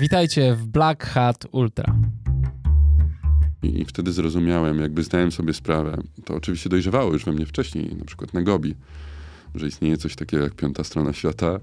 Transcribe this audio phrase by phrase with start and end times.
[0.00, 1.94] Witajcie w Black Hat Ultra.
[3.62, 5.96] I, wtedy zrozumiałem, jakby zdałem sobie sprawę.
[6.24, 8.74] To oczywiście dojrzewało już we mnie wcześniej, na przykład na Gobi,
[9.54, 11.60] że istnieje coś takiego jak piąta strona świata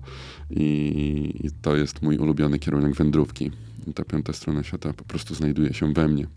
[0.50, 3.52] i, i to jest mój ulubiony kierunek wędrówki.
[3.88, 6.28] I ta piąta strona świata po prostu znajduje się we mnie.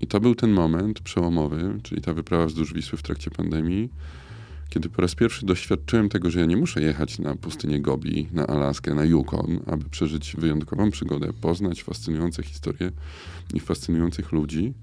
[0.00, 3.88] I to był ten moment przełomowy, czyli ta wyprawa wzdłuż Wisły w trakcie pandemii,
[4.68, 8.46] kiedy po raz pierwszy doświadczyłem tego, że ja nie muszę jechać na pustynię Gobi, na
[8.46, 12.90] Alaskę, na Yukon, aby przeżyć wyjątkową przygodę, poznać fascynujące historie
[13.54, 14.74] i fascynujących ludzi,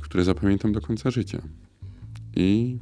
[0.00, 1.42] które zapamiętam do końca życia.
[2.36, 2.78] I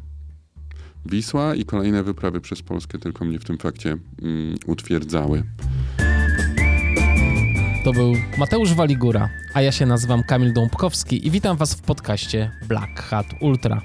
[1.06, 5.42] Wisła i kolejne wyprawy przez Polskę tylko mnie w tym fakcie mm, utwierdzały.
[7.84, 12.50] To był Mateusz Waligura, a ja się nazywam Kamil Dąbkowski i witam Was w podcaście
[12.69, 13.83] Black Hat Ultra.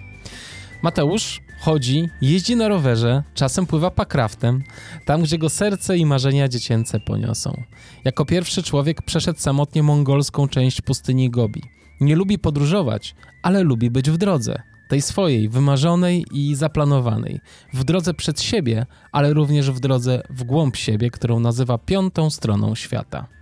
[0.83, 4.63] Mateusz chodzi, jeździ na rowerze, czasem pływa pakraftem,
[5.05, 7.63] tam gdzie go serce i marzenia dziecięce poniosą.
[8.05, 11.61] Jako pierwszy człowiek przeszedł samotnie mongolską część pustyni Gobi.
[12.01, 14.61] Nie lubi podróżować, ale lubi być w drodze.
[14.89, 17.39] Tej swojej, wymarzonej i zaplanowanej.
[17.73, 22.75] W drodze przed siebie, ale również w drodze w głąb siebie, którą nazywa piątą stroną
[22.75, 23.38] świata.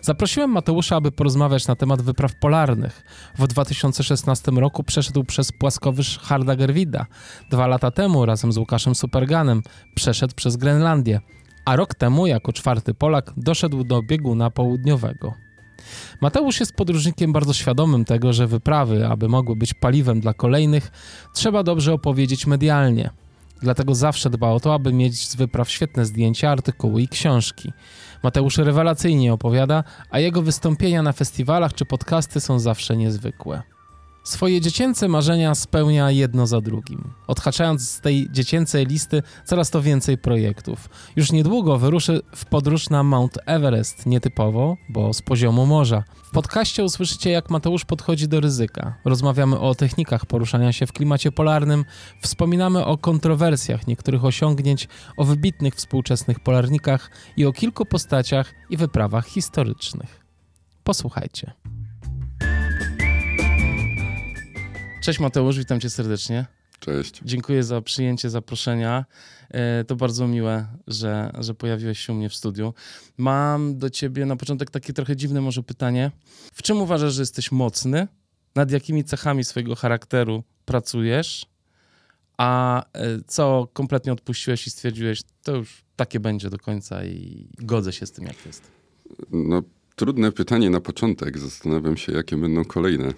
[0.00, 3.02] Zaprosiłem Mateusza, aby porozmawiać na temat wypraw polarnych.
[3.38, 7.06] W 2016 roku przeszedł przez płaskowyż Hardagervida.
[7.50, 9.62] Dwa lata temu razem z Łukaszem Superganem
[9.94, 11.20] przeszedł przez Grenlandię.
[11.64, 15.34] A rok temu, jako czwarty Polak, doszedł do bieguna południowego.
[16.20, 20.90] Mateusz jest podróżnikiem bardzo świadomym tego, że wyprawy, aby mogły być paliwem dla kolejnych,
[21.34, 23.10] trzeba dobrze opowiedzieć medialnie.
[23.60, 27.72] Dlatego zawsze dba o to, aby mieć z wypraw świetne zdjęcia, artykuły i książki.
[28.22, 33.62] Mateusz rewelacyjnie opowiada, a jego wystąpienia na festiwalach czy podcasty są zawsze niezwykłe.
[34.24, 40.18] Swoje dziecięce marzenia spełnia jedno za drugim, odhaczając z tej dziecięcej listy coraz to więcej
[40.18, 40.88] projektów.
[41.16, 46.04] Już niedługo wyruszy w podróż na Mount Everest, nietypowo, bo z poziomu morza.
[46.24, 48.94] W podcaście usłyszycie, jak Mateusz podchodzi do ryzyka.
[49.04, 51.84] Rozmawiamy o technikach poruszania się w klimacie polarnym,
[52.20, 59.26] wspominamy o kontrowersjach niektórych osiągnięć, o wybitnych współczesnych polarnikach i o kilku postaciach i wyprawach
[59.26, 60.20] historycznych.
[60.84, 61.52] Posłuchajcie.
[65.00, 66.46] Cześć Mateusz, witam cię serdecznie.
[66.80, 67.20] Cześć.
[67.24, 69.04] Dziękuję za przyjęcie zaproszenia.
[69.50, 72.74] E, to bardzo miłe, że, że pojawiłeś się u mnie w studiu.
[73.18, 76.10] Mam do ciebie na początek takie trochę dziwne może pytanie.
[76.52, 78.08] W czym uważasz, że jesteś mocny?
[78.54, 81.46] Nad jakimi cechami swojego charakteru pracujesz?
[82.36, 87.92] A e, co kompletnie odpuściłeś i stwierdziłeś, to już takie będzie do końca i godzę
[87.92, 88.62] się z tym, jak jest?
[89.30, 89.62] No,
[89.96, 91.38] trudne pytanie na początek.
[91.38, 93.12] Zastanawiam się, jakie będą kolejne.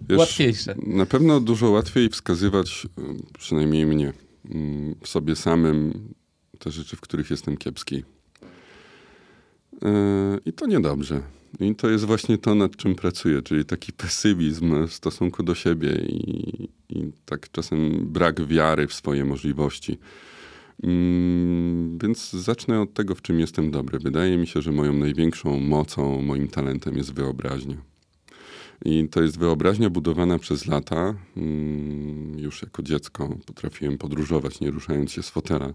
[0.00, 0.74] Wiesz, Łatwiejsze.
[0.86, 4.12] Na pewno dużo łatwiej wskazywać, y, przynajmniej mnie,
[4.50, 6.08] mm, w sobie samym
[6.58, 7.96] te rzeczy, w których jestem kiepski.
[7.96, 9.88] Y,
[10.46, 11.22] I to niedobrze.
[11.60, 15.92] I to jest właśnie to, nad czym pracuję, czyli taki pesymizm w stosunku do siebie
[16.08, 19.98] i, i tak czasem brak wiary w swoje możliwości.
[20.82, 23.98] Mm, więc zacznę od tego, w czym jestem dobry.
[23.98, 27.76] Wydaje mi się, że moją największą mocą, moim talentem jest wyobraźnia.
[28.84, 31.14] I to jest wyobraźnia budowana przez lata.
[31.36, 35.72] Mm, już jako dziecko potrafiłem podróżować, nie ruszając się z fotela.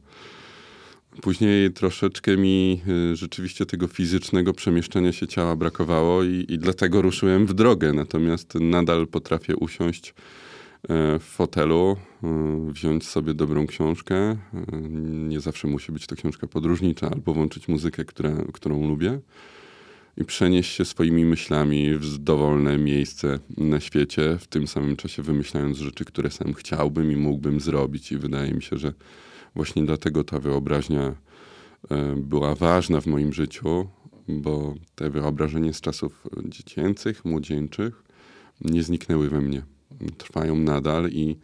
[1.21, 7.45] Później troszeczkę mi y, rzeczywiście tego fizycznego przemieszczania się ciała brakowało i, i dlatego ruszyłem
[7.45, 7.93] w drogę.
[7.93, 12.27] Natomiast nadal potrafię usiąść e, w fotelu, e,
[12.71, 14.15] wziąć sobie dobrą książkę.
[14.15, 14.37] E,
[15.03, 18.05] nie zawsze musi być to książka podróżnicza, albo włączyć muzykę,
[18.53, 19.19] którą lubię
[20.17, 25.77] i przenieść się swoimi myślami w dowolne miejsce na świecie, w tym samym czasie wymyślając
[25.77, 28.11] rzeczy, które sam chciałbym i mógłbym zrobić.
[28.11, 28.93] I wydaje mi się, że
[29.55, 31.15] właśnie dlatego ta wyobraźnia
[31.91, 33.87] e, była ważna w moim życiu,
[34.27, 38.03] bo te wyobrażenia z czasów dziecięcych, młodzieńczych
[38.61, 39.61] nie zniknęły we mnie.
[40.17, 41.37] Trwają nadal i,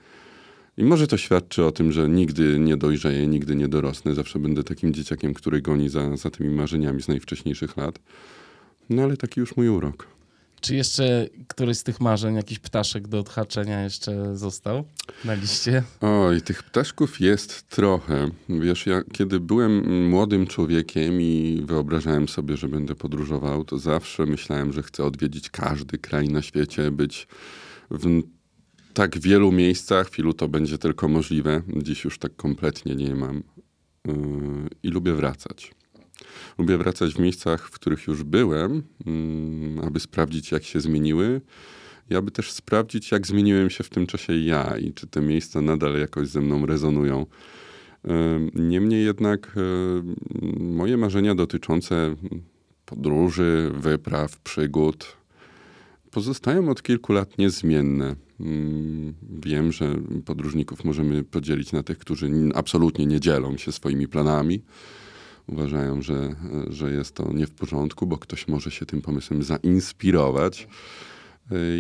[0.78, 4.16] i może to świadczy o tym, że nigdy nie dojrzeję, nigdy nie dorosnę.
[4.16, 8.00] Zawsze będę takim dzieciakiem, który goni za, za tymi marzeniami z najwcześniejszych lat.
[8.90, 10.08] No ale taki już mój urok.
[10.62, 14.84] Czy jeszcze któryś z tych marzeń, jakiś ptaszek do odhaczenia jeszcze został
[15.26, 15.84] na liście?
[16.02, 18.30] Oj, tych ptaszków jest trochę.
[18.50, 24.74] Wiesz, ja kiedy byłem młodym człowiekiem i wyobrażałem sobie, że będę podróżował, to zawsze myślałem,
[24.74, 27.28] że chcę odwiedzić każdy kraj na świecie, być
[27.92, 28.22] w
[28.94, 31.62] tak wielu miejscach, w ilu to będzie tylko możliwe.
[31.84, 33.44] Dziś już tak kompletnie nie mam.
[34.08, 34.14] Yy,
[34.84, 35.72] I lubię wracać.
[36.60, 41.42] Lubię wracać w miejscach, w których już byłem, mm, aby sprawdzić, jak się zmieniły.
[42.10, 45.62] I aby też sprawdzić, jak zmieniłem się w tym czasie ja i czy te miejsca
[45.62, 47.26] nadal jakoś ze mną rezonują.
[48.54, 49.56] Niemniej jednak
[50.60, 52.16] moje marzenia dotyczące
[52.86, 55.18] podróży, wypraw, przygód
[56.12, 58.16] pozostają od kilku lat niezmienne.
[58.40, 59.14] Mm,
[59.46, 59.96] wiem, że
[60.26, 64.62] podróżników możemy podzielić na tych, którzy absolutnie nie dzielą się swoimi planami.
[65.52, 66.36] Uważają, że,
[66.68, 70.68] że jest to nie w porządku, bo ktoś może się tym pomysłem zainspirować.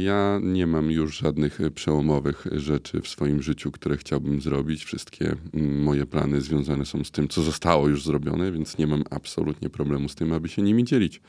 [0.03, 4.85] Ja nie mam już żadnych przełomowych rzeczy w swoim życiu, które chciałbym zrobić.
[4.85, 9.03] Wszystkie mm, moje plany związane są z tym, co zostało już zrobione, więc nie mam
[9.09, 11.21] absolutnie problemu z tym, aby się nimi dzielić.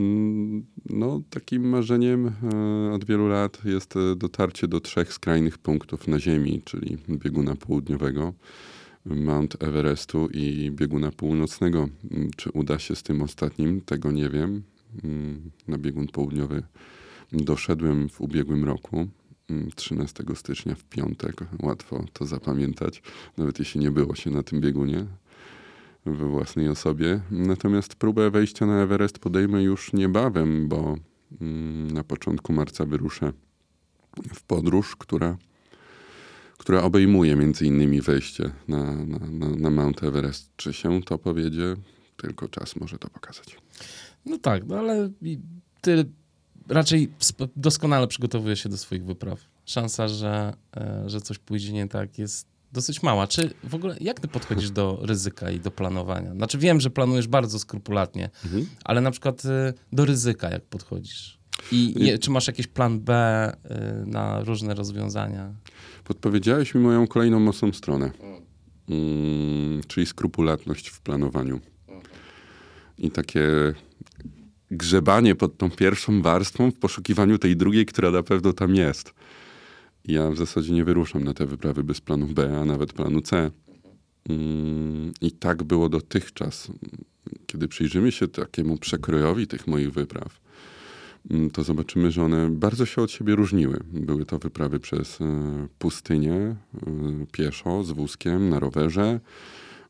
[0.00, 6.08] Mm, no, takim marzeniem e, od wielu lat jest e, dotarcie do trzech skrajnych punktów
[6.08, 8.34] na Ziemi, czyli bieguna południowego,
[9.06, 11.88] Mount Everestu i bieguna północnego.
[12.10, 14.62] Mm, czy uda się z tym ostatnim, tego nie wiem.
[15.68, 16.62] Na biegun południowy
[17.32, 19.08] Doszedłem w ubiegłym roku,
[19.76, 21.40] 13 mm, stycznia w piątek.
[21.62, 23.02] Łatwo to zapamiętać,
[23.36, 25.06] nawet jeśli nie było się na tym biegunie
[26.06, 27.20] we własnej osobie.
[27.30, 30.96] Natomiast próbę wejścia na Everest podejmę już niebawem, bo
[31.40, 33.32] mm, na początku marca wyruszę
[34.34, 35.36] w podróż, która,
[36.66, 39.18] która obejmuje między innymi wejście na, na,
[39.56, 40.50] na, Mount Everest.
[40.56, 41.76] Czy się to powiedzie?
[42.16, 43.56] Tylko czas może to pokazać.
[44.24, 45.10] No tak, no ale
[45.80, 46.04] ty
[46.68, 47.12] raczej
[47.56, 49.40] doskonale przygotowuje się do swoich wypraw.
[49.66, 53.26] Szansa, że, e, że coś pójdzie nie tak jest dosyć mała.
[53.26, 56.34] Czy w ogóle, jak ty podchodzisz do ryzyka i do planowania?
[56.34, 58.66] Znaczy wiem, że planujesz bardzo skrupulatnie, mhm.
[58.84, 61.38] ale na przykład e, do ryzyka jak podchodzisz?
[61.72, 65.54] I je, czy masz jakiś plan B e, na różne rozwiązania?
[66.04, 68.10] Podpowiedziałeś mi moją kolejną mocną stronę,
[68.88, 71.60] mm, czyli skrupulatność w planowaniu.
[72.98, 73.74] I takie
[74.70, 79.14] grzebanie pod tą pierwszą warstwą w poszukiwaniu tej drugiej, która na pewno tam jest.
[80.04, 83.50] Ja w zasadzie nie wyruszam na te wyprawy bez planu B, a nawet planu C.
[84.28, 86.68] Mm, I tak było dotychczas.
[87.46, 90.40] Kiedy przyjrzymy się takiemu przekrojowi tych moich wypraw,
[91.52, 93.80] to zobaczymy, że one bardzo się od siebie różniły.
[93.92, 95.24] Były to wyprawy przez e,
[95.78, 96.56] pustynię, e,
[97.32, 99.20] pieszo, z wózkiem, na rowerze,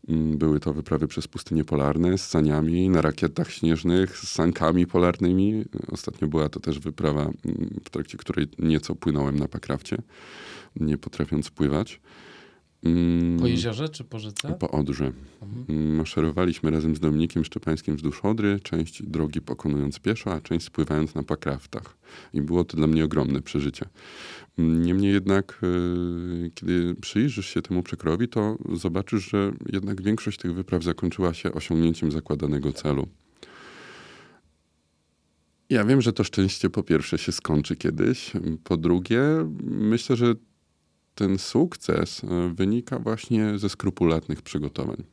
[0.09, 5.65] Mm, były to wyprawy przez pustynie polarne z saniami na rakietach śnieżnych, z sankami polarnymi.
[5.88, 7.35] Ostatnio była to też wyprawa, mm,
[7.85, 9.99] w trakcie której nieco płynąłem na pakrafcie,
[10.77, 12.00] nie potrafiąc pływać.
[12.87, 14.56] Mm, po jeziorze czy po rzece?
[14.61, 15.12] Po Odrze.
[15.43, 15.97] Mhm.
[15.97, 21.23] Maszerowaliśmy razem z Dominikiem Szczepańskim wzdłuż Odry, część drogi pokonując pieszo, a część spływając na
[21.23, 21.97] pakraftach.
[22.33, 23.87] I było to dla mnie ogromne przeżycie.
[24.59, 30.82] Niemniej jednak, y, kiedy przyjrzysz się temu przekrojowi, to zobaczysz, że jednak większość tych wypraw
[30.82, 33.09] zakończyła się osiągnięciem zakładanego celu.
[35.71, 38.32] Ja wiem, że to szczęście po pierwsze się skończy kiedyś.
[38.65, 39.21] Po drugie,
[39.62, 40.35] myślę, że
[41.17, 45.05] ten sukces e, wynika właśnie ze skrupulatnych przygotowań.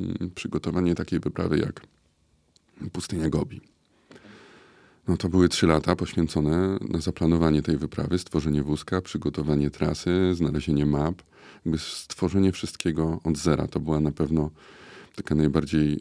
[0.00, 1.80] Mm, przygotowanie takiej wyprawy jak
[2.92, 3.60] pustynia Gobi.
[5.08, 10.86] No to były trzy lata poświęcone na zaplanowanie tej wyprawy, stworzenie wózka, przygotowanie trasy, znalezienie
[10.86, 11.22] map,
[11.64, 13.66] jakby stworzenie wszystkiego od zera.
[13.66, 14.50] To była na pewno
[15.16, 16.00] taka najbardziej,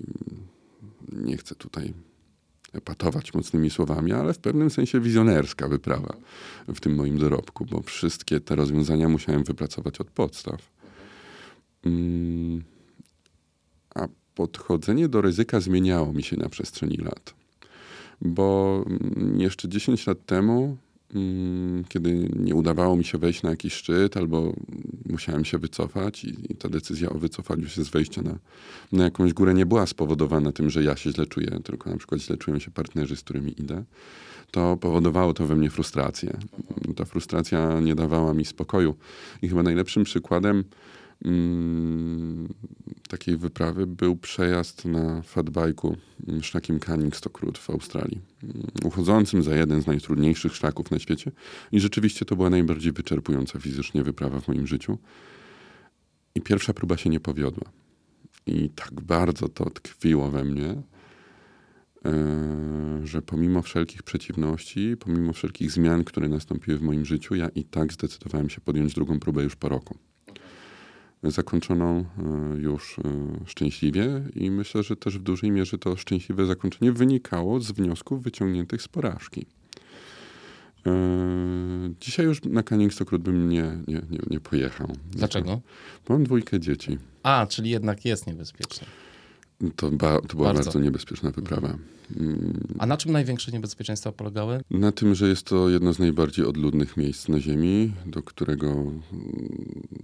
[1.11, 1.93] nie chcę tutaj
[2.73, 6.13] epatować mocnymi słowami, ale w pewnym sensie wizjonerska wyprawa
[6.67, 10.71] w tym moim dorobku, bo wszystkie te rozwiązania musiałem wypracować od podstaw.
[11.85, 12.63] Mm,
[13.95, 17.33] a podchodzenie do ryzyka zmieniało mi się na przestrzeni lat.
[18.21, 20.77] Bo mm, jeszcze 10 lat temu
[21.89, 24.53] kiedy nie udawało mi się wejść na jakiś szczyt, albo
[25.09, 28.37] musiałem się wycofać, i, i ta decyzja o wycofaniu się z wejścia na,
[28.91, 32.21] na jakąś górę nie była spowodowana tym, że ja się źle czuję, tylko na przykład
[32.21, 33.83] źle czują się partnerzy, z którymi idę,
[34.51, 36.37] to powodowało to we mnie frustrację.
[36.95, 38.95] Ta frustracja nie dawała mi spokoju.
[39.41, 40.63] I chyba najlepszym przykładem Mm,
[43.09, 45.97] takiej wyprawy był przejazd na fatbajku
[46.27, 51.31] mm, szlakiem Canning Stockroot w Australii, mm, uchodzącym za jeden z najtrudniejszych szlaków na świecie.
[51.71, 54.97] I rzeczywiście to była najbardziej wyczerpująca fizycznie wyprawa w moim życiu.
[56.35, 57.71] I pierwsza próba się nie powiodła.
[58.45, 60.81] I tak bardzo to tkwiło we mnie,
[62.05, 67.63] e, że pomimo wszelkich przeciwności, pomimo wszelkich zmian, które nastąpiły w moim życiu, ja i
[67.63, 69.97] tak zdecydowałem się podjąć drugą próbę już po roku
[71.23, 73.03] zakończoną e, już e,
[73.45, 78.81] szczęśliwie i myślę, że też w dużej mierze to szczęśliwe zakończenie wynikało z wniosków wyciągniętych
[78.81, 79.45] z porażki.
[80.85, 80.91] E,
[82.01, 84.87] dzisiaj już na Canning Stockroot bym nie, nie, nie, nie pojechał.
[85.11, 85.61] Dlaczego?
[86.09, 86.97] Mam dwójkę dzieci.
[87.23, 88.87] A, czyli jednak jest niebezpieczne.
[89.75, 90.63] To, ba, to była Bardzo.
[90.63, 91.77] bardzo, niebezpieczna wyprawa.
[92.17, 94.61] Mm, A na czym największe niebezpieczeństwa polegały?
[94.71, 99.01] Na tym, że jest to jedno z najbardziej odludnych miejsc na Ziemi, do którego mm,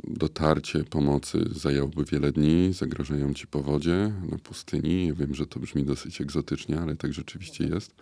[0.03, 2.73] dotarcie pomocy zajęłoby wiele dni.
[2.73, 5.07] Zagrażają ci powodzie na pustyni.
[5.07, 7.95] Ja wiem, że to brzmi dosyć egzotycznie, ale tak rzeczywiście jest.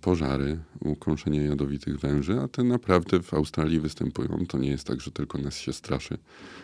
[0.00, 4.46] Pożary, ukąszenie jadowitych węży, a te naprawdę w Australii występują.
[4.48, 6.18] To nie jest tak, że tylko nas się straszy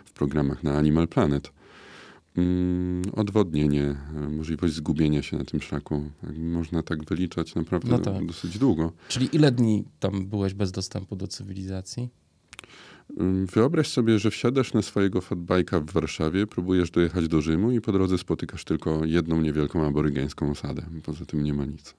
[0.05, 1.53] w programach na Animal Planet.
[2.37, 6.11] Mm, odwodnienie, e, możliwość zgubienia się na tym szlaku.
[6.39, 8.27] Można tak wyliczać naprawdę No tak.
[8.27, 8.93] dosyć długo.
[9.09, 12.09] Czyli ile dni tam byłeś bez dostępu do cywilizacji?
[13.21, 17.81] Ym, Wyobraź sobie, że wsiadasz na swojego fatbajka w Warszawie, próbujesz dojechać do Rzymu i
[17.81, 20.83] po drodze spotykasz tylko jedną niewielką aborygeńską osadę.
[21.03, 21.95] Poza tym nie ma nic.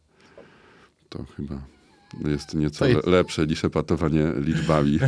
[1.10, 1.62] To chyba
[2.26, 5.00] jest nieco jest- le- lepsze niż epatowanie liczbami.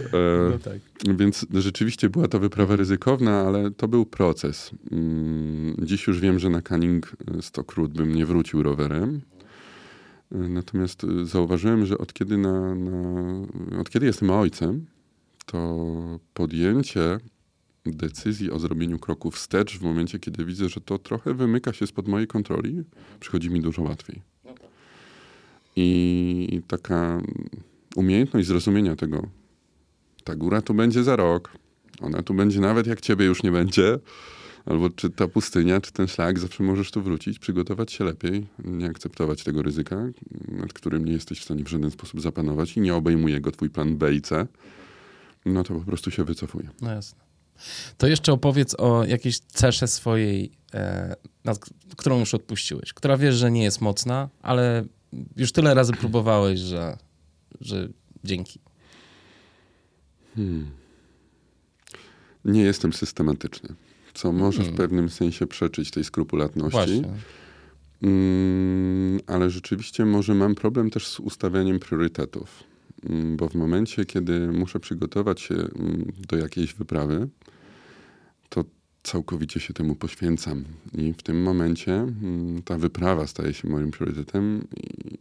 [0.00, 0.78] E, tak.
[1.16, 4.70] Więc rzeczywiście była to wyprawa ryzykowna, ale to był proces.
[4.92, 9.20] Mm, Dziś już wiem, że na Canning Stockroot bym nie wrócił rowerem.
[10.32, 13.00] E, Natomiast e, zauważyłem, że od kiedy, na, na,
[13.80, 14.86] od kiedy jestem ojcem,
[15.46, 15.86] to
[16.34, 17.18] podjęcie
[17.86, 22.08] decyzji o zrobieniu kroku wstecz w momencie, kiedy widzę, że to trochę wymyka się spod
[22.08, 22.82] mojej kontroli,
[23.20, 24.22] przychodzi mi dużo łatwiej.
[25.76, 27.22] I taka
[27.96, 29.28] umiejętność zrozumienia tego,
[30.26, 31.52] ta góra tu będzie za rok,
[32.00, 33.98] ona tu będzie nawet jak ciebie już nie będzie,
[34.64, 38.86] albo czy ta pustynia, czy ten szlak, zawsze możesz tu wrócić, przygotować się lepiej, nie
[38.86, 39.96] akceptować tego ryzyka,
[40.48, 43.70] nad którym nie jesteś w stanie w żaden sposób zapanować i nie obejmuje go twój
[43.70, 44.46] plan B i C,
[45.44, 46.70] no to po prostu się wycofuje.
[46.80, 47.20] No jasne.
[47.98, 51.58] To jeszcze opowiedz o jakiejś cesze swojej, e, nad,
[51.96, 54.84] którą już odpuściłeś, która wiesz, że nie jest mocna, ale
[55.36, 56.98] już tyle razy próbowałeś, że,
[57.60, 57.88] że
[58.24, 58.65] dzięki.
[60.36, 60.66] Hmm.
[62.44, 63.74] Nie jestem systematyczny,
[64.14, 64.74] co może Hmm.
[64.74, 66.78] w pewnym sensie przeczyć tej skrupulatności.
[66.78, 67.04] Właśnie.
[68.02, 72.64] Mm, ale rzeczywiście może mam problem też z ustawianiem priorytetów,
[73.04, 77.28] Mm, bo w momencie, kiedy muszę przygotować się mm, do jakiejś wyprawy,
[78.48, 78.64] to
[79.02, 80.64] całkowicie się temu poświęcam.
[80.94, 82.06] I w tym momencie
[82.64, 85.14] ta wyprawa staje się moim priorytetem i,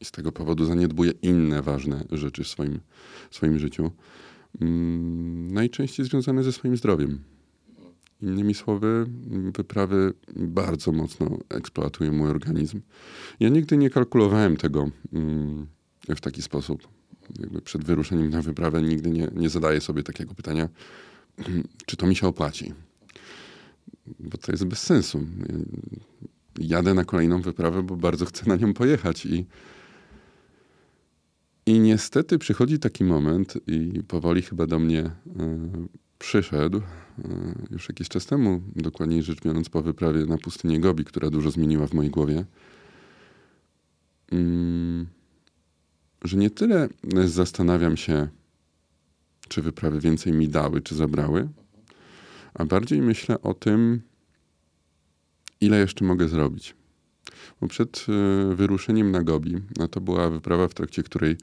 [0.00, 2.80] i z tego powodu zaniedbuję inne ważne rzeczy w swoim,
[3.30, 3.90] w swoim życiu.
[4.60, 7.18] Mm, Najczęściej związane ze swoim zdrowiem.
[8.22, 9.06] Innymi słowy,
[9.54, 12.80] wyprawy bardzo mocno eksploatują mój organizm.
[13.40, 15.66] Ja nigdy nie kalkulowałem tego mm,
[16.16, 16.88] w taki sposób.
[17.40, 20.68] Jakby przed wyruszeniem na wyprawę nigdy nie, nie zadaję sobie takiego pytania,
[21.86, 22.72] czy to mi się opłaci.
[24.20, 25.26] Bo to jest bez sensu.
[26.58, 29.46] Jadę na kolejną wyprawę, bo bardzo chcę na nią pojechać i
[31.66, 35.12] i niestety przychodzi taki moment i powoli chyba do mnie e,
[36.18, 36.82] przyszedł e,
[37.70, 41.86] już jakiś czas temu, dokładniej rzecz biorąc po wyprawie na pustynię Gobi, która dużo zmieniła
[41.86, 42.44] w mojej głowie,
[44.32, 45.06] mm,
[46.24, 46.88] że nie tyle
[47.24, 48.28] zastanawiam się,
[49.48, 51.48] czy wyprawy więcej mi dały, czy zabrały,
[52.54, 54.00] a bardziej myślę o tym,
[55.60, 56.74] ile jeszcze mogę zrobić.
[57.60, 58.12] Bo przed e,
[58.54, 61.36] wyruszeniem na Gobi, a to była wyprawa, w trakcie której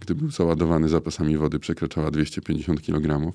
[0.00, 3.32] gdy był załadowany zapasami wody, przekraczała 250 kg.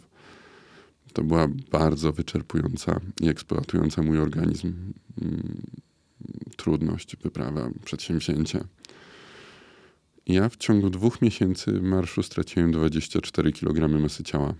[1.13, 4.73] To była bardzo wyczerpująca i eksploatująca mój organizm
[5.21, 5.61] mm,
[6.57, 8.63] trudność, wyprawa, przedsięwzięcie.
[10.31, 14.53] Ja w ciągu dwóch miesięcy marszu straciłem 24 kg masy ciała.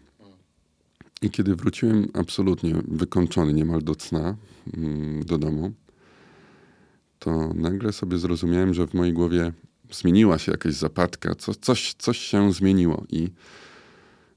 [1.22, 4.36] I kiedy wróciłem absolutnie wykończony niemal do cna
[4.78, 5.74] mm, do domu,
[7.20, 9.52] to nagle sobie zrozumiałem, że w mojej głowie
[9.92, 13.04] zmieniła się jakaś zapadka, co, coś, coś się zmieniło.
[13.10, 13.30] I,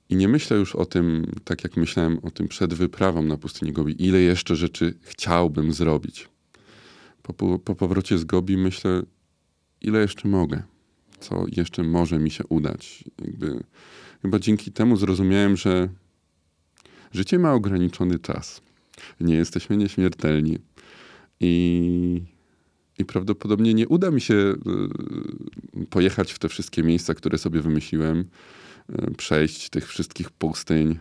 [0.08, 3.72] I nie myślę już o tym, tak jak myślałem o tym przed wyprawą na pustyni
[3.72, 6.28] Gobi, ile jeszcze rzeczy chciałbym zrobić.
[7.22, 9.02] Po, po, po powrocie z Gobi myślę,
[9.80, 10.73] ile jeszcze mogę
[11.24, 13.04] co jeszcze może mi się udać.
[13.24, 13.64] Jakby,
[14.22, 15.88] chyba dzięki temu zrozumiałem, że
[17.12, 18.62] życie ma ograniczony czas.
[19.20, 20.58] Nie jesteśmy nieśmiertelni.
[21.40, 22.22] I,
[22.98, 28.24] i prawdopodobnie nie uda mi się y, pojechać w te wszystkie miejsca, które sobie wymyśliłem,
[28.90, 30.98] y, przejść tych wszystkich pustyń y,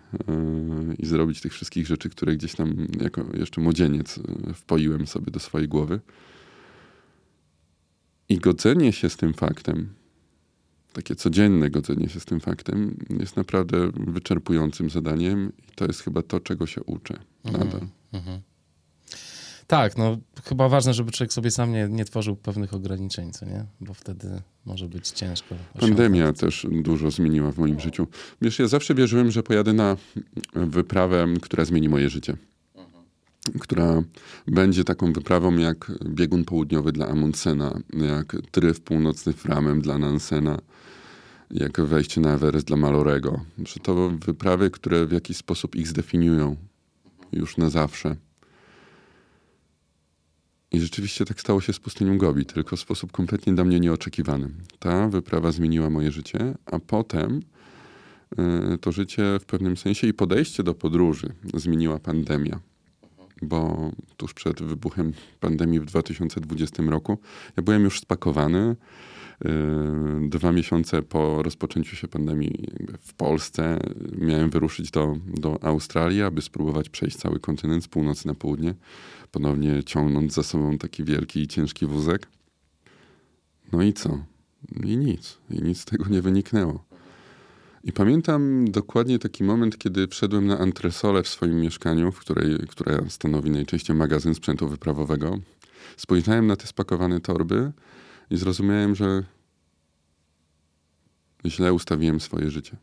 [0.99, 4.19] i zrobić tych wszystkich rzeczy, które gdzieś tam jako jeszcze młodzieniec
[4.53, 5.99] wpoiłem sobie do swojej głowy.
[8.29, 9.89] I godzenie się z tym faktem,
[10.93, 16.21] takie codzienne godzenie się z tym faktem jest naprawdę wyczerpującym zadaniem i to jest chyba
[16.21, 17.81] to, czego się uczę nadal.
[18.13, 18.41] Mhm.
[19.67, 23.65] Tak, no chyba ważne, żeby człowiek sobie sam nie, nie tworzył pewnych ograniczeń, co nie?
[23.81, 25.55] Bo wtedy może być ciężko.
[25.79, 26.39] Pandemia osiągnąć.
[26.39, 28.07] też dużo zmieniła w moim życiu.
[28.41, 29.97] Wiesz, ja zawsze wierzyłem, że pojadę na
[30.53, 32.37] wyprawę, która zmieni moje życie.
[33.59, 34.03] Która
[34.47, 40.59] będzie taką wyprawą jak biegun południowy dla Amundsena, jak tryf północny Framem dla Nansena,
[41.51, 43.41] jak wejście na Everest dla Malorego.
[43.65, 46.55] Że to wyprawy, które w jakiś sposób ich zdefiniują
[47.31, 48.15] już na zawsze.
[50.71, 54.49] I rzeczywiście tak stało się z pustynią Gobi, tylko w sposób kompletnie dla mnie nieoczekiwany.
[54.79, 57.41] Ta wyprawa zmieniła moje życie, a potem
[58.73, 62.59] y, to życie w pewnym sensie i podejście do podróży zmieniła pandemia.
[63.41, 67.17] Bo tuż przed wybuchem pandemii w 2020 roku
[67.57, 68.75] ja byłem już spakowany.
[69.45, 69.49] Y,
[70.29, 72.67] Dwa miesiące po rozpoczęciu się pandemii
[72.99, 73.79] w Polsce
[74.17, 78.75] miałem wyruszyć do, do Australii, aby spróbować przejść cały kontynent z północy na południe
[79.31, 82.27] ponownie ciągnąc za sobą taki wielki i ciężki wózek.
[83.71, 84.25] No i co?
[84.83, 85.37] I nic.
[85.49, 86.85] I nic z tego nie wyniknęło.
[87.83, 93.05] I pamiętam dokładnie taki moment, kiedy wszedłem na antresolę w swoim mieszkaniu, w której, które
[93.09, 95.39] stanowi najczęściej magazyn sprzętu wyprawowego.
[95.97, 97.71] Spojrzałem na te spakowane torby
[98.33, 99.23] i zrozumiałem, że
[101.45, 102.77] źle ustawiłem swoje życie.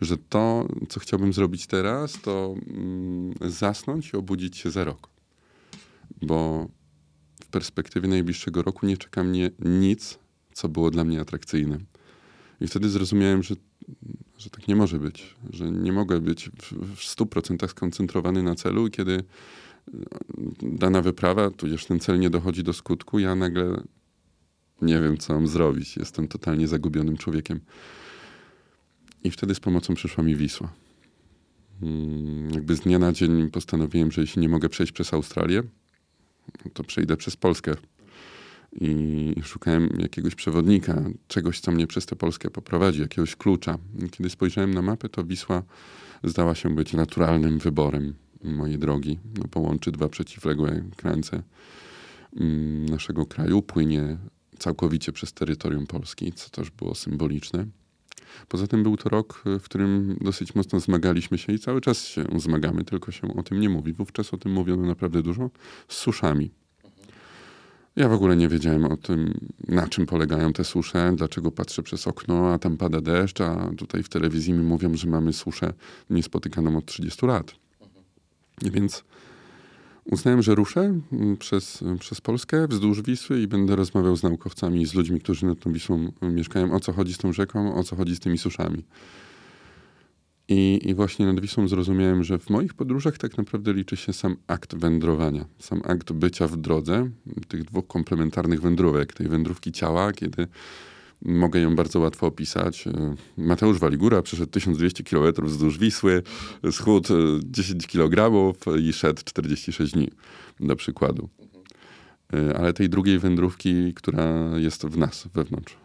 [0.00, 5.12] Że to, co chciałbym zrobić teraz, to mm, zasnąć i obudzić się za rok
[6.22, 6.68] bo
[7.40, 10.18] w perspektywie najbliższego roku nie czeka mnie nic,
[10.52, 11.78] co było dla mnie atrakcyjne.
[12.60, 13.54] I wtedy zrozumiałem, że,
[14.38, 18.90] że tak nie może być, że nie mogę być w, w 100% skoncentrowany na celu,
[18.90, 19.22] kiedy e,
[20.62, 23.82] dana wyprawa, tudzież ten cel nie dochodzi do skutku, ja nagle
[24.82, 25.96] nie wiem, co mam zrobić.
[25.96, 27.60] Jestem totalnie zagubionym człowiekiem.
[29.24, 30.72] I wtedy z pomocą przyszła mi Wisła.
[31.82, 35.62] Mm, Jakby z dnia na dzień postanowiłem, że jeśli nie mogę przejść przez Australię,
[36.74, 37.74] to przejdę przez Polskę.
[38.80, 43.78] I szukałem jakiegoś przewodnika, czegoś, co mnie przez tę Polskę poprowadzi, jakiegoś klucza.
[44.06, 45.62] I kiedy spojrzałem na mapę, to Wisła
[46.24, 49.18] zdała się być naturalnym wyborem mojej drogi.
[49.38, 51.42] No, połączy dwa przeciwległe krańce
[52.36, 54.18] mm, naszego kraju, płynie
[54.62, 57.66] całkowicie przez terytorium Polski, co też było symboliczne.
[58.48, 62.24] Poza tym był to rok, w którym dosyć mocno zmagaliśmy się i cały czas się
[62.36, 63.92] zmagamy, tylko się o tym nie mówi.
[63.92, 65.50] Wówczas o tym mówiono naprawdę dużo
[65.88, 66.50] z suszami.
[67.96, 72.06] Ja w ogóle nie wiedziałem o tym, na czym polegają te susze, dlaczego patrzę przez
[72.06, 75.72] okno, a tam pada deszcz, a tutaj w telewizji mi mówią, że mamy suszę
[76.10, 77.52] niespotykaną od 30 lat.
[78.62, 79.04] I więc
[80.04, 84.94] uznałem, że ruszę mm, przez, przez Polskę wzdłuż Wisły i będę rozmawiał z naukowcami, z
[84.94, 88.16] ludźmi, którzy nad tą Wisłą mieszkają, o co chodzi z tą rzeką, o co chodzi
[88.16, 88.84] z tymi suszami.
[90.48, 94.36] I, I właśnie nad Wisłą zrozumiałem, że w moich podróżach tak naprawdę liczy się sam
[94.46, 97.10] akt wędrowania, sam akt bycia w drodze,
[97.48, 100.46] tych dwóch komplementarnych wędrówek, tej wędrówki ciała, kiedy
[101.24, 102.86] mogę ją bardzo łatwo opisać.
[102.86, 106.22] E, Mateusz Waligura przeszedł 1200 km wzdłuż Wisły,
[106.70, 108.32] schód e, 10 kg
[108.80, 110.08] i szedł 46 dni,
[110.60, 111.28] do przykładu.
[112.32, 115.76] E, Ale tej drugiej wędrówki, która jest w nas, wewnątrz,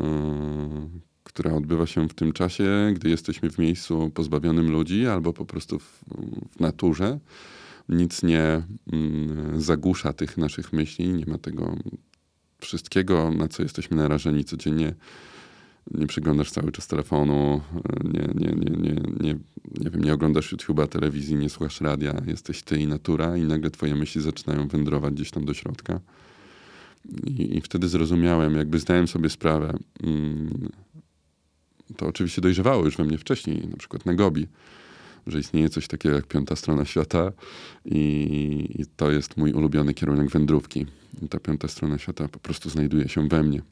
[0.00, 0.88] e,
[1.24, 5.78] która odbywa się w tym czasie, gdy jesteśmy w miejscu pozbawionym ludzi albo po prostu
[5.78, 6.04] w,
[6.56, 7.18] w naturze.
[7.88, 11.76] Nic nie mm, zagłusza tych naszych myśli, nie ma tego
[12.58, 14.94] wszystkiego, na co jesteśmy narażeni codziennie.
[15.90, 17.60] Nie przyglądasz cały czas telefonu,
[18.04, 19.34] nie, nie, nie, nie, nie,
[19.80, 22.22] nie, wiem, nie oglądasz YouTube'a, telewizji, nie słuchasz radia.
[22.26, 26.00] Jesteś ty i natura i nagle twoje myśli zaczynają wędrować gdzieś tam do środka.
[27.26, 30.68] I, i wtedy zrozumiałem, jakby zdałem sobie sprawę, mm,
[31.96, 34.46] to oczywiście dojrzewało już we mnie wcześniej, na przykład na Gobi,
[35.26, 37.32] że istnieje coś takiego jak piąta strona świata
[37.84, 38.00] i,
[38.78, 40.86] i to jest mój ulubiony kierunek wędrówki.
[41.22, 43.62] I ta piąta strona świata po prostu znajduje się we mnie.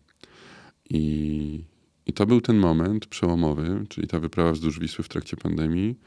[0.90, 1.64] I,
[2.06, 5.98] I to był ten moment przełomowy, czyli ta wyprawa wzdłuż Wisły w trakcie pandemii,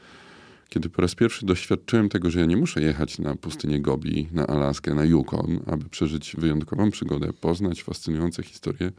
[0.68, 4.46] kiedy po raz pierwszy doświadczyłem tego, że ja nie muszę jechać na pustynię Gobi, na
[4.46, 8.92] Alaskę, na Yukon, aby przeżyć wyjątkową przygodę, poznać fascynujące historie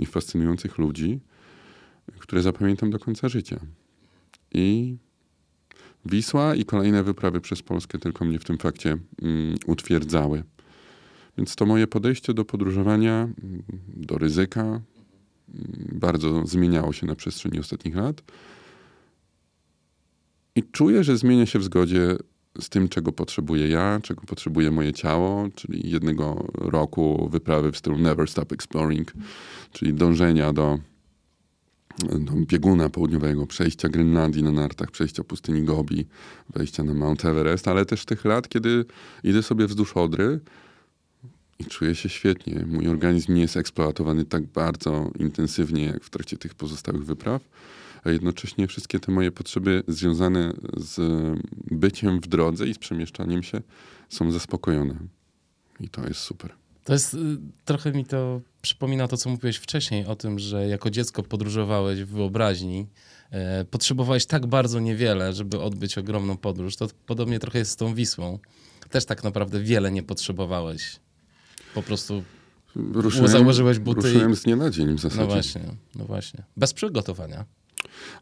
[0.00, 1.20] i fascynujących ludzi,
[2.18, 3.60] które zapamiętam do końca życia.
[4.52, 4.96] I
[6.06, 10.42] Wisła i kolejne wyprawy przez Polskę tylko mnie w tym fakcie mm, utwierdzały.
[11.38, 14.82] Więc to moje podejście do podróżowania, mm, do ryzyka, mm,
[15.92, 18.22] bardzo zmieniało się na przestrzeni ostatnich lat.
[20.56, 22.16] I czuję, że zmienia się w zgodzie
[22.60, 27.98] z tym, czego potrzebuję ja, czego potrzebuje moje ciało, czyli jednego roku wyprawy w stylu
[27.98, 29.12] Never Stop Exploring,
[29.72, 30.93] czyli dążenia do do
[32.46, 36.06] bieguna południowego, przejścia Grenlandii na nartach, przejścia pustyni Gobi,
[36.50, 38.84] wejścia na Mount Everest, ale też tych lat, kiedy
[39.24, 40.40] idę sobie wzdłuż Odry
[41.58, 42.66] i czuję się świetnie.
[42.66, 47.42] Mój organizm nie jest eksploatowany tak bardzo intensywnie, jak w trakcie tych pozostałych wypraw,
[48.04, 51.00] a jednocześnie wszystkie te moje potrzeby związane z
[51.70, 53.62] byciem w drodze i z przemieszczaniem się
[54.08, 54.96] są zaspokojone.
[55.80, 56.63] I to jest super.
[56.84, 57.18] To jest, y,
[57.64, 62.08] trochę mi to przypomina to, co mówiłeś wcześniej o tym, że jako dziecko podróżowałeś w
[62.08, 62.86] wyobraźni,
[63.30, 66.76] e, potrzebowałeś tak bardzo niewiele, żeby odbyć ogromną podróż.
[66.76, 68.38] To podobnie trochę jest z tą Wisłą.
[68.90, 71.00] Też tak naprawdę wiele nie potrzebowałeś.
[71.74, 72.22] Po prostu
[72.76, 75.22] Ruszyłem, założyłeś buty ruszyłem z dnia na dzień w zasadzie.
[75.22, 75.62] No właśnie,
[75.94, 76.42] no właśnie.
[76.56, 77.44] Bez przygotowania.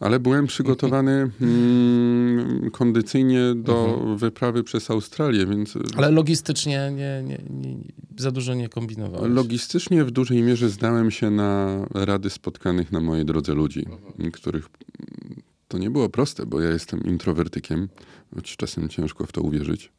[0.00, 7.76] Ale byłem przygotowany mm, kondycyjnie do wyprawy przez Australię, więc Ale logistycznie nie, nie, nie,
[8.18, 9.32] za dużo nie kombinowałeś.
[9.32, 13.86] logistycznie w dużej mierze zdałem się na rady spotkanych na mojej drodze ludzi,
[14.32, 17.88] których mm, to nie było proste, bo ja jestem introwertykiem,
[18.34, 19.92] choć czasem ciężko w to uwierzyć,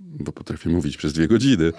[0.00, 1.72] bo potrafię mówić przez dwie godziny.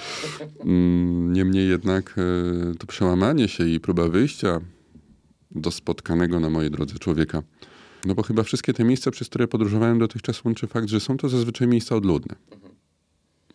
[0.60, 4.60] Mm, Niemniej jednak e, to przełamanie się i próba wyjścia
[5.58, 7.44] do spotkanego na mojej drodze człowieka.
[8.06, 11.30] No bo chyba wszystkie te miejsca, przez które podróżowałem dotychczas łączy fakt, że są to
[11.30, 12.36] zazwyczaj miejsca odludne.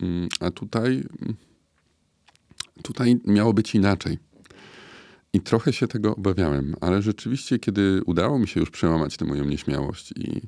[0.01, 1.03] Mm, A tutaj,
[2.83, 4.17] tutaj miało być inaczej.
[5.33, 9.45] I trochę się tego obawiałem, ale rzeczywiście, kiedy udało mi się już przełamać tę moją
[9.45, 10.41] nieśmiałość i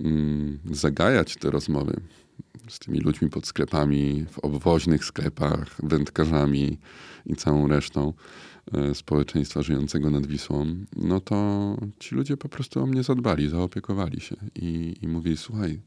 [0.00, 2.00] mm, zagajać te rozmowy
[2.68, 6.78] z tymi ludźmi pod sklepami, w obwoźnych sklepach, wędkarzami
[7.26, 8.12] i całą resztą
[8.94, 14.36] społeczeństwa żyjącego nad Wisłą, no to ci ludzie po prostu o mnie zadbali, zaopiekowali się
[14.54, 15.80] i, i mówili, słuchaj,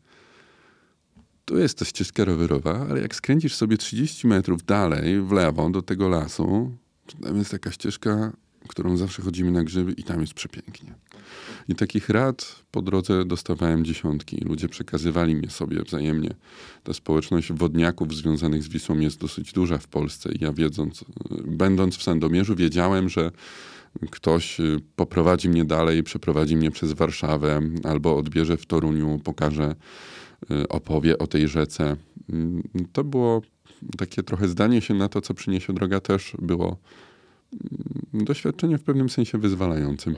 [1.46, 5.82] tu jest ta ścieżka rowerowa, ale jak skręcisz sobie 30 metrów dalej, w lewo, do
[5.82, 6.72] tego lasu,
[7.06, 8.34] to tam jest taka ścieżka,
[8.68, 10.94] którą zawsze chodzimy na grzyby i tam jest przepięknie.
[11.70, 14.38] I takich rad po drodze dostawałem dziesiątki.
[14.46, 16.36] Ludzie przekazywali mnie sobie wzajemnie.
[16.84, 20.32] Ta społeczność wodniaków związanych z Wisłą jest dosyć duża w Polsce.
[20.32, 21.06] I ja wiedząc,
[21.48, 23.32] będąc w Sandomierzu, wiedziałem, że
[24.12, 29.76] ktoś y, poprowadzi mnie dalej, przeprowadzi mnie przez Warszawę albo odbierze w Toruniu, pokaże,
[30.52, 31.96] y, opowie o tej rzece.
[32.30, 33.42] Mm, To było
[33.98, 36.78] takie trochę zdanie się na to, co przyniesie droga, też było
[38.14, 40.16] doświadczenie w pewnym sensie wyzwalającym.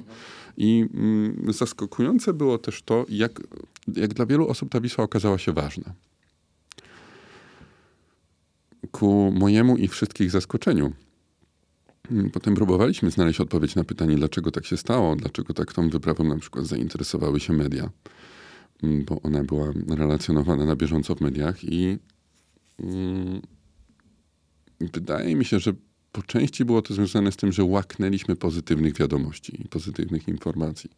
[0.58, 3.42] I mm, zaskakujące było też to, jak,
[3.96, 5.94] jak dla wielu osób ta Wisła okazała się ważna.
[8.92, 10.92] Ku mojemu i wszystkich zaskoczeniu.
[12.12, 16.24] Mm, Potem próbowaliśmy znaleźć odpowiedź na pytanie, dlaczego tak się stało, dlaczego tak tą wyprawą
[16.24, 17.90] na przykład zainteresowały się media,
[18.84, 21.98] Mm, bo ona była relacjonowana na bieżąco w mediach i
[22.80, 23.42] mm,
[24.80, 25.74] wydaje mi się, że
[26.12, 30.90] po części było to związane z tym, że łaknęliśmy pozytywnych wiadomości i pozytywnych informacji.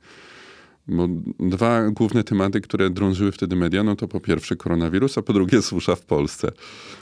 [0.88, 1.08] Bo
[1.39, 5.62] dwa główne tematy, które drążyły wtedy media, no to po pierwsze koronawirus, a po drugie
[5.62, 6.52] susza w Polsce.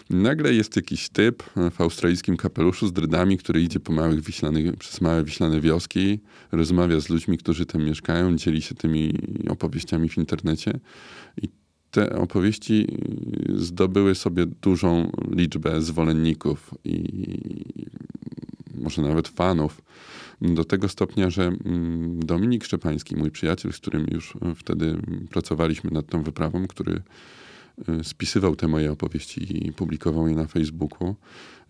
[0.09, 5.01] Nagle jest jakiś typ w australijskim kapeluszu z drydami, który idzie po małych wiślanych, przez
[5.01, 6.19] małe wiślane wioski,
[6.51, 9.13] rozmawia z ludźmi, którzy tam mieszkają, dzieli się tymi
[9.49, 10.79] opowieściami w internecie.
[11.41, 11.49] I
[11.91, 12.87] te opowieści
[13.55, 17.03] zdobyły sobie dużą liczbę zwolenników i
[18.75, 19.81] może nawet fanów.
[20.41, 24.97] Do tego stopnia, że mm, Dominik Szczepański, mój przyjaciel, z którym już wtedy
[25.29, 27.01] pracowaliśmy nad tą wyprawą, który
[27.89, 31.15] y, spisywał te moje opowieści i publikował je na Facebooku.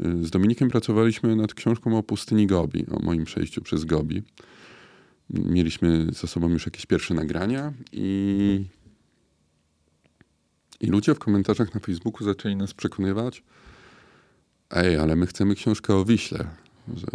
[0.05, 4.23] Y, Z Dominikiem pracowaliśmy nad książką o pustyni Gobi, o moim przejściu przez Gobi.
[5.29, 8.65] Mieliśmy za sobą już jakieś pierwsze nagrania i,
[10.81, 13.43] i ludzie w komentarzach na Facebooku zaczęli nas przekonywać,
[14.69, 16.47] ej, ale my chcemy książkę o Wiśle,
[16.95, 17.07] że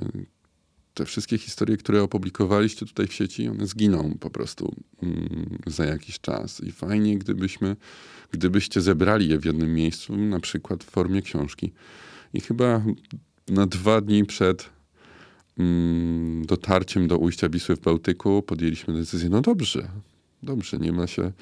[0.94, 6.20] te wszystkie historie, które opublikowaliście tutaj w sieci, one zginą po prostu mm, za jakiś
[6.20, 6.60] czas.
[6.60, 7.76] I fajnie, gdybyśmy,
[8.30, 11.72] gdybyście zebrali je w jednym miejscu, na przykład w formie książki.
[12.34, 12.82] I chyba
[13.48, 14.70] na dwa dni przed
[15.58, 19.88] mm, dotarciem do ujścia Wisły w Bałtyku podjęliśmy decyzję, no dobrze,
[20.42, 21.32] dobrze, nie ma się...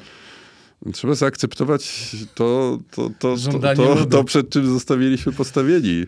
[0.92, 3.36] Trzeba zaakceptować to, to, to,
[3.76, 6.04] to, to, przed czym zostawiliśmy postawieni.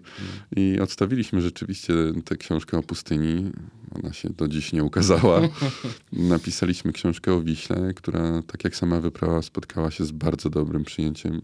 [0.56, 3.50] I odstawiliśmy rzeczywiście tę książkę o pustyni.
[3.94, 5.40] Ona się do dziś nie ukazała.
[6.12, 11.42] Napisaliśmy książkę o Wiśle, która, tak jak sama wyprawa, spotkała się z bardzo dobrym przyjęciem.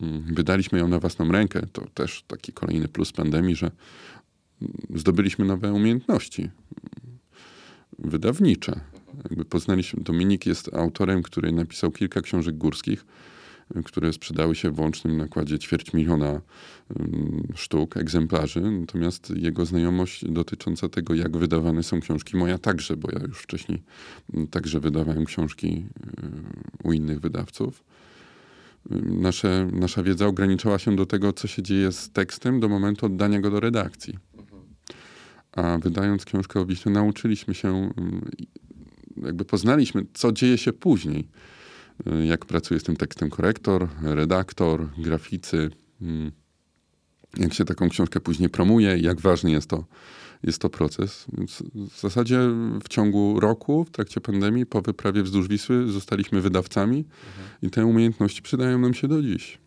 [0.00, 1.66] Mm, Wydaliśmy ją na własną rękę.
[1.72, 3.70] To też taki kolejny plus pandemii, że
[4.94, 6.50] zdobyliśmy nowe umiejętności
[7.98, 8.80] wydawnicze.
[9.24, 13.04] Jakby poznaliśmy, Dominik jest autorem, który napisał kilka książek górskich,
[13.84, 16.40] które sprzedały się w łącznym nakładzie ćwierć miliona
[17.54, 18.60] sztuk, egzemplarzy.
[18.60, 23.82] Natomiast jego znajomość dotycząca tego, jak wydawane są książki, moja także, bo ja już wcześniej
[24.50, 25.84] także wydawałem książki
[26.84, 27.84] u innych wydawców.
[29.04, 33.40] Nasze, nasza wiedza ograniczała się do tego, co się dzieje z tekstem do momentu oddania
[33.40, 34.18] go do redakcji.
[35.52, 37.90] A wydając książkę o Wiśle, nauczyliśmy się,
[39.16, 41.28] jakby poznaliśmy, co dzieje się później
[42.06, 45.70] Y, jak pracuje z tym tekstem korektor, redaktor, graficy,
[46.02, 46.32] mm,
[47.36, 49.84] jak się taką książkę później promuje, jak ważny jest to,
[50.42, 51.26] jest to proces.
[51.38, 52.38] Więc w zasadzie
[52.84, 57.48] w ciągu roku, w trakcie pandemii, po wyprawie wzdłuż Wisły, zostaliśmy wydawcami mhm.
[57.62, 59.58] i te umiejętności przydają nam się do dziś.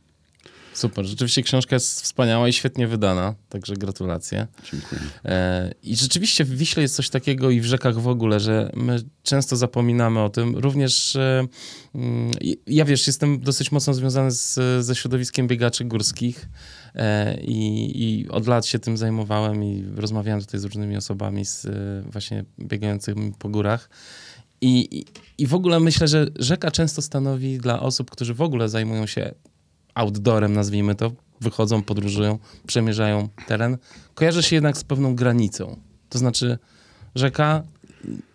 [0.74, 4.48] Super, rzeczywiście książka jest wspaniała i świetnie wydana, także gratulacje.
[4.72, 5.02] Dziękuję.
[5.26, 9.04] E, I rzeczywiście w Wiśle jest coś takiego i w rzekach w ogóle, że my
[9.24, 10.58] często zapominamy o tym.
[10.58, 11.48] Również e,
[12.68, 16.50] ja wiesz, jestem dosyć mocno związany z, ze środowiskiem biegaczy górskich
[16.96, 21.68] e, i, i, od lat się tym zajmowałem i rozmawiałem tutaj z różnymi osobami z,
[22.12, 23.90] właśnie biegającymi po górach.
[24.62, 25.06] I,
[25.38, 29.34] I w ogóle myślę, że rzeka często stanowi dla osób, którzy w ogóle zajmują się
[29.94, 33.78] outdoorem, nazwijmy to, wychodzą, podróżują, przemierzają teren,
[34.16, 35.78] kojarzy się jednak z pewną granicą.
[36.10, 36.58] To znaczy,
[37.16, 37.64] rzeka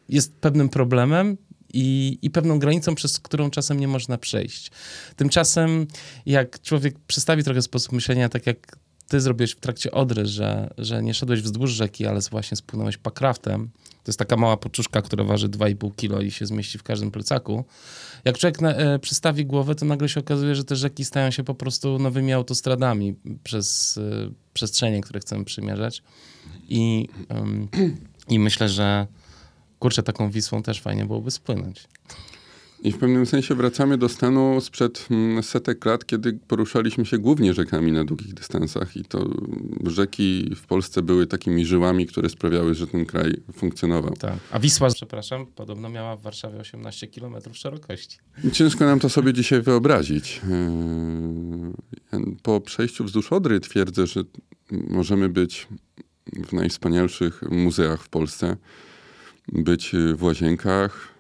[0.09, 1.37] jest pewnym problemem
[1.75, 4.71] i, i pewną granicą, przez którą czasem nie można przejść.
[5.17, 5.87] Tymczasem,
[6.27, 11.03] jak człowiek przestawi trochę sposób myślenia, tak jak ty zrobiłeś w trakcie Odry, że, że
[11.03, 13.71] nie szedłeś wzdłuż rzeki, ale właśnie spłynąłeś pakraftem,
[14.09, 17.65] to jest taka mała poczuszka, która waży 2,5 kilo i się zmieści w każdym plecaku.
[18.25, 21.45] Jak człowiek na, e, przystawi głowę, to nagle się okazuje, że te rzeki stają się
[21.45, 26.03] po prostu nowymi autostradami przez e, przestrzenie, które chcemy przymierzać.
[26.69, 27.69] I, um,
[28.29, 29.07] I myślę, że
[29.79, 31.89] kurczę, taką Wisłą też fajnie byłoby spłynąć.
[32.83, 37.55] I w pewnym sensie wracamy do stanu sprzed mm, setek lat, kiedy poruszaliśmy się głównie
[37.55, 39.31] rzekami na długich dystansach i to
[39.87, 44.15] rzeki w Polsce były takimi żyłami, które sprawiały, że ten kraj funkcjonował.
[44.17, 44.39] Tak.
[44.51, 48.19] A Wisła, przepraszam, podobno miała w Warszawie 18 km szerokości.
[48.53, 50.41] Ciężko nam to sobie dzisiaj wyobrazić.
[52.13, 54.21] Yy, po przejściu wzdłuż Odry twierdzę, że
[54.71, 55.69] możemy być
[56.47, 58.57] w najwspanialszych muzeach w Polsce,
[59.53, 61.18] być w Łazienkach,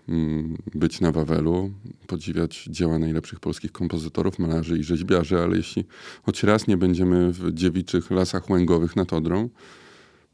[0.75, 1.71] być na Wawelu,
[2.07, 5.85] podziwiać dzieła najlepszych polskich kompozytorów, malarzy i rzeźbiarzy, ale jeśli
[6.23, 9.49] choć raz nie będziemy w dziewiczych lasach łęgowych nad Odrą,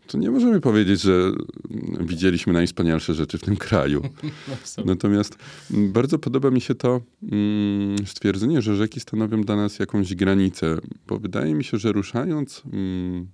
[0.06, 1.32] to nie możemy powiedzieć, że
[2.00, 4.02] widzieliśmy najwspanialsze rzeczy w tym kraju.
[4.84, 5.38] Natomiast
[5.70, 11.18] bardzo podoba mi się to mm, stwierdzenie, że rzeki stanowią dla nas jakąś granicę, bo
[11.18, 13.28] wydaje mi się, że ruszając mm,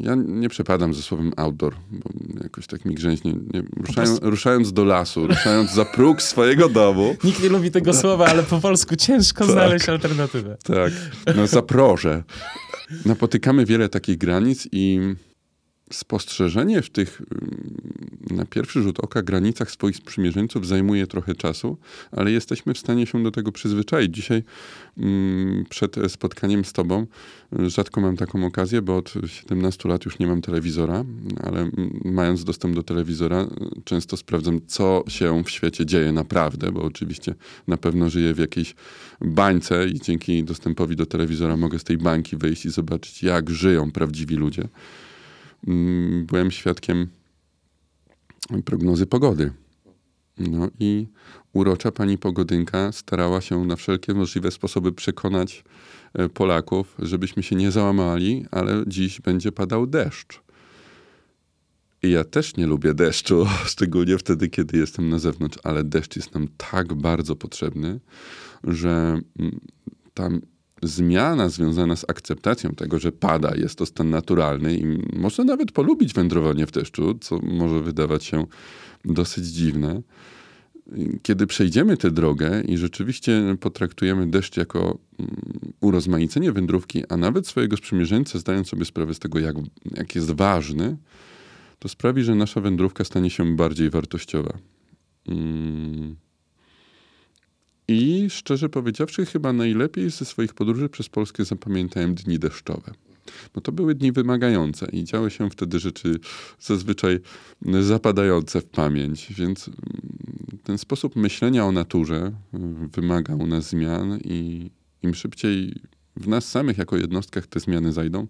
[0.00, 2.10] ja nie przepadam ze słowem outdoor, bo
[2.42, 3.32] jakoś tak mi grzęźnie.
[3.32, 4.30] Nie, ruszają, prostu...
[4.30, 7.16] Ruszając do lasu, ruszając za próg swojego domu.
[7.24, 10.56] Nikt nie lubi tego słowa, ale po polsku ciężko tak, znaleźć alternatywę.
[10.64, 10.92] Tak,
[11.36, 12.22] no zaproszę.
[13.04, 15.00] Napotykamy wiele takich granic i
[15.92, 17.22] spostrzeżenie w tych
[18.30, 21.76] na pierwszy rzut oka granicach swoich sprzymierzeńców zajmuje trochę czasu,
[22.12, 24.14] ale jesteśmy w stanie się do tego przyzwyczaić.
[24.14, 24.42] Dzisiaj
[24.98, 27.06] mm, przed spotkaniem z tobą
[27.52, 31.04] rzadko mam taką okazję, bo od 17 lat już nie mam telewizora,
[31.42, 31.70] ale
[32.04, 33.46] mając dostęp do telewizora
[33.84, 37.34] często sprawdzam, co się w świecie dzieje naprawdę, bo oczywiście
[37.68, 38.74] na pewno żyję w jakiejś
[39.20, 43.90] bańce i dzięki dostępowi do telewizora mogę z tej bańki wyjść i zobaczyć, jak żyją
[43.90, 44.68] prawdziwi ludzie.
[45.66, 47.08] Mm, byłem świadkiem
[48.64, 49.52] prognozy pogody.
[50.38, 51.06] No i
[51.52, 55.64] urocza pani pogodynka starała się na wszelkie możliwe sposoby przekonać
[56.14, 60.40] e, Polaków, żebyśmy się nie załamali, ale dziś będzie padał deszcz.
[62.02, 66.34] I ja też nie lubię deszczu, szczególnie wtedy, kiedy jestem na zewnątrz, ale deszcz jest
[66.34, 68.00] nam tak bardzo potrzebny,
[68.64, 69.60] że mm,
[70.14, 70.40] tam
[70.82, 74.84] zmiana związana z akceptacją tego, że pada, jest to stan naturalny i
[75.18, 78.46] można nawet polubić wędrowanie w deszczu, co może wydawać się
[79.04, 80.02] dosyć dziwne.
[81.22, 85.32] Kiedy przejdziemy tę drogę i rzeczywiście potraktujemy deszcz jako mm,
[85.80, 90.96] urozmaicenie wędrówki, a nawet swojego sprzymierzeńca, zdając sobie sprawę z tego, jak, jak jest ważny,
[91.78, 94.58] to sprawi, że nasza wędrówka stanie się bardziej wartościowa.
[95.26, 96.16] Hmm.
[97.88, 102.92] I szczerze powiedziawszy, chyba najlepiej ze swoich podróży przez Polskę zapamiętałem dni deszczowe.
[103.54, 106.18] Bo to były dni wymagające i działy się wtedy rzeczy
[106.60, 107.20] zazwyczaj
[107.80, 109.76] zapadające w pamięć, więc mm,
[110.64, 112.58] ten sposób myślenia o naturze y,
[112.92, 114.70] wymaga u nas zmian i
[115.02, 115.74] im szybciej
[116.16, 118.26] w nas samych jako jednostkach te zmiany zajdą,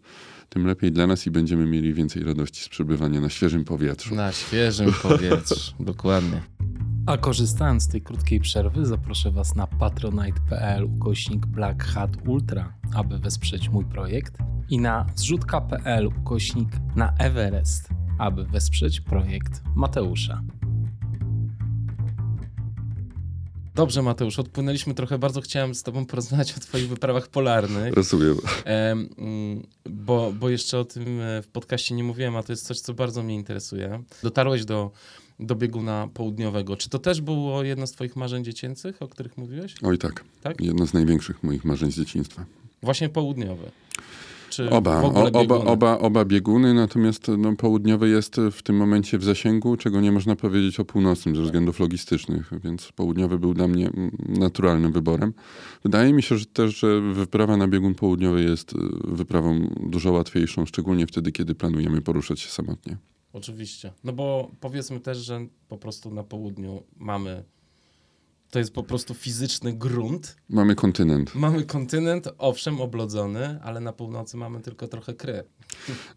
[0.48, 4.14] tym lepiej dla nas i będziemy mieli więcej radości z przebywania na świeżym powietrzu.
[4.14, 6.55] Na świeżym powietrzu, dokładnie.
[7.06, 13.18] A korzystając z tej krótkiej przerwy, zaproszę Was na patronite.pl ukośnik Black Hat Ultra, aby
[13.18, 14.38] wesprzeć mój projekt
[14.70, 17.88] i na zrzutka.pl ukośnik na Everest,
[18.18, 20.42] aby wesprzeć projekt Mateusza.
[23.74, 25.18] Dobrze, Mateusz, odpłynęliśmy trochę.
[25.18, 27.94] Bardzo chciałem z Tobą porozmawiać o Twoich wyprawach polarnych.
[27.94, 28.36] Rozumiem.
[28.64, 29.08] Em,
[29.90, 32.94] bo, bo jeszcze o tym e, w podcaście nie mówiłem, a to jest coś, co
[32.94, 34.02] bardzo mnie interesuje.
[34.22, 34.90] Dotarłeś do,
[35.40, 36.76] do bieguna południowego.
[36.76, 39.74] Czy to też było jedno z Twoich marzeń dziecięcych, o których mówiłeś?
[39.82, 40.24] Oj tak.
[40.42, 40.60] Tak?
[40.60, 42.44] Jedno z największych moich marzeń z dzieciństwa.
[42.82, 43.70] Właśnie południowy.
[44.50, 45.70] Czy Oba, o, oba, bieguny?
[45.70, 50.36] oba, oba bieguny, natomiast no, południowy jest w tym momencie w zasięgu, czego nie można
[50.36, 55.32] powiedzieć o północnym ze względów logistycznych, więc południowy był dla mnie mm, naturalnym wyborem.
[55.82, 60.66] Wydaje mi się że też, że wyprawa na biegun południowy jest y, wyprawą dużo łatwiejszą,
[60.66, 62.96] szczególnie wtedy, kiedy planujemy poruszać się samotnie.
[63.32, 63.92] Oczywiście.
[64.04, 67.44] No bo powiedzmy też, że po prostu na południu mamy...
[68.50, 70.36] To jest po prostu fizyczny grunt.
[70.48, 71.34] Mamy kontynent.
[71.34, 75.42] Mamy kontynent, owszem, oblodzony, ale na północy mamy tylko trochę kry.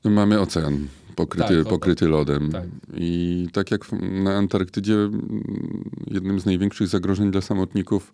[0.04, 2.52] Mamy ocean pokryty, Tak, o- pokryty lodem.
[2.52, 2.68] tak.
[2.94, 8.14] I tak jak na Antarktydzie mm, jednym z największych zagrożeń dla samotników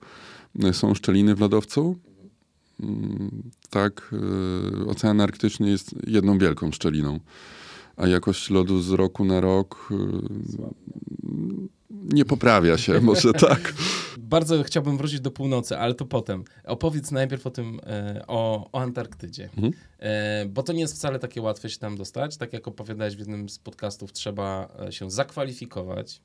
[0.63, 1.95] y, są szczeliny w lodowcu,
[2.79, 4.13] mm, tak
[4.83, 7.19] y, Ocean Arktyczny jest jedną wielką szczeliną.
[7.97, 9.95] A jakość lodu z roku na rok y,
[12.13, 13.73] nie poprawia się, może tak.
[14.17, 16.43] Bardzo chciałbym wrócić do północy, ale to potem.
[16.63, 19.43] Opowiedz najpierw o tym, e, o, o Antarktydzie.
[19.43, 19.73] Mhm.
[19.99, 22.37] E, bo to nie jest wcale takie łatwe się tam dostać.
[22.37, 26.21] Tak jak opowiadałeś w jednym z podcastów, trzeba e, się zakwalifikować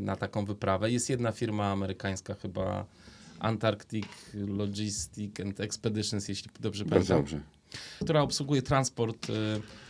[0.00, 0.90] na taką wyprawę.
[0.90, 2.86] Jest jedna firma amerykańska chyba,
[3.38, 7.55] Antarctic Logistic and Expeditions, jeśli dobrze Bardzo pamiętam, dobrze.
[8.00, 9.32] Która obsługuje transport e,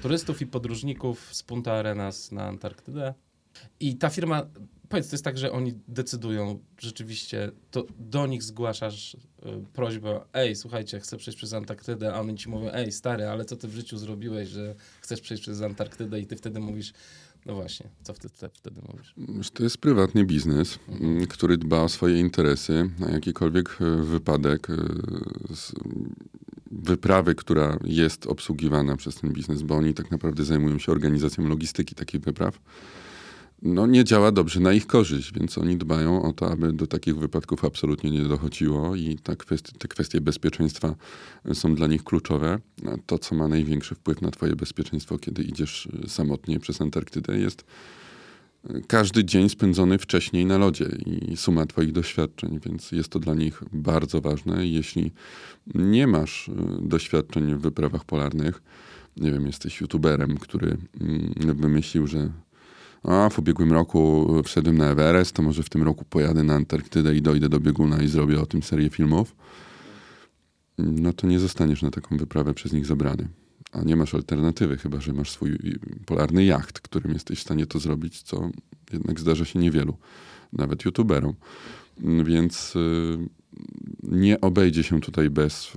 [0.03, 3.14] turystów i podróżników z Punta Arenas na Antarktydę.
[3.81, 4.46] I ta firma,
[4.88, 9.18] powiedz, to jest tak, że oni decydują rzeczywiście, to do nich zgłaszasz y,
[9.72, 13.57] prośbę, ej, słuchajcie, chcę przejść przez Antarktydę, a oni ci mówią, ej, stary, ale co
[13.57, 16.92] ty w życiu zrobiłeś, że chcesz przejść przez Antarktydę i ty wtedy mówisz,
[17.46, 19.14] no właśnie, co te- wtedy mówisz?
[19.51, 24.68] To jest prywatny biznes, m, który dba o swoje interesy, a jakikolwiek e, wypadek
[26.71, 31.95] wyprawy, która jest obsługiwana przez ten biznes, bo oni tak naprawdę zajmują się organizacją logistyki
[31.95, 32.59] takich wypraw,
[33.63, 37.17] no nie działa dobrze na ich korzyść, więc oni dbają o to, aby do takich
[37.17, 39.33] wypadków absolutnie nie dochodziło i ta
[39.79, 40.95] te kwestie bezpieczeństwa
[41.55, 42.59] są dla nich kluczowe.
[43.07, 47.65] To, co ma największy wpływ na twoje bezpieczeństwo, kiedy idziesz samotnie przez Antarktydę, jest
[48.87, 53.63] każdy dzień spędzony wcześniej na lodzie i suma Twoich doświadczeń, więc jest to dla nich
[53.73, 54.67] bardzo ważne.
[54.67, 55.13] Jeśli
[55.75, 58.63] nie masz y, doświadczeń w wyprawach polarnych,
[59.17, 62.31] nie wiem, jesteś youtuberem, który mm, wymyślił, że
[63.03, 67.17] a, w ubiegłym roku wszedłem na Everest, to może w tym roku pojadę na Antarktydę
[67.17, 69.37] i dojdę do bieguna i zrobię o tym serię filmów,
[70.79, 73.29] no to nie zostaniesz na taką wyprawę przez nich zabrany.
[73.77, 75.59] A nie masz alternatywy, chyba że masz swój
[76.07, 78.51] polarny jacht, którym jesteś w stanie to zrobić, co
[78.93, 79.97] jednak zdarza się niewielu,
[80.53, 81.35] nawet youtuberom.
[82.25, 83.19] Więc y,
[84.03, 85.73] nie obejdzie się tutaj bez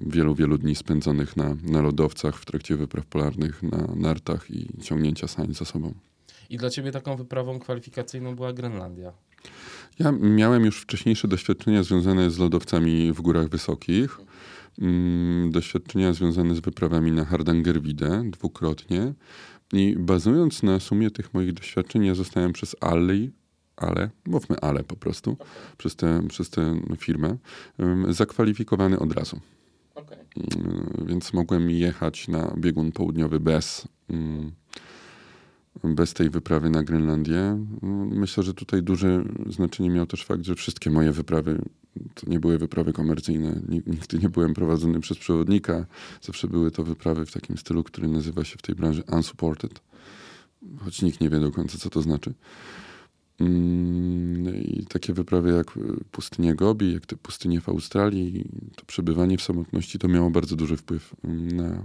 [0.00, 5.28] wielu, wielu dni spędzonych na, na lodowcach w trakcie wypraw polarnych, na nartach i ciągnięcia
[5.28, 5.94] sań za sobą.
[6.50, 9.12] I dla ciebie taką wyprawą kwalifikacyjną była Grenlandia.
[9.98, 14.18] Ja miałem już wcześniejsze doświadczenia związane z lodowcami w górach wysokich.
[14.78, 19.14] Mm, Doświadczenia związane z wyprawami na Hardangerwidę dwukrotnie.
[19.72, 23.32] I bazując na sumie tych moich doświadczeń, ja zostałem przez Ali,
[23.76, 25.36] ale, mówmy ale po prostu,
[25.78, 27.36] przez tę przez tę firmę,
[28.08, 29.40] zakwalifikowany od razu.
[29.94, 30.18] Okej.
[30.56, 34.52] Mm, Więc mogłem jechać na biegun południowy bez, mm,
[35.84, 37.66] bez tej wyprawy na Grenlandię.
[38.10, 41.62] Myślę, że tutaj duże znaczenie miał też fakt, że wszystkie moje wyprawy
[42.14, 43.60] to nie były wyprawy komercyjne.
[43.68, 45.86] Ni- Nigdy nie byłem prowadzony przez przewodnika.
[46.22, 49.80] Zawsze były to wyprawy w takim stylu, który nazywa się w tej branży unsupported.
[50.84, 52.34] Choć nikt nie wie do końca, co to znaczy.
[53.40, 58.44] Mm, I takie wyprawy jak y, pustynia Gobi, jak te pustynie w Australii,
[58.76, 61.84] to przebywanie w samotności to miało bardzo duży wpływ mm, na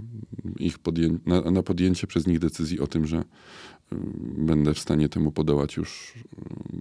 [0.58, 3.24] ich podję- na, na podjęcie przez nich decyzji o tym, że y,
[4.38, 6.22] będę w stanie temu podołać już y,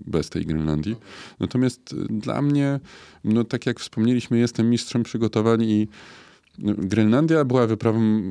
[0.05, 0.95] bez tej Grenlandii.
[1.39, 2.79] Natomiast dla mnie,
[3.23, 6.28] no tak jak wspomnieliśmy, jestem mistrzem przygotowań i no,
[6.63, 8.21] Grenlandia była wyprawą,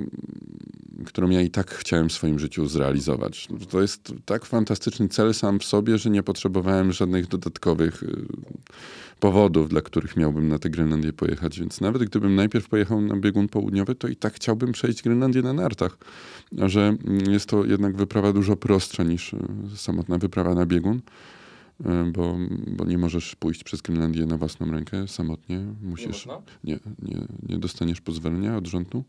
[1.06, 3.48] którą ja i tak chciałem w swoim życiu zrealizować.
[3.70, 8.26] To jest tak fantastyczny cel sam w sobie, że nie potrzebowałem żadnych dodatkowych y,
[9.20, 11.60] powodów, dla których miałbym na tę Grenlandię pojechać.
[11.60, 15.52] Więc nawet gdybym najpierw pojechał na biegun południowy, to i tak chciałbym przejść Grenlandię na
[15.52, 15.98] nartach.
[16.52, 19.38] Że mm, jest to jednak wyprawa dużo prostsza niż y,
[19.76, 21.00] samotna wyprawa na biegun,
[22.12, 25.60] bo, bo nie możesz pójść przez Grenlandię na własną rękę samotnie.
[25.82, 26.26] Musisz,
[26.64, 29.04] nie, nie, nie dostaniesz pozwolenia od rządu,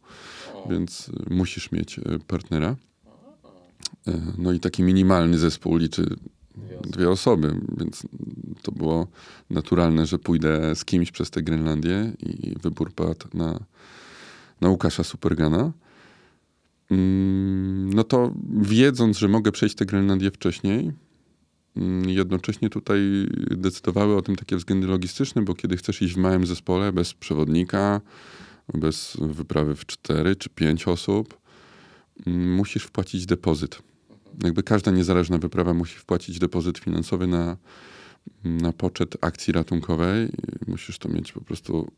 [0.70, 2.76] więc musisz mieć partnera.
[4.38, 6.16] No i taki minimalny zespół liczy
[6.82, 8.04] dwie osoby, więc
[8.62, 9.08] to było
[9.50, 13.60] naturalne, że pójdę z kimś przez tę Grenlandię i wybór padł na,
[14.62, 15.72] na Łukasza Supergana.
[16.92, 20.92] Mm, no to wiedząc, że mogę przejść tę Grenlandię wcześniej,
[22.08, 23.02] jednocześnie tutaj
[23.52, 28.02] decydowały o tym takie względy logistyczne, bo kiedy chcesz iść w małym zespole bez przewodnika,
[28.74, 31.38] bez wyprawy w cztery czy pięć osób,
[32.28, 33.82] mm, musisz wpłacić depozyt
[34.44, 37.58] jakby każda niezależna wyprawa musi wpłacić depozyt finansowy na,
[38.44, 40.30] na poczet akcji ratunkowej.
[40.68, 41.92] Musisz to mieć po prostu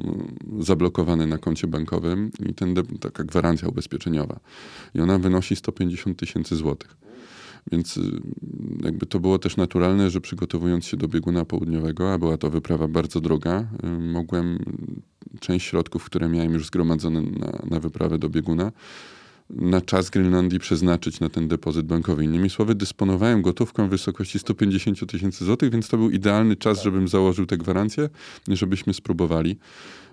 [0.00, 4.40] mm, zablokowany na koncie bankowym i ten taka gwarancja ubezpieczeniowa.
[4.94, 6.96] I ona wynosi 150 tysięcy złotych.
[7.72, 8.20] Więc y,
[8.84, 12.88] jakby to było też naturalne, że przygotowując się do bieguna południowego, a była to wyprawa
[12.88, 14.58] bardzo droga, y, mogłem
[15.40, 18.72] część środków, które miałem już zgromadzone na, na wyprawę do bieguna,
[19.50, 22.24] na czas Grenlandii przeznaczyć na ten depozyt bankowy.
[22.24, 27.08] Innymi słowy, dysponowałem gotówką w wysokości 150 tysięcy złotych, więc to był idealny czas, żebym
[27.08, 28.08] założył tę gwarancję,
[28.48, 29.58] żebyśmy spróbowali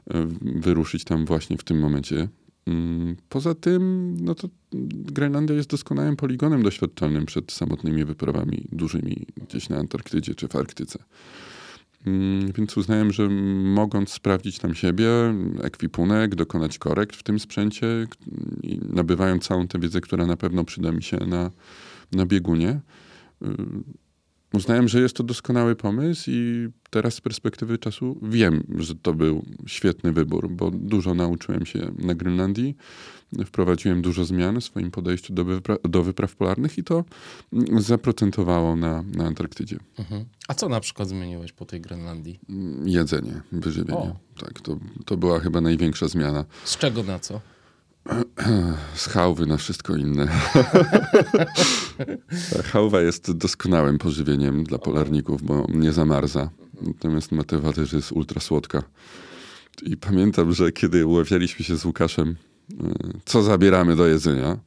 [0.10, 2.28] e, wyruszyć tam właśnie w tym momencie.
[2.68, 4.50] Mm, poza tym, no to
[4.92, 11.00] Grenlandia jest doskonałym poligonem doświadczalnym przed samotnymi wyprawami dużymi gdzieś na Antarktydzie czy w Arktyce.
[12.08, 13.30] Mm, więc uznałem, że
[13.64, 15.10] mogąc sprawdzić tam siebie,
[15.62, 18.08] ekwipunek, dokonać korekt w tym sprzęcie
[18.82, 21.52] nabywając całą tę wiedzę, która na pewno przyda mi się na,
[22.12, 22.80] na biegunie,
[23.42, 23.48] y,
[24.56, 29.46] uznałem, że jest to doskonały pomysł i teraz z perspektywy czasu wiem, że to był
[29.66, 32.76] świetny wybór, bo dużo nauczyłem się na Grenlandii.
[33.46, 37.04] Wprowadziłem dużo zmian w swoim podejściu do, wypra do wypraw polarnych i to
[37.78, 39.80] zaprocentowało na, na Antarktydzie.
[40.00, 40.26] Mhm.
[40.48, 42.40] A co na przykład zmieniłeś po tej Grenlandii?
[42.86, 44.16] Jedzenie, wyżywienie.
[44.40, 46.46] Tak, to, to była chyba największa zmiana.
[46.66, 47.42] Z czego na co?
[48.96, 50.28] Z chałwy na wszystko inne.
[52.72, 56.50] Chałwa jest doskonałym pożywieniem dla polarników, bo nie zamarza.
[56.82, 58.84] Natomiast wadę, że jest ultra słodka.
[59.84, 62.36] I pamiętam, że kiedy umawialiśmy się z Łukaszem,
[62.84, 62.94] e,
[63.26, 64.58] co zabieramy do jedzenia,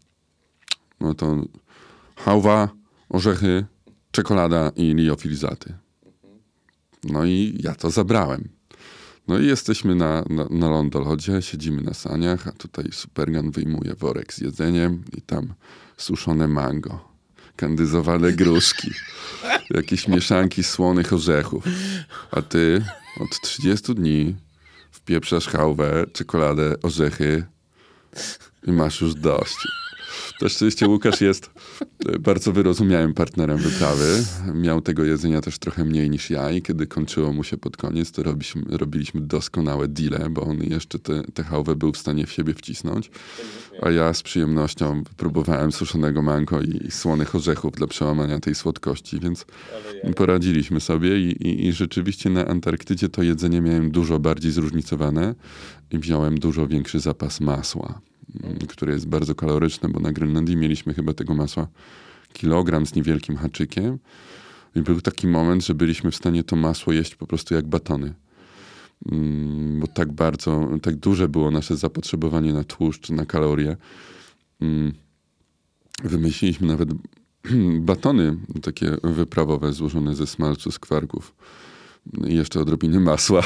[1.01, 1.37] no to
[2.17, 2.69] chałwa,
[3.09, 3.65] orzechy,
[4.11, 5.75] czekolada i liofilizaty.
[7.05, 8.58] No i ja to zabrałem.
[9.29, 14.35] No i jesteśmy na, na, na lądolodzie, siedzimy na saniach, a tutaj Supergan wyjmuje worek
[14.35, 15.55] z jedzeniem i tam
[15.97, 17.09] suszone mango,
[17.57, 18.91] kandyzowane gruszki,
[19.71, 21.65] jakieś mieszanki słonych orzechów.
[22.31, 22.85] A ty
[23.21, 24.37] od 30 dni
[24.91, 27.45] wpieprzasz chałwę, czekoladę, orzechy
[28.67, 29.57] i masz już dość.
[30.43, 31.51] Na szczęście Łukasz jest
[32.07, 34.25] e, bardzo wyrozumiałym partnerem wyprawy.
[34.55, 38.13] Miał tego jedzenia też trochę mniej niż ja i kiedy kończyło mu się pod koniec,
[38.13, 40.99] to robiliśmy, robiliśmy doskonałe deale, bo on jeszcze
[41.35, 43.11] tę hałwę był w stanie w siebie wcisnąć.
[43.83, 49.21] A ja z przyjemnością próbowałem suszonego manko i, i słonych orzechów dla przełamania tej słodkości,
[49.21, 49.47] więc
[50.17, 55.35] poradziliśmy sobie i, i, i rzeczywiście na Antarktydzie to jedzenie miałem dużo bardziej zróżnicowane
[55.91, 58.01] i wziąłem dużo większy zapas masła.
[58.45, 61.69] Mm, które jest bardzo kaloryczne, bo na Grenlandii mieliśmy chyba tego masła
[62.33, 63.99] kilogram z niewielkim haczykiem.
[64.77, 68.15] I był taki moment, że byliśmy w stanie to masło jeść po prostu jak batony.
[69.13, 73.77] Mm, bo tak bardzo, tak duże było nasze zapotrzebowanie na tłuszcz, na kalorie.
[74.61, 74.93] Mm,
[76.05, 76.89] wymyśliliśmy nawet
[77.81, 81.35] batony takie wyprawowe złożone ze smalcu z kwarków
[82.27, 83.43] i jeszcze odrobiny masła.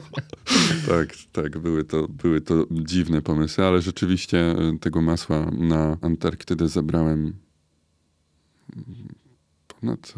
[0.88, 6.68] tak, tak, były to, były to dziwne pomysły, ale rzeczywiście e, tego masła na Antarktydę
[6.68, 7.32] zabrałem
[9.68, 10.14] ponad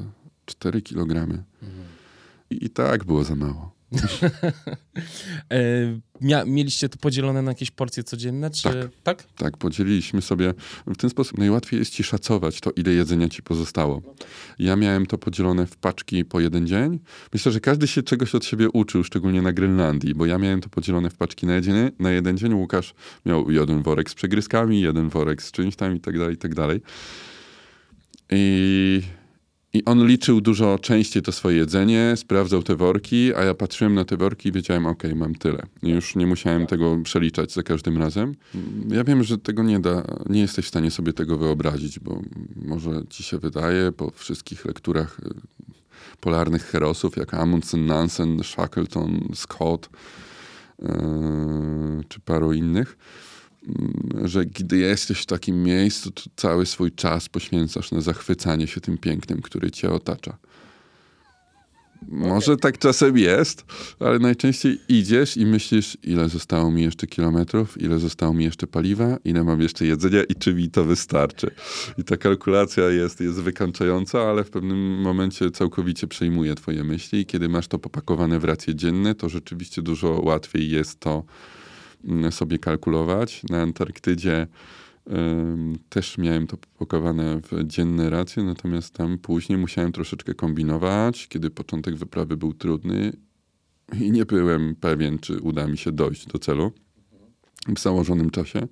[0.47, 1.45] 4 kilogramy.
[1.63, 1.85] Mhm.
[2.51, 3.78] I, I tak było za mało.
[6.23, 8.51] E, mieliście to podzielone na jakieś porcje codzienne?
[8.51, 8.63] Czy...
[8.63, 9.57] Tak, tak, tak?
[9.57, 10.55] podzieliliśmy sobie.
[10.87, 14.03] W ten sposób najłatwiej jest ci szacować to, ile jedzenia ci pozostało.
[14.59, 16.99] Ja miałem to podzielone w paczki po jeden dzień.
[17.33, 20.69] Myślę, że każdy się czegoś od siebie uczył, szczególnie na Grenlandii, bo ja miałem to
[20.69, 22.55] podzielone w paczki na, jedzenie, na jeden dzień.
[22.55, 22.95] Łukasz
[23.27, 26.55] miał jeden worek z przegryzkami, jeden worek z czymś tam i tak dalej, i tak
[26.55, 26.81] dalej.
[28.31, 29.03] I
[29.79, 34.05] i on liczył dużo częściej to swoje jedzenie, sprawdzał te worki, a ja patrzyłem na
[34.05, 35.63] te worki i wiedziałem, ok, mam tyle.
[35.83, 38.35] Już nie musiałem tego przeliczać za każdym razem.
[38.89, 42.23] Ja wiem, że tego nie da, nie jesteś w stanie sobie tego wyobrazić, bo
[42.57, 45.31] może ci się wydaje po wszystkich lekturach y,
[46.21, 49.91] polarnych herosów, jak Amundsen, Nansen, Shackleton, Scott
[50.79, 50.89] yy,
[52.09, 52.97] czy paru innych,
[54.25, 58.99] że gdy jesteś w takim miejscu, to cały swój czas poświęcasz na zachwycanie się tym
[58.99, 60.39] pięknem, który cię otacza.
[62.09, 63.65] Może tak czasem jest,
[64.01, 69.17] ale najczęściej idziesz i myślisz, ile zostało mi jeszcze kilometrów, ile zostało mi jeszcze paliwa,
[69.25, 71.51] ile mam jeszcze jedzenia i czy mi to wystarczy.
[71.99, 77.27] I ta kalkulacja jest, jest wykańczająca, ale w pewnym momencie całkowicie przejmuje twoje myśli i
[77.27, 81.23] kiedy masz to popakowane w racje dzienne, to rzeczywiście dużo łatwiej jest to mm,
[82.31, 83.43] sobie kalkulować.
[83.51, 84.47] Na Antarktydzie
[85.89, 91.97] też miałem to popakowane w dzienne racje, natomiast tam później musiałem troszeczkę kombinować, kiedy początek
[91.97, 93.13] wyprawy był trudny
[94.01, 96.73] i nie byłem pewien, czy uda mi się dojść do celu
[97.69, 98.69] w założonym czasie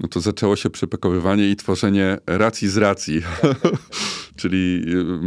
[0.00, 3.22] no to zaczęło się przepakowywanie i tworzenie racji z racji.
[4.36, 4.82] Czyli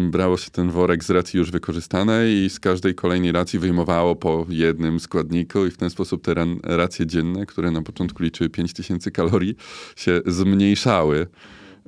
[0.06, 4.16] y, brało się ten worek z racji już wykorzystanej i z każdej kolejnej racji wyjmowało
[4.16, 9.12] po jednym składniku i w ten sposób te racje dzienne, które na początku liczyły 5000
[9.12, 9.56] kalorii,
[9.96, 11.28] się zmniejszały.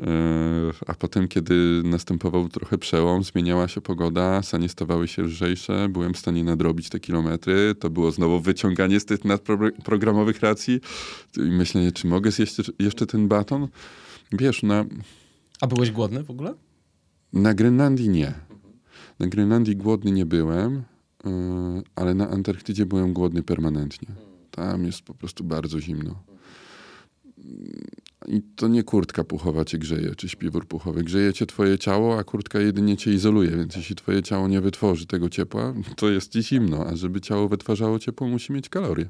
[0.01, 6.13] E, a potem, kiedy następował trochę przełom, zmieniała się pogoda, sanie stawały się lżejsze, byłem
[6.13, 7.75] w stanie nadrobić te kilometry.
[7.79, 10.79] To było znowu wyciąganie z tych nadprogramowych racji
[11.37, 13.67] i myślenie, czy mogę zjeść jeszcze ten baton.
[14.31, 14.85] Wiesz, na...
[15.61, 16.53] A byłeś głodny w ogóle?
[17.33, 18.33] Na Grenlandii nie.
[19.19, 20.83] Na Grenlandii głodny nie byłem,
[21.25, 21.31] e,
[21.95, 24.07] ale na Antarktydzie byłem głodny permanentnie.
[24.51, 26.23] Tam jest po prostu bardzo zimno.
[28.27, 31.03] I to nie kurtka puchowa cię grzeje, czy śpiwór puchowy.
[31.03, 35.05] Grzeje cię twoje ciało, a kurtka jedynie cię izoluje, więc jeśli twoje ciało nie wytworzy
[35.05, 39.09] tego ciepła, to jest ci zimno, a żeby ciało wytwarzało ciepło, musi mieć kalorie.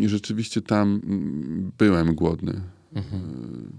[0.00, 2.60] I rzeczywiście tam mm, byłem głodny.
[2.94, 3.72] Mhm.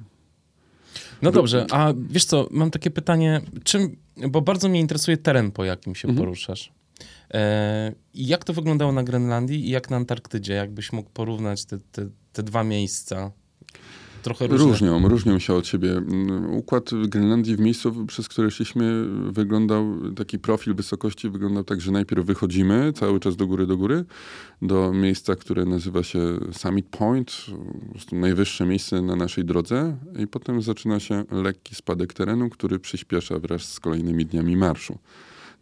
[1.22, 3.96] No dobrze, a wiesz co, mam takie pytanie, czym,
[4.30, 6.26] bo bardzo mnie interesuje teren, po jakim się mhm.
[6.26, 6.74] poruszasz.
[7.34, 10.54] E, jak to wyglądało na Grenlandii i jak na Antarktydzie?
[10.54, 13.32] Jakbyś mógł porównać te, te, te dwa miejsca?
[14.26, 14.68] Trochę różne.
[14.68, 16.02] Różnią, różnią się od siebie.
[16.52, 22.26] Układ Grenlandii w miejscu, przez które szliśmy, wyglądał, taki profil wysokości wyglądał tak, że najpierw
[22.26, 24.06] wychodzimy cały czas do góry, do góry,
[24.62, 26.20] do miejsca, które nazywa się
[26.52, 27.46] Summit Point,
[28.12, 33.74] najwyższe miejsce na naszej drodze i potem zaczyna się lekki spadek terenu, który przyspiesza wraz
[33.74, 34.98] z kolejnymi dniami marszu.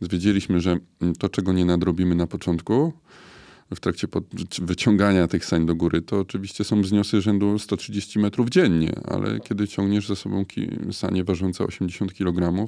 [0.01, 0.77] Wiedzieliśmy, że
[1.19, 2.93] to, czego nie nadrobimy na początku,
[3.75, 4.07] w trakcie
[4.61, 9.67] wyciągania tych sań do góry, to oczywiście są wzniosy rzędu 130 metrów dziennie, ale kiedy
[9.67, 10.45] ciągniesz za sobą
[10.91, 12.67] sanie ważące 80 kg,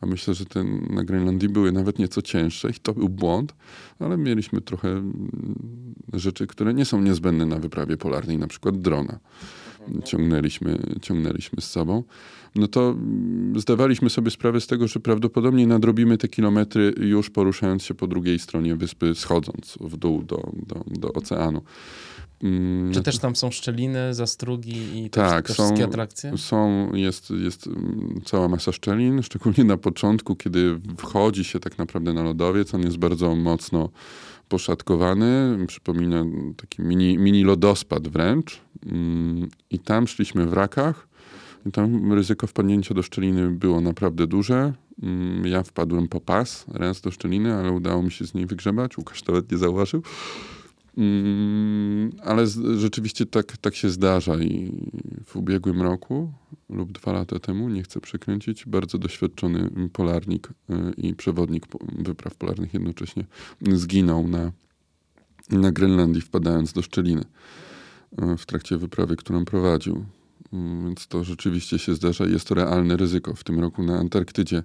[0.00, 3.54] a myślę, że te na Grenlandii były nawet nieco cięższe i to był błąd,
[3.98, 9.18] ale mieliśmy trochę mm, rzeczy, które nie są niezbędne na wyprawie polarnej, na przykład drona.
[10.04, 12.02] Ciągnęliśmy, ciągnęliśmy z sobą
[12.54, 12.96] no to
[13.56, 18.38] zdawaliśmy sobie sprawę z tego, że prawdopodobnie nadrobimy te kilometry już poruszając się po drugiej
[18.38, 21.62] stronie wyspy, schodząc w dół do, do, do oceanu.
[22.42, 26.38] Mm, Czy też tam są szczeliny, zastrugi i tak, te, są, wszystkie atrakcje?
[26.38, 27.68] Są, jest, jest
[28.24, 32.74] cała masa szczelin, szczególnie na początku, kiedy wchodzi się tak naprawdę na lodowiec.
[32.74, 33.88] On jest bardzo mocno
[34.48, 36.24] poszatkowany, przypomina
[36.56, 38.60] taki mini, mini lodospad wręcz.
[38.86, 41.08] Mm, I tam szliśmy w rakach
[41.72, 44.72] tam ryzyko wpadnięcia do szczeliny było naprawdę duże.
[45.02, 48.98] Mm, ja wpadłem po pas raz do szczeliny, ale udało mi się z niej wygrzebać.
[48.98, 50.02] Łukasz nawet nie zauważył.
[50.98, 52.46] Mm, ale
[52.76, 54.72] rzeczywiście tak, tak się zdarza i
[55.24, 56.32] w ubiegłym roku
[56.70, 60.52] lub dwa lata temu, nie chcę przekręcić, bardzo doświadczony polarnik y,
[60.96, 61.66] i przewodnik
[61.98, 63.24] wypraw polarnych jednocześnie
[63.72, 64.52] zginął na,
[65.50, 67.24] na Grenlandii wpadając do szczeliny
[68.22, 70.04] y, w trakcie wyprawy, którą prowadził.
[70.52, 73.34] Mm, więc to rzeczywiście się zdarza i jest to realne ryzyko.
[73.34, 74.62] W tym roku na Antarktydzie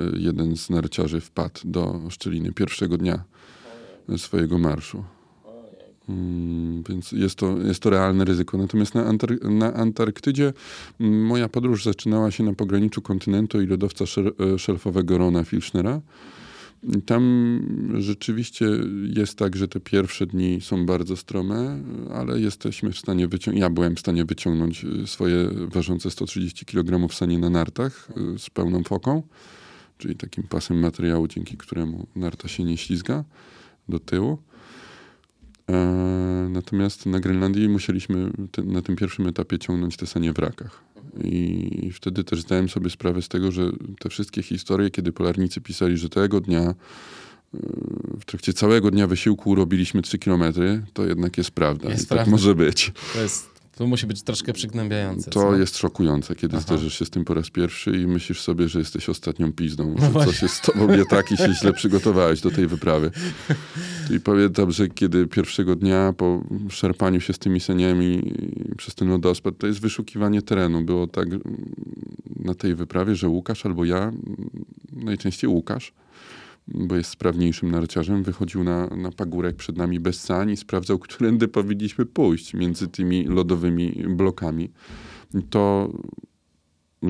[0.00, 3.24] y, jeden z narciarzy wpadł do szczeliny pierwszego dnia
[4.16, 5.04] swojego marszu.
[6.08, 8.58] Mm, więc jest to, jest to realne ryzyko.
[8.58, 10.52] Natomiast na, Antar na Antarktydzie
[11.00, 16.00] mm, moja podróż zaczynała się na pograniczu kontynentu i lodowca szel y, szelfowego Rona Filchnera.
[17.06, 18.66] Tam rzeczywiście
[19.16, 21.82] jest tak, że te pierwsze dni są bardzo strome,
[22.14, 27.14] ale jesteśmy w stanie wyciągnąć, ja byłem w stanie wyciągnąć y, swoje ważące 130 kg
[27.14, 29.22] sanie na nartach y, z pełną foką,
[29.98, 33.24] czyli takim pasem materiału, dzięki któremu narta się nie ślizga
[33.88, 34.38] do tyłu.
[35.70, 38.30] E, natomiast na Grenlandii musieliśmy
[38.64, 40.83] na tym pierwszym etapie ciągnąć te sanie w rakach.
[41.24, 45.96] I wtedy też zdałem sobie sprawę z tego, że te wszystkie historie, kiedy polarnicy pisali,
[45.96, 46.74] że tego dnia e,
[48.20, 51.88] w trakcie całego dnia wysiłku robiliśmy 3 kilometry, to jednak jest prawda.
[51.88, 52.24] Jest I tak prawda.
[52.24, 52.92] tak może być.
[53.12, 55.30] To jest to musi być troszkę przygnębiające.
[55.30, 55.56] To co?
[55.56, 56.66] jest szokujące, kiedy Aha.
[56.66, 60.06] zderzysz się z tym po raz pierwszy i myślisz sobie, że jesteś ostatnią pizdą, no
[60.06, 63.10] że coś jest z tobą nie tak i się źle przygotowałeś do tej wyprawy.
[64.16, 68.32] I pamiętam, że kiedy pierwszego dnia po szarpaniu się z tymi seniami
[68.76, 70.84] przez ten lodospad, to jest wyszukiwanie terenu.
[70.84, 71.28] Było tak
[72.36, 74.12] na tej wyprawie, że Łukasz albo ja,
[74.92, 75.92] najczęściej Łukasz,
[76.68, 81.48] bo jest sprawniejszym narciarzem, wychodził na, na pagórek przed nami bez sań i sprawdzał, którędy
[81.48, 84.72] powinniśmy pójść między tymi lodowymi blokami.
[85.50, 85.92] To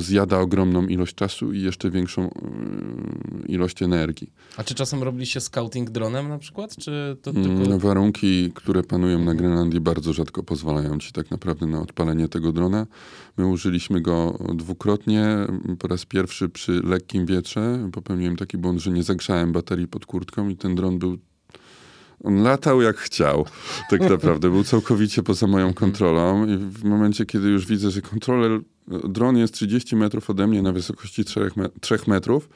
[0.01, 4.33] zjada ogromną ilość czasu i jeszcze większą yy, ilość energii.
[4.57, 7.79] A czy czasem robiliście scouting dronem na przykład, czy to Mm, tylko...
[7.79, 12.87] Warunki, które panują na Grenlandii bardzo rzadko pozwalają ci tak naprawdę na odpalenie tego drona.
[13.37, 15.37] My użyliśmy go dwukrotnie.
[15.79, 20.49] Po raz pierwszy przy lekkim wietrze popełniłem taki błąd, że nie zagrzałem baterii pod kurtką
[20.49, 21.19] i ten dron był
[22.25, 23.47] on latał jak chciał,
[23.91, 24.51] tak naprawdę.
[24.51, 29.55] Był całkowicie poza moją kontrolą i w momencie, kiedy już widzę, że kontroler, dron jest
[29.55, 32.49] 30 metrów ode mnie na wysokości 3, me, 3 metrów,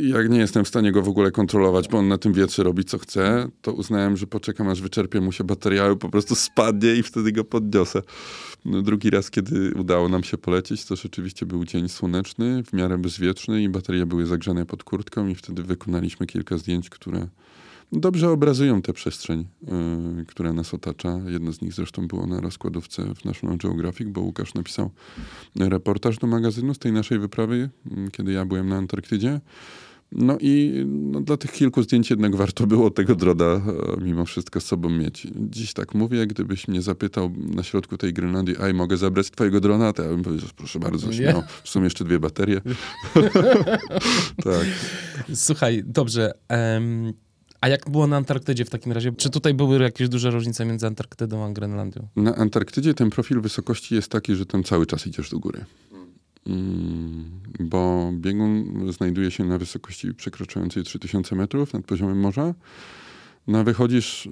[0.00, 2.84] jak nie jestem w stanie go w ogóle kontrolować, bo on na tym wietrze robi
[2.84, 6.94] co chce, to uznałem, że poczekam aż wyczerpie mu się bateria i po prostu spadnie
[6.94, 8.02] i wtedy go podniosę.
[8.64, 12.98] No, drugi raz, kiedy udało nam się polecieć, to rzeczywiście był dzień słoneczny, w miarę
[12.98, 17.28] bezwietrzny i baterie były zagrzane pod kurtką i wtedy wykonaliśmy kilka zdjęć, które
[17.92, 19.46] dobrze obrazują tę przestrzeń,
[20.16, 21.20] yy, która nas otacza.
[21.26, 24.90] Jedno z nich zresztą było na rozkładówce w National Geographic, bo Łukasz napisał
[25.56, 29.40] reportaż do magazynu z tej naszej wyprawy, yy, kiedy ja byłem na Antarktydzie.
[30.12, 33.60] No i no, dla tych kilku zdjęć jednak warto było tego droda e,
[34.04, 35.26] mimo wszystko z sobą mieć.
[35.36, 39.92] Dziś tak mówię, gdybyś mnie zapytał na środku tej Grenlandii, aj, mogę zabrać twojego drona?
[39.92, 41.42] To ja bym powiedział, proszę bardzo, śmiało.
[41.64, 42.60] Są jeszcze dwie baterie.
[44.44, 44.66] tak.
[45.34, 46.32] Słuchaj, dobrze.
[46.48, 47.12] em,
[47.60, 49.12] a jak było na Antarktydzie w takim razie?
[49.12, 52.08] Czy tutaj były jakieś duże różnice między Antarktydą a Grenlandią?
[52.16, 55.64] Na Antarktydzie ten profil wysokości jest taki, że tam cały czas idziesz do góry.
[56.46, 57.30] Mm,
[57.60, 62.54] bo biegun znajduje się na wysokości przekraczającej 3000 metrów nad poziomem morza.
[63.46, 64.30] No, wychodzisz y,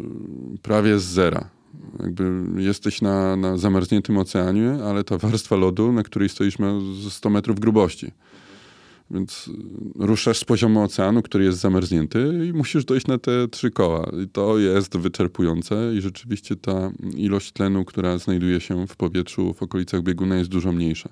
[0.63, 1.51] prawie z zera.
[2.01, 6.73] Jakby jesteś na, na zamarzniętym oceanie, ale ta warstwa lodu, na której stoisz, ma
[7.03, 8.13] ze 100 metrów grubości.
[9.11, 9.51] Więc
[9.95, 14.11] ruszasz z poziomu oceanu, który jest zamarznięty i musisz dojść na te trzy koła.
[14.25, 19.63] I to jest wyczerpujące i rzeczywiście ta ilość tlenu, która znajduje się w powietrzu w
[19.63, 21.09] okolicach bieguna jest dużo mniejsza.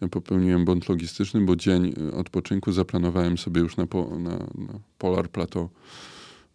[0.00, 5.28] Ja popełniłem błąd logistyczny, bo dzień odpoczynku zaplanowałem sobie już na, po, na, na Polar
[5.28, 5.68] Plateau,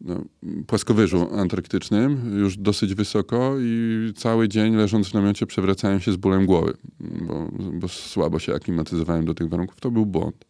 [0.01, 0.21] na
[0.67, 6.45] płaskowyżu antarktycznym, już dosyć wysoko i cały dzień leżąc w namiocie przewracałem się z bólem
[6.45, 9.79] głowy, bo, bo słabo się aklimatyzowałem do tych warunków.
[9.79, 10.45] To był błąd.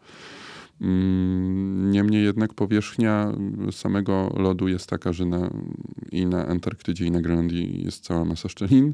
[0.82, 3.34] Mm, Niemniej jednak powierzchnia
[3.72, 5.50] samego lodu jest taka, że na,
[6.12, 8.94] i na Antarktydzie, i na Grenlandii jest cała masa szczelin.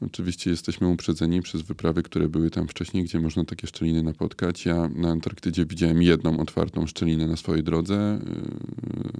[0.00, 4.66] Oczywiście jesteśmy uprzedzeni przez wyprawy, które były tam wcześniej, gdzie można takie szczeliny napotkać.
[4.66, 8.20] Ja na Antarktydzie widziałem jedną otwartą szczelinę na swojej drodze.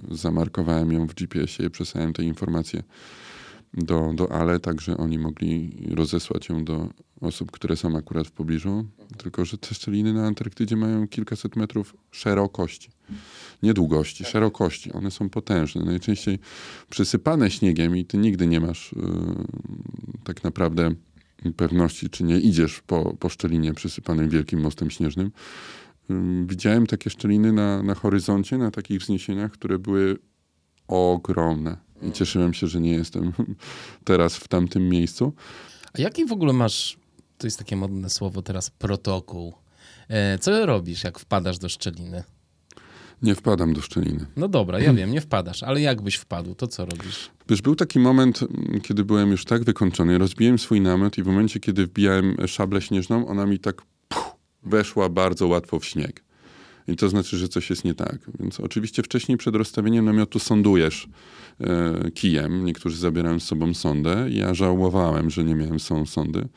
[0.09, 2.83] Yy, Zamarkowałem ją w GPS-ie, przesłałem te informacje
[3.73, 6.89] do, do Ale, tak że oni mogli rozesłać ją do
[7.21, 8.85] osób, które są akurat w pobliżu.
[9.17, 12.89] Tylko, że te szczeliny na Antarktydzie mają kilkaset metrów szerokości.
[13.63, 14.93] Nie długości, szerokości.
[14.93, 15.85] One są potężne.
[15.85, 16.39] Najczęściej
[16.89, 19.03] przysypane śniegiem i ty nigdy nie masz yy,
[20.23, 20.91] tak naprawdę
[21.55, 25.31] pewności, czy nie idziesz po, po szczelinie przysypanej wielkim mostem śnieżnym.
[26.09, 30.17] Yy, widziałem takie szczeliny na, na horyzoncie, na takich wzniesieniach, które były
[30.89, 31.77] ogromne.
[32.01, 33.33] I cieszyłem się, że nie jestem
[34.03, 35.33] teraz w tamtym miejscu.
[35.93, 36.97] A jaki w ogóle masz,
[37.37, 39.53] to jest takie modne słowo teraz, protokół?
[40.09, 42.23] E, co robisz, jak wpadasz do szczeliny?
[43.21, 44.25] Nie wpadam do szczeliny.
[44.35, 47.29] No dobra, ja wiem, nie wpadasz, ale jakbyś wpadł, to co robisz?
[47.49, 51.27] Wiesz, był taki moment, mm, kiedy byłem już tak wykończony, rozbiłem swój namiot i w
[51.27, 56.23] momencie, kiedy wbijałem szablę śnieżną, ona mi tak puh, weszła bardzo łatwo w śnieg.
[56.91, 58.17] I to znaczy, że coś jest nie tak.
[58.39, 61.07] Więc oczywiście wcześniej przed rozstawieniem namiotu sondujesz
[61.61, 62.65] e, kijem.
[62.65, 64.27] Niektórzy zabierają z sobą sondę.
[64.29, 66.47] Ja żałowałem, że nie miałem są sondy.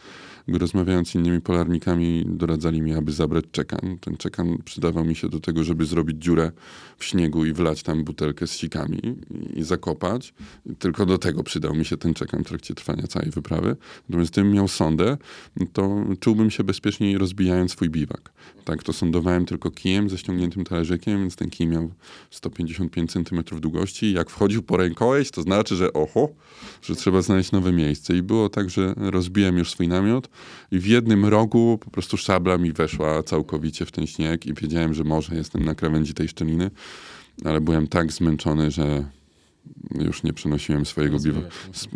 [0.48, 3.98] Rozmawiając z innymi polarnikami, doradzali mi, aby zabrać czekan.
[4.00, 6.52] Ten czekan przydawał mi się do tego, żeby zrobić dziurę
[6.98, 10.34] w śniegu i wlać tam butelkę z sikami i, i zakopać.
[10.78, 13.76] Tylko do tego przydał mi się ten czekan w trakcie trwania całej wyprawy.
[14.08, 15.16] Natomiast gdybym miał sondę,
[15.72, 18.32] to czułbym się bezpieczniej rozbijając swój biwak.
[18.64, 21.90] Tak, to sondowałem tylko kijem ze ściągniętym talerzykiem, więc ten kij miał
[22.30, 24.12] 155 cm długości.
[24.12, 26.28] Jak wchodził po rękojeść, to znaczy, że oho,
[26.82, 28.16] że trzeba znaleźć nowe miejsce.
[28.16, 30.28] I było tak, że rozbiłem już swój namiot
[30.72, 34.94] i w jednym rogu po prostu szabla mi weszła całkowicie w ten śnieg i wiedziałem,
[34.94, 36.70] że może jestem na krawędzi tej szczeliny,
[37.44, 39.04] ale byłem tak zmęczony, że
[40.00, 41.40] już nie przenosiłem swojego biwa.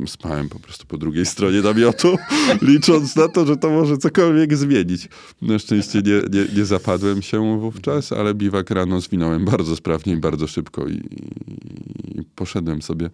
[0.07, 2.16] Spałem po prostu po drugiej stronie namiotu,
[2.62, 5.09] licząc na to, że to może cokolwiek zmienić.
[5.42, 10.16] Na szczęście nie, nie, nie zapadłem się wówczas, ale biwak rano zwinąłem bardzo sprawnie i
[10.16, 13.11] bardzo szybko i, i poszedłem sobie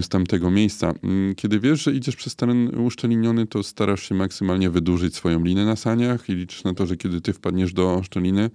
[0.00, 0.94] z tamtego miejsca.
[1.02, 5.64] Mm, Kiedy wiesz, że idziesz przez teren uszczeliniony, to starasz się maksymalnie wydłużyć swoją linę
[5.64, 8.50] na saniach i liczysz na to, że kiedy ty wpadniesz do szczeliny,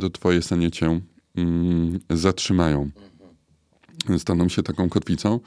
[0.00, 1.00] to twoje sanie cię
[1.36, 2.90] mm, zatrzymają.
[4.18, 5.40] Staną się taką kotwicą.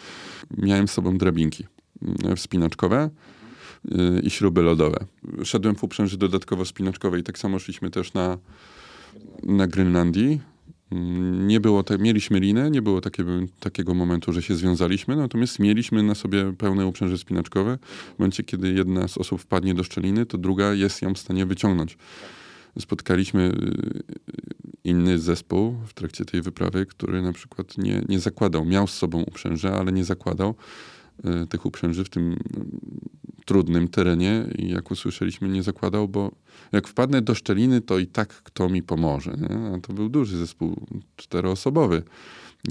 [0.57, 1.65] Miałem z sobą drabinki
[2.01, 3.09] mm, wspinaczkowe
[3.85, 5.05] y, i śruby lodowe.
[5.43, 7.23] Szedłem w uprzęży dodatkowo wspinaczkowej.
[7.23, 8.37] Tak samo szliśmy też na,
[9.43, 10.41] na Grenlandii.
[10.91, 13.25] Mm, Nie było te, mieliśmy linę, nie było takie,
[13.59, 17.77] takiego momentu, że się związaliśmy, natomiast mieliśmy na sobie pełne uprzęże spinaczkowe.
[18.15, 21.45] W momencie, kiedy jedna z osób wpadnie do szczeliny, to druga jest ją w stanie
[21.45, 21.97] wyciągnąć.
[22.80, 24.03] Spotkaliśmy y,
[24.84, 29.22] inny zespół w trakcie tej wyprawy, który na przykład nie, nie zakładał, miał z sobą
[29.22, 30.55] uprzęże, ale nie zakładał
[31.43, 32.38] y, tych uprzęży w tym y,
[33.45, 36.32] trudnym terenie i jak usłyszeliśmy, nie zakładał, bo
[36.72, 39.38] jak wpadnę do szczeliny, to i tak kto mi pomoże.
[39.38, 39.76] Nie?
[39.76, 42.03] A to był duży zespół czteroosobowy.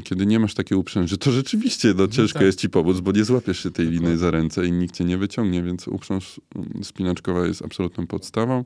[0.05, 2.47] Kiedy nie masz takiej uprzęży, to rzeczywiście no, ciężko tak.
[2.47, 5.19] jest ci pomóc, bo nie złapiesz się tej liny za ręce i nikt cię nie
[5.19, 8.65] wyciągnie, więc uprząż mm, spinaczkowa jest absolutną podstawą.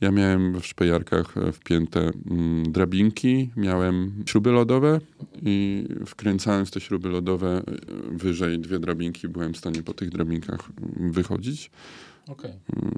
[0.00, 5.00] Ja miałem w szpejarkach e, wpięte mm, drabinki, miałem śruby lodowe
[5.42, 10.68] i wkręcając te śruby lodowe e, wyżej dwie drabinki, byłem w stanie po tych drabinkach
[10.98, 11.70] mm, wychodzić.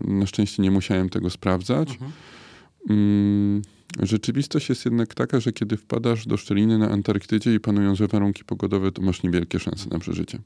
[0.07, 1.91] Mm, Na szczęście nie musiałem tego sprawdzać.
[1.91, 2.13] Mhm.
[4.01, 8.45] Rzeczywistość jest jednak taka, że kiedy wpadasz do szczeliny na Antarktydzie i panują złe warunki
[8.45, 10.39] pogodowe, to masz niewielkie szanse na przeżycie.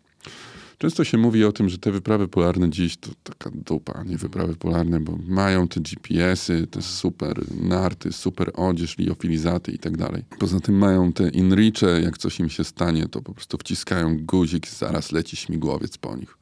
[0.79, 4.57] Często się mówi o tym, że te wyprawy polarne dziś to taka dupa, nie wyprawy
[4.57, 10.25] polarne, bo mają te GPS-y, te super narty, super odzież, liofilizaty i tak dalej.
[10.39, 14.69] Poza tym mają te inricze, jak coś im się stanie, to po prostu wciskają guzik,
[14.69, 16.39] zaraz leci śmigłowiec po nich.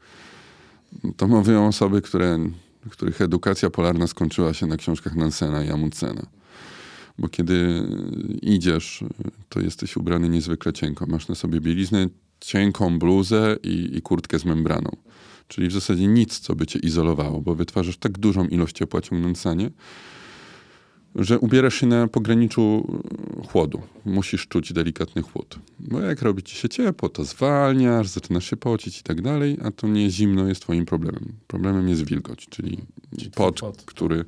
[1.16, 2.38] To mówią osoby, które,
[2.90, 6.26] których edukacja polarna skończyła się na książkach Nansena i Amundsena.
[7.18, 7.82] Bo kiedy
[8.42, 9.04] idziesz,
[9.48, 11.06] to jesteś ubrany niezwykle cienko.
[11.06, 12.06] Masz na sobie bieliznę,
[12.40, 14.90] cienką bluzę i, i kurtkę z membraną.
[15.48, 19.40] Czyli w zasadzie nic, co by cię izolowało, bo wytwarzasz tak dużą ilość ciepła ciągnąc
[19.40, 19.70] sanie,
[21.14, 22.86] że ubierasz się na pograniczu
[23.42, 23.82] e, chłodu.
[24.04, 25.58] Musisz czuć delikatny chłód.
[25.78, 29.70] Bo jak robi ci się ciepło, to zwalniasz, zaczynasz się pocić i tak dalej, a
[29.70, 31.32] to nie zimno jest twoim problemem.
[31.46, 32.78] Problemem jest wilgoć, czyli,
[33.34, 33.82] pot, pot.
[33.86, 34.24] który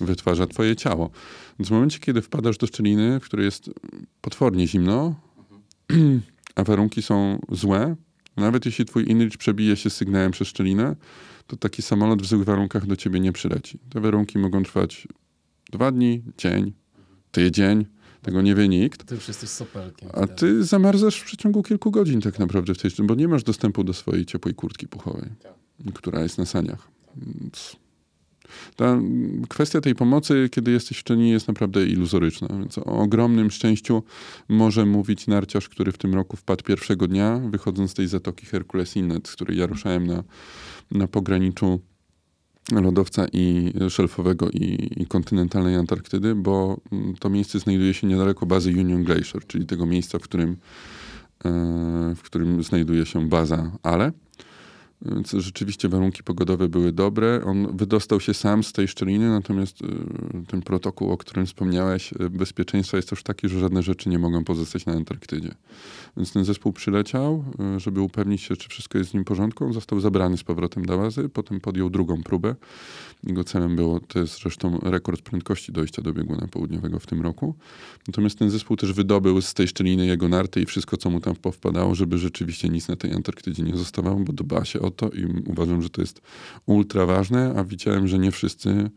[0.00, 1.10] wytwarza twoje ciało.
[1.58, 3.70] Więc w momencie, kiedy wpadasz do szczeliny, w której jest
[4.20, 5.14] potwornie zimno,
[6.54, 7.96] a warunki są złe,
[8.36, 10.96] nawet jeśli twój inrich przebije się sygnałem przez szczelinę,
[11.46, 13.78] to taki samolot w złych warunkach do ciebie nie przyleci.
[13.90, 15.08] Te warunki mogą trwać
[15.72, 16.72] dwa dni, dzień,
[17.30, 17.86] tydzień,
[18.22, 19.04] tego nie wie nikt.
[19.04, 20.08] Ty już jesteś sopelkiem.
[20.12, 23.84] A ty zamarzasz w przeciągu kilku godzin tak naprawdę w tej bo nie masz dostępu
[23.84, 25.30] do swojej ciepłej kurtki puchowej,
[25.94, 26.88] która jest na saniach.
[27.16, 27.76] Więc
[28.76, 29.00] ta
[29.48, 32.48] kwestia tej pomocy, kiedy jesteś w szczelinie, jest naprawdę iluzoryczna.
[32.58, 34.02] Więc o ogromnym szczęściu
[34.48, 38.96] może mówić narciarz, który w tym roku wpadł pierwszego dnia, wychodząc z tej zatoki Hercules
[38.96, 40.24] Inlet, z której ja ruszałem na,
[40.90, 41.80] na pograniczu
[42.72, 46.80] lodowca i szelfowego i, i kontynentalnej Antarktydy, bo
[47.20, 50.56] to miejsce znajduje się niedaleko bazy Union Glacier, czyli tego miejsca, w którym,
[51.44, 54.12] e, w którym znajduje się baza Ale.
[55.02, 57.40] Więc rzeczywiście warunki pogodowe były dobre.
[57.44, 59.86] On wydostał się sam z tej szczeliny, natomiast e,
[60.46, 64.44] ten protokół, o którym wspomniałeś, e, bezpieczeństwa jest też taki, że żadne rzeczy nie mogą
[64.44, 65.54] pozostać na Antarktydzie.
[66.16, 67.44] Więc ten zespół przyleciał,
[67.76, 69.64] e, żeby upewnić się, czy wszystko jest z nim w porządku.
[69.64, 72.54] On został zabrany z powrotem do bazy, potem podjął drugą próbę.
[73.24, 77.54] Jego celem było, to jest zresztą rekord prędkości dojścia do bieguna południowego w tym roku.
[78.08, 81.36] Natomiast ten zespół też wydobył z tej szczeliny jego narty i wszystko, co mu tam
[81.36, 85.42] powpadało, żeby rzeczywiście nic na tej Antarktydzie nie zostawało, bo dba się o to i
[85.46, 86.20] uważam, że to jest
[86.66, 88.90] ultra ważne, a widziałem, że nie wszyscy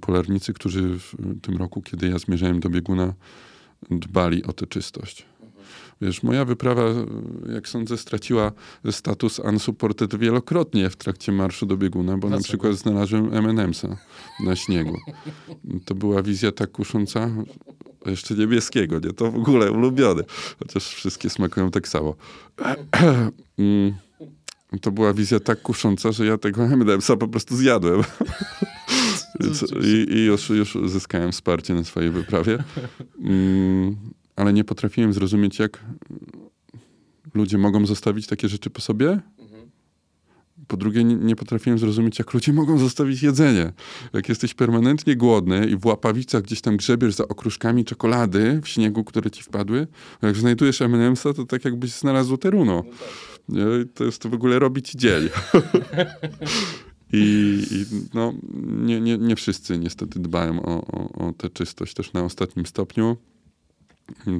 [0.00, 3.14] polarnicy, którzy w tym roku, kiedy ja zmierzałem do bieguna,
[3.90, 5.26] dbali o tę czystość.
[6.00, 6.82] Wiesz, moja wyprawa,
[7.54, 8.52] jak sądzę, straciła
[8.90, 12.44] status unsupported wielokrotnie w trakcie marszu do bieguna, bo na Dlaczego?
[12.44, 13.96] przykład znalazłem M&M'sa
[14.44, 14.98] na śniegu.
[15.84, 17.30] To była wizja tak kusząca,
[18.06, 19.12] jeszcze niebieskiego, nie?
[19.12, 20.22] To w ogóle ulubione.
[20.58, 22.14] Chociaż wszystkie smakują tak samo.
[24.80, 28.02] To była wizja tak kusząca, że ja tego M&M'sa po prostu zjadłem.
[29.84, 32.58] I, I już, już uzyskałem wsparcie na swojej wyprawie.
[33.20, 33.96] Mm,
[34.36, 35.84] ale nie potrafiłem zrozumieć, jak
[37.34, 39.20] ludzie mogą zostawić takie rzeczy po sobie.
[40.68, 43.72] Po drugie, nie, nie potrafiłem zrozumieć, jak ludzie mogą zostawić jedzenie.
[44.12, 49.04] Jak jesteś permanentnie głodny i w łapawicach gdzieś tam grzebiesz za okruszkami czekolady w śniegu,
[49.04, 49.86] które ci wpadły,
[50.22, 52.84] jak znajdujesz M&M'sa, to tak jakbyś znalazł teruno.
[53.48, 53.64] Nie?
[53.94, 55.28] To jest to w ogóle robić dzień.
[57.12, 57.84] I, i
[58.14, 58.34] no,
[58.66, 63.16] nie, nie, nie wszyscy niestety dbają o, o, o tę czystość też na ostatnim stopniu.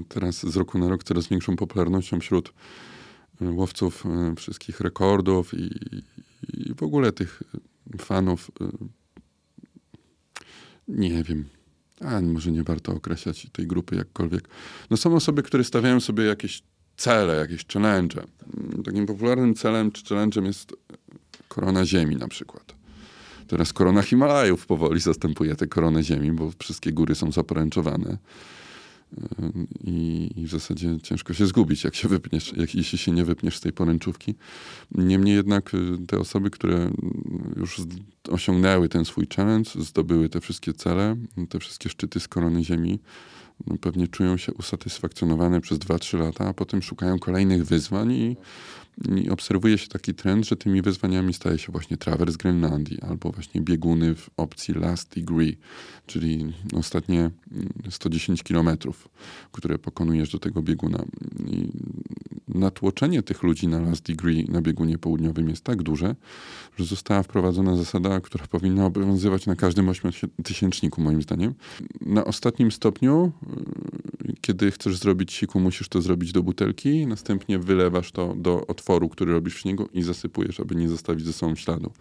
[0.08, 2.52] Teraz z roku na rok coraz większą popularnością wśród
[3.40, 5.70] e, łowców e, wszystkich rekordów i,
[6.52, 7.42] i w ogóle tych
[7.98, 8.50] fanów.
[8.60, 8.68] e,
[10.88, 11.44] Nie wiem.
[12.00, 14.48] a może nie warto określać tej grupy jakkolwiek.
[14.90, 16.62] No są osoby, które stawiają sobie jakieś
[16.96, 18.22] cele, jakieś challenge.
[18.56, 20.76] Mm, Takim popularnym celem czy challenge'em jest
[21.48, 22.74] korona Ziemi na przykład.
[23.46, 28.18] Teraz korona Himalajów powoli zastępuje tę koronę Ziemi, bo wszystkie góry są zaporęczowane.
[29.18, 29.52] Yy,
[29.84, 33.56] I, I w zasadzie ciężko się zgubić, jak się wypniesz, jak, jeśli się nie wypniesz
[33.56, 34.34] z tej poręczówki.
[34.94, 36.90] Niemniej jednak y, te osoby, które
[37.56, 37.80] już
[38.30, 41.16] osiągnęły ten swój challenge, zdobyły te wszystkie cele,
[41.48, 42.98] te wszystkie szczyty z korony Ziemi,
[43.80, 48.36] pewnie czują się usatysfakcjonowane przez 2-3 lata, a potem szukają kolejnych wyzwań i,
[49.16, 53.60] i obserwuje się taki trend, że tymi wyzwaniami staje się właśnie trawers Grenlandii albo właśnie
[53.60, 55.56] bieguny w opcji last degree,
[56.06, 59.08] czyli ostatnie mm, 110 kilometrów,
[59.52, 61.04] które pokonujesz do tego bieguna.
[61.46, 61.68] I
[62.54, 66.14] natłoczenie tych ludzi na last degree na biegunie południowym jest tak duże,
[66.76, 71.54] że została wprowadzona zasada, która powinna obowiązywać na każdym ośmiotysięczniku, moim zdaniem.
[72.00, 73.32] Na ostatnim stopniu,
[74.26, 78.82] yy, kiedy chcesz zrobić siku, musisz to zrobić do butelki, następnie wylewasz to do otworu,
[79.00, 81.92] który robisz w śniegu i zasypujesz, aby nie zostawić ze sobą śladu.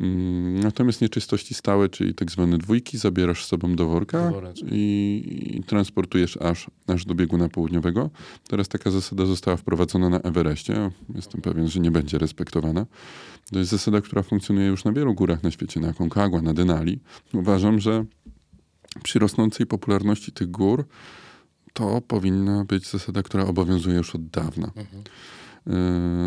[0.00, 4.32] Mm, Natomiast nieczystości stałe, czyli tak zwane dwójki, zabierasz z sobą do worka
[4.72, 8.10] i, i transportujesz aż, aż do bieguna południowego.
[8.48, 10.90] Teraz taka zasada została wprowadzona na Everestie.
[11.14, 12.86] Jestem pewien, że nie będzie respektowana.
[13.52, 17.00] To jest zasada, która funkcjonuje już na wielu górach na świecie, na Aconcagua, na Denali.
[17.34, 18.04] Uważam, że
[19.02, 20.84] przy rosnącej popularności tych gór
[21.72, 24.70] to powinna być zasada, która obowiązuje już od dawna.
[24.76, 24.82] Yy,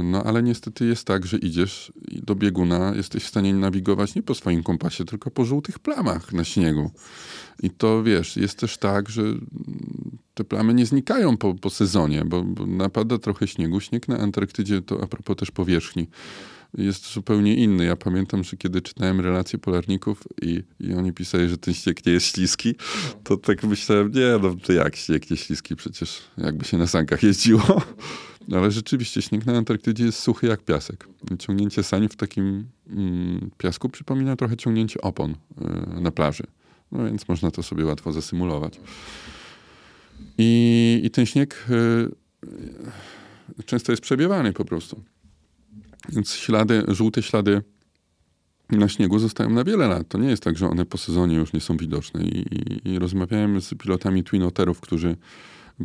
[0.03, 4.35] No ale niestety jest tak, że idziesz do bieguna, jesteś w stanie nawigować nie po
[4.35, 6.91] swoim kompasie, tylko po żółtych plamach na śniegu.
[7.63, 9.23] I to wiesz, jest też tak, że
[10.33, 13.79] te plamy nie znikają po, po sezonie, bo, bo napada trochę śniegu.
[13.79, 16.07] Śnieg na Antarktydzie, to a propos też powierzchni,
[16.77, 17.85] jest zupełnie inny.
[17.85, 22.13] Ja pamiętam, że kiedy czytałem relacje polarników i, i oni pisali, że ten śnieg nie
[22.13, 22.75] jest śliski,
[23.23, 27.23] to tak myślałem, nie, no to jak śnieg nie śliski, przecież jakby się na sankach
[27.23, 27.81] jeździło.
[28.53, 31.07] Ale rzeczywiście śnieg na Antarktydzie jest suchy jak piasek.
[31.39, 36.43] Ciągnięcie sań w takim mm, piasku przypomina trochę ciągnięcie opon y, na plaży.
[36.91, 38.79] No więc można to sobie łatwo zasymulować.
[40.37, 41.65] I, i ten śnieg
[43.59, 45.03] y, często jest przebiewany po prostu.
[46.09, 47.61] Więc ślady, żółte ślady
[48.69, 50.07] na śniegu zostają na wiele lat.
[50.07, 52.23] To nie jest tak, że one po sezonie już nie są widoczne.
[52.23, 55.15] I, i, i rozmawiałem z pilotami Twin Otterów, którzy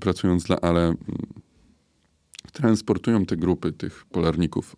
[0.00, 0.96] pracując dla ALE mm,
[2.52, 4.76] transportują te grupy tych polarników,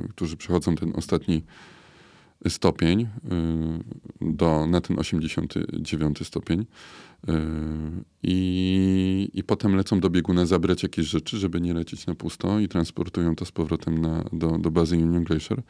[0.00, 1.42] yy, którzy przechodzą ten ostatni
[2.48, 3.00] stopień
[4.20, 6.66] yy, do, na ten 89 stopień
[7.26, 7.34] yy,
[8.22, 12.68] i, i potem lecą do bieguna zabrać jakieś rzeczy, żeby nie lecieć na pusto i
[12.68, 15.62] transportują to z powrotem na, do, do bazy Union Glacier,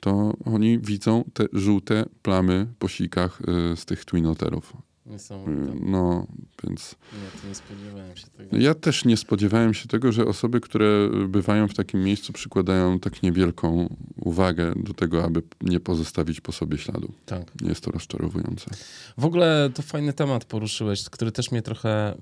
[0.00, 3.42] to oni widzą te żółte plamy po sikach
[3.76, 4.89] z tych Twin Otterów.
[5.10, 5.74] Niesamowite.
[5.74, 6.26] Yy, No,
[6.64, 6.94] więc...
[7.12, 8.56] Nie, to nie spodziewałem się tego.
[8.56, 13.22] Ja też nie spodziewałem się tego, że osoby, które bywają w takim miejscu, przykładają tak
[13.22, 17.12] niewielką uwagę do tego, aby nie pozostawić po sobie śladu.
[17.26, 17.52] Tak.
[17.62, 18.70] Jest to rozczarowujące.
[19.18, 22.16] W ogóle to fajny temat poruszyłeś, który też mnie trochę y,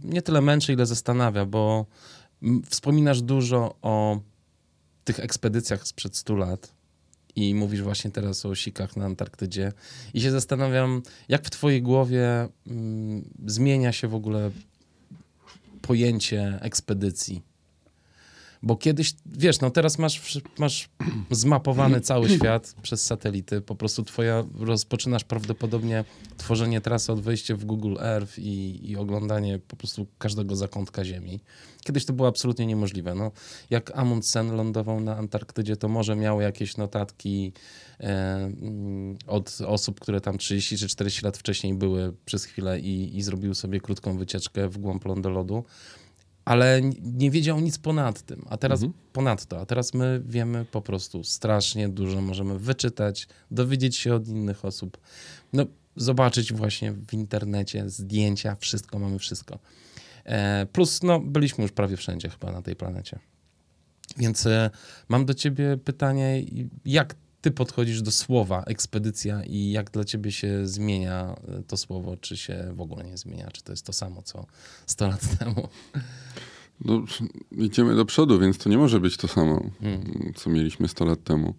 [0.00, 1.86] nie tyle męczy, ile zastanawia, bo
[2.70, 4.20] wspominasz dużo o
[5.04, 6.79] tych ekspedycjach sprzed 100 lat
[7.36, 9.72] i mówisz właśnie teraz o sikach na Antarktydzie
[10.14, 14.50] i się zastanawiam, jak w twojej głowie mm, zmienia się w ogóle
[15.82, 17.49] pojęcie ekspedycji.
[18.62, 20.88] Bo kiedyś, wiesz, no teraz masz, masz
[21.30, 23.60] zmapowany cały świat przez satelity.
[23.60, 26.04] Po prostu twoja, rozpoczynasz prawdopodobnie
[26.36, 31.40] tworzenie trasy od wejścia w Google Earth i, i oglądanie po prostu każdego zakątka Ziemi.
[31.84, 33.14] Kiedyś to było absolutnie niemożliwe.
[33.14, 33.30] No,
[33.70, 37.52] jak Amundsen lądował na Antarktydzie, to może miał jakieś notatki
[38.00, 43.16] e, mm, od osób, które tam 30 czy 40 lat wcześniej były przez chwilę i,
[43.16, 45.64] i zrobiły sobie krótką wycieczkę w głąb lądolodu
[46.50, 51.24] ale nie wiedział nic ponad tym, a teraz ponadto, a teraz my wiemy po prostu
[51.24, 54.98] strasznie dużo, możemy wyczytać, dowiedzieć się od innych osób,
[55.52, 59.58] no zobaczyć właśnie w internecie zdjęcia, wszystko, mamy wszystko.
[60.24, 63.18] E, plus, no byliśmy już prawie wszędzie chyba na tej planecie.
[64.16, 64.70] Więc e,
[65.08, 66.44] mam do ciebie pytanie,
[66.84, 72.16] jak ty podchodzisz do słowa ekspedycja i jak dla ciebie się zmienia e, to słowo,
[72.16, 74.46] czy się w ogóle nie zmienia, czy to jest to samo, co
[74.86, 75.68] 100 lat temu?
[76.84, 77.04] No,
[77.52, 80.32] idziemy do przodu, więc to nie może być to samo, Hmm.
[80.36, 81.54] co mieliśmy 100 lat temu.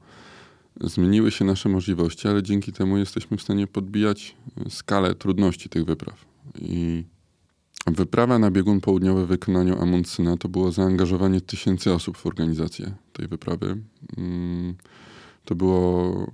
[0.82, 4.36] Zmieniły się nasze możliwości, ale dzięki temu jesteśmy w stanie podbijać
[4.70, 6.26] skalę trudności tych wypraw.
[6.60, 7.04] I
[7.88, 13.28] wyprawa na biegun południowy w wykonaniu Amundsyna to było zaangażowanie tysięcy osób w organizację tej
[13.28, 13.78] wyprawy.
[14.18, 14.76] Mm,
[15.46, 16.28] to było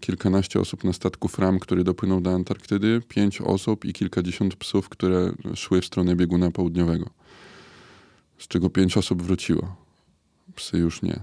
[0.00, 5.32] kilkanaście osób na statku Fram, który dopłynął do Antarktydy, pięć osób i kilkadziesiąt psów, które
[5.54, 7.10] szły w stronę bieguna południowego.
[8.38, 9.76] Z czego pięć osób wróciło.
[10.54, 11.20] Psy już nie.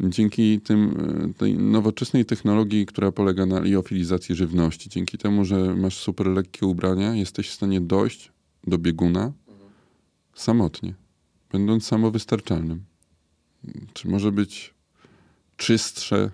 [0.00, 0.94] Dzięki tym,
[1.38, 7.14] tej nowoczesnej technologii, która polega na liofilizacji żywności, dzięki temu, że masz super lekkie ubrania,
[7.14, 8.32] jesteś w stanie dojść
[8.66, 9.32] do bieguna
[10.34, 10.94] samotnie,
[11.52, 12.84] będąc samowystarczalnym.
[13.92, 14.74] Czy może być
[15.56, 16.30] czystsze,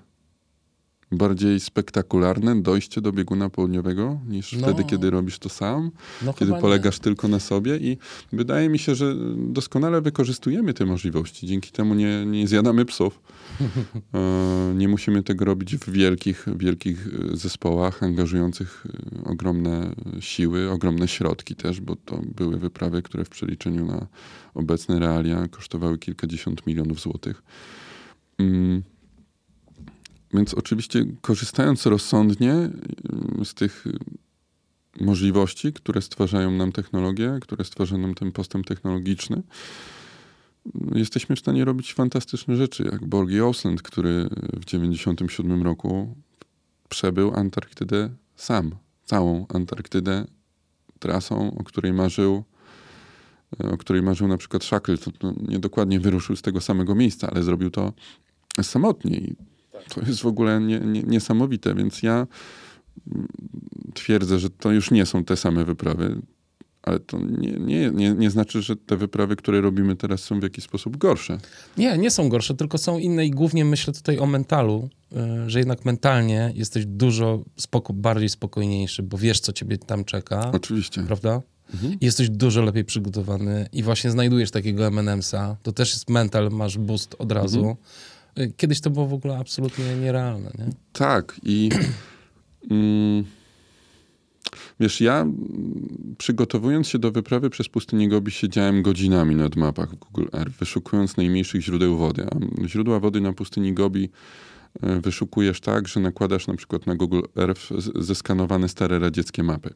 [1.13, 4.59] bardziej spektakularne dojście do bieguna południowego niż No.
[4.59, 5.91] wtedy, kiedy robisz to sam,
[6.23, 7.99] No kiedy polegasz tylko na sobie i
[8.33, 11.47] wydaje mi się, że doskonale wykorzystujemy te możliwości.
[11.47, 13.21] Dzięki temu nie, nie zjadamy psów.
[14.15, 18.87] E, nie musimy tego robić w wielkich, wielkich e, zespołach angażujących
[19.25, 24.07] e, ogromne siły, ogromne środki też, bo to były wyprawy, które w przeliczeniu na
[24.55, 27.43] obecne realia kosztowały kilkadziesiąt milionów złotych.
[28.39, 28.83] Mm.
[30.35, 32.55] Więc oczywiście korzystając rozsądnie
[33.41, 33.99] y, z tych y,
[35.01, 39.43] możliwości, które stwarzają nam technologie, które stwarza nam ten postęp technologiczny,
[40.67, 46.17] y, jesteśmy w stanie robić fantastyczne rzeczy, jak Borgi Osland, który w 1997 roku
[46.89, 48.75] przebył Antarktydę sam.
[49.05, 50.25] Całą Antarktydę
[50.99, 52.45] trasą, o której marzył
[53.73, 55.13] o której marzył na przykład Shackleton.
[55.23, 57.93] No, niedokładnie wyruszył z tego samego miejsca, ale zrobił to
[58.63, 59.21] samotnie.
[59.89, 62.27] To jest w ogóle nie, nie, niesamowite, więc ja
[63.13, 63.29] mm,
[63.95, 66.23] twierdzę, że to już nie są te same wyprawy,
[66.83, 70.43] ale to nie, nie, nie, nie znaczy, że te wyprawy, które robimy teraz są w
[70.43, 71.39] jakiś sposób gorsze.
[71.77, 74.89] Nie, nie są gorsze, tylko są inne i głównie myślę tutaj o mentalu,
[75.47, 80.51] y, że jednak mentalnie jesteś dużo spoko, bardziej spokojniejszy, bo wiesz, co ciebie tam czeka,
[80.55, 81.03] Oczywiście.
[81.03, 81.43] prawda?
[81.75, 81.97] Mhm.
[82.01, 85.57] Jesteś dużo lepiej przygotowany i właśnie znajdujesz takiego M&M'sa.
[85.63, 87.59] To też jest mental, masz boost od razu.
[87.59, 87.77] Mhm.
[88.57, 90.67] Kiedyś to było w ogóle absolutnie nierealne, nie?
[90.93, 91.71] Tak i
[92.71, 93.25] mm,
[94.81, 100.27] wiesz, ja mm, przygotowując się do wyprawy przez pustynię Gobi siedziałem godzinami nad mapach Google
[100.33, 102.27] Earth, wyszukując najmniejszych źródeł wody.
[102.27, 104.11] A źródła wody na pustyni Gobi
[104.83, 107.63] e, wyszukujesz tak, że nakładasz na przykład na Google Earth
[107.95, 109.75] zeskanowane stare radzieckie mapy,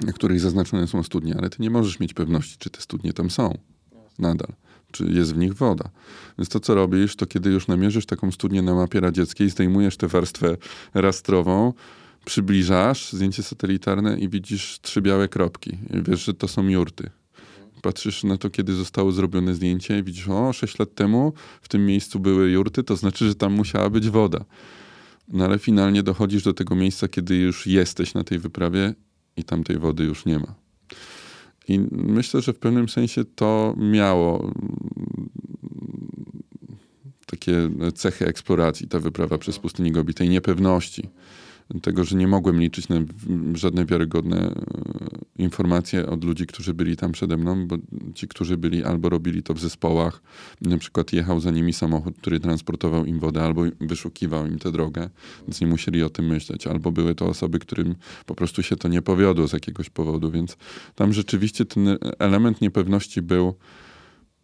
[0.00, 3.30] na których zaznaczone są studnie, ale ty nie możesz mieć pewności, czy te studnie tam
[3.30, 3.58] są
[4.18, 4.52] nadal,
[4.94, 5.90] czy jest w nich woda.
[6.38, 10.08] Więc to, co robisz, to kiedy już namierzysz taką studnię na mapie radzieckiej, zdejmujesz tę
[10.08, 10.56] warstwę
[10.94, 11.72] rastrową,
[12.24, 15.70] przybliżasz zdjęcie satelitarne i widzisz trzy białe kropki.
[15.70, 17.10] I wiesz, że to są jurty.
[17.82, 21.32] Patrzysz na to, kiedy zostało zrobione zdjęcie i widzisz, o, sześć lat temu
[21.62, 24.44] w tym miejscu były jurty, to znaczy, że tam musiała być woda.
[25.28, 28.94] No ale finalnie dochodzisz do tego miejsca, kiedy już jesteś na tej wyprawie
[29.36, 30.54] i tam tej wody już nie ma.
[31.68, 35.28] I myślę, że w pewnym sensie to miało mm,
[37.26, 41.08] takie cechy eksploracji, ta wyprawa przez pustynię Gobi, tej niepewności.
[41.82, 42.96] Tego, że nie mogłem liczyć na
[43.54, 44.52] żadne wiarygodne e,
[45.38, 47.76] informacje od ludzi, którzy byli tam przede mną, bo
[48.14, 50.22] ci, którzy byli albo robili to w zespołach,
[50.60, 55.10] na przykład jechał za nimi samochód, który transportował im wodę, albo wyszukiwał im tę drogę,
[55.48, 57.94] więc nie musieli o tym myśleć, albo były to osoby, którym
[58.26, 60.56] po prostu się to nie powiodło z jakiegoś powodu, więc
[60.94, 63.54] tam rzeczywiście ten element niepewności był,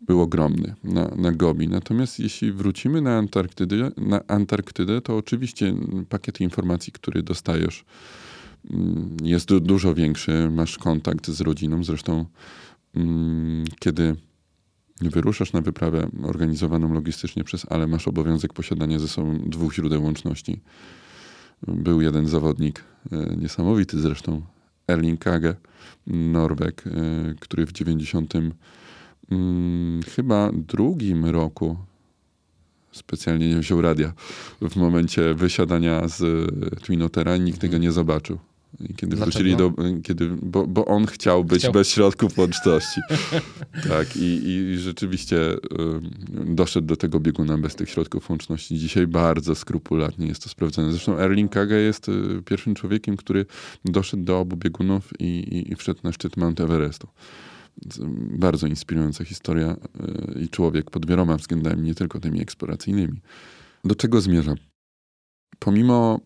[0.00, 1.68] był ogromny na, na Gobi.
[1.68, 5.74] Natomiast jeśli wrócimy na Antarktydę, na Antarktydę, to oczywiście
[6.08, 7.84] pakiet informacji, który dostajesz,
[8.70, 10.50] mm, jest du- dużo większy.
[10.50, 11.84] Masz kontakt z rodziną.
[11.84, 12.24] Zresztą,
[12.94, 14.16] mm, kiedy
[15.00, 20.60] wyruszasz na wyprawę organizowaną logistycznie przez Ale, masz obowiązek posiadania ze sobą dwóch źródeł łączności.
[21.66, 24.42] Był jeden zawodnik, e, niesamowity zresztą,
[24.88, 25.54] Erling Kage,
[26.06, 26.90] Norweg, e,
[27.40, 28.34] który w 90
[29.30, 31.76] mm, chyba drugim roku
[32.92, 34.12] specjalnie nie wziął radia
[34.62, 38.38] w momencie wysiadania z e, Twinotera i nikt tego nie zobaczył.
[38.80, 39.24] I kiedy Dlaczego?
[39.24, 39.72] wrócili do...
[40.02, 41.72] Kiedy, bo, bo on chciał być Chciał.
[41.72, 43.00] bez środków łączności.
[43.88, 45.36] tak, i, i rzeczywiście
[45.80, 48.78] ym, doszedł do tego bieguna bez tych środków łączności.
[48.78, 50.92] Dzisiaj bardzo skrupulatnie jest to sprawdzone.
[50.92, 53.46] Zresztą Erling Kage jest y, pierwszym człowiekiem, który
[53.84, 57.08] doszedł do obu biegunów i, i, i wszedł na szczyt Mount Everestu.
[58.38, 59.76] Bardzo inspirująca historia
[60.36, 63.20] y, i człowiek pod wieloma względami, nie tylko tymi eksploracyjnymi.
[63.84, 64.56] Do czego zmierzam?
[65.58, 66.20] Pomimo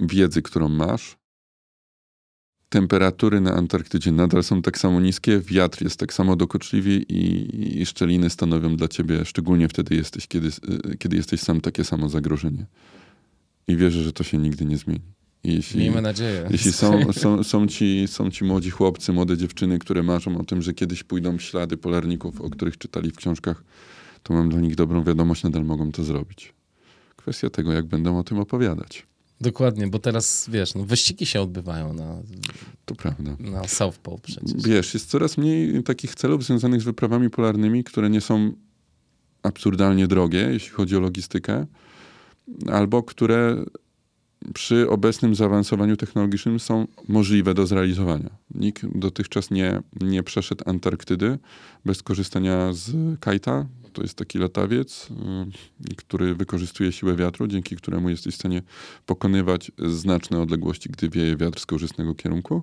[0.00, 1.16] wiedzy, którą masz,
[2.68, 7.86] temperatury na Antarktydzie nadal są tak samo niskie, wiatr jest tak samo dokuczliwy i, i
[7.86, 10.48] szczeliny stanowią dla ciebie, szczególnie wtedy jesteś, kiedy,
[10.92, 12.66] y, kiedy jesteś sam, takie samo zagrożenie.
[13.68, 15.17] I wierzę, że to się nigdy nie zmieni.
[15.44, 16.48] Jeśli, Miejmy nadzieję.
[16.50, 20.62] jeśli są, są, są, ci, są ci młodzi chłopcy, młode dziewczyny, które marzą o tym,
[20.62, 23.64] że kiedyś pójdą ślady polarników, o których czytali w książkach,
[24.22, 26.54] to mam dla nich dobrą wiadomość, nadal mogą to zrobić.
[27.16, 29.06] kwestia tego, jak będą o tym opowiadać.
[29.40, 32.16] Dokładnie, bo teraz, wiesz, no, wyścigi się odbywają na,
[32.84, 33.36] To prawda.
[33.40, 34.62] na South Pole przecież.
[34.64, 38.52] Wiesz, jest coraz mniej takich celów związanych z wyprawami polarnymi, które nie są
[39.42, 41.66] absurdalnie drogie, jeśli chodzi o logistykę,
[42.72, 43.64] albo które
[44.54, 48.30] przy obecnym zaawansowaniu technologicznym są możliwe do zrealizowania.
[48.54, 51.38] Nikt dotychczas nie, nie przeszedł Antarktydy
[51.84, 53.66] bez korzystania z kajta.
[53.92, 55.08] To jest taki latawiec,
[55.90, 58.62] y, który wykorzystuje siłę wiatru, dzięki któremu jesteś w stanie
[59.06, 62.62] pokonywać znaczne odległości, gdy wieje wiatr z korzystnego kierunku.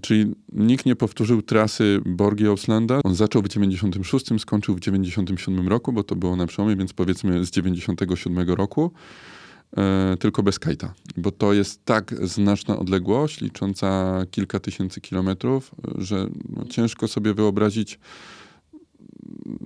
[0.00, 3.00] Czyli nikt nie powtórzył trasy Borgi Auslanda.
[3.04, 7.44] On zaczął w 96, skończył w 97 roku, bo to było na przełomie, więc powiedzmy
[7.44, 8.90] z 97 roku,
[10.20, 10.94] tylko bez kajta.
[11.16, 17.98] Bo to jest tak znaczna odległość, licząca kilka tysięcy kilometrów, że no, ciężko sobie wyobrazić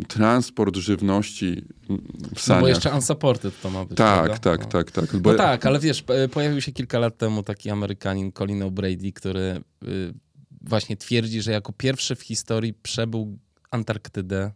[0.08, 1.88] transport żywności w
[2.32, 2.62] No saniach.
[2.62, 3.98] bo jeszcze unsupported to ma być.
[3.98, 4.38] tak, prawda?
[4.50, 4.66] tak, no.
[4.66, 5.12] tak, tak.
[5.14, 9.12] No Bo- tak, ale wiesz, p- pojawił się kilka lat temu taki Amerykanin Colin O'Brady,
[9.12, 10.14] który y,
[10.60, 13.38] właśnie twierdzi, że jako pierwszy w historii przebył
[13.70, 14.52] Antarktydę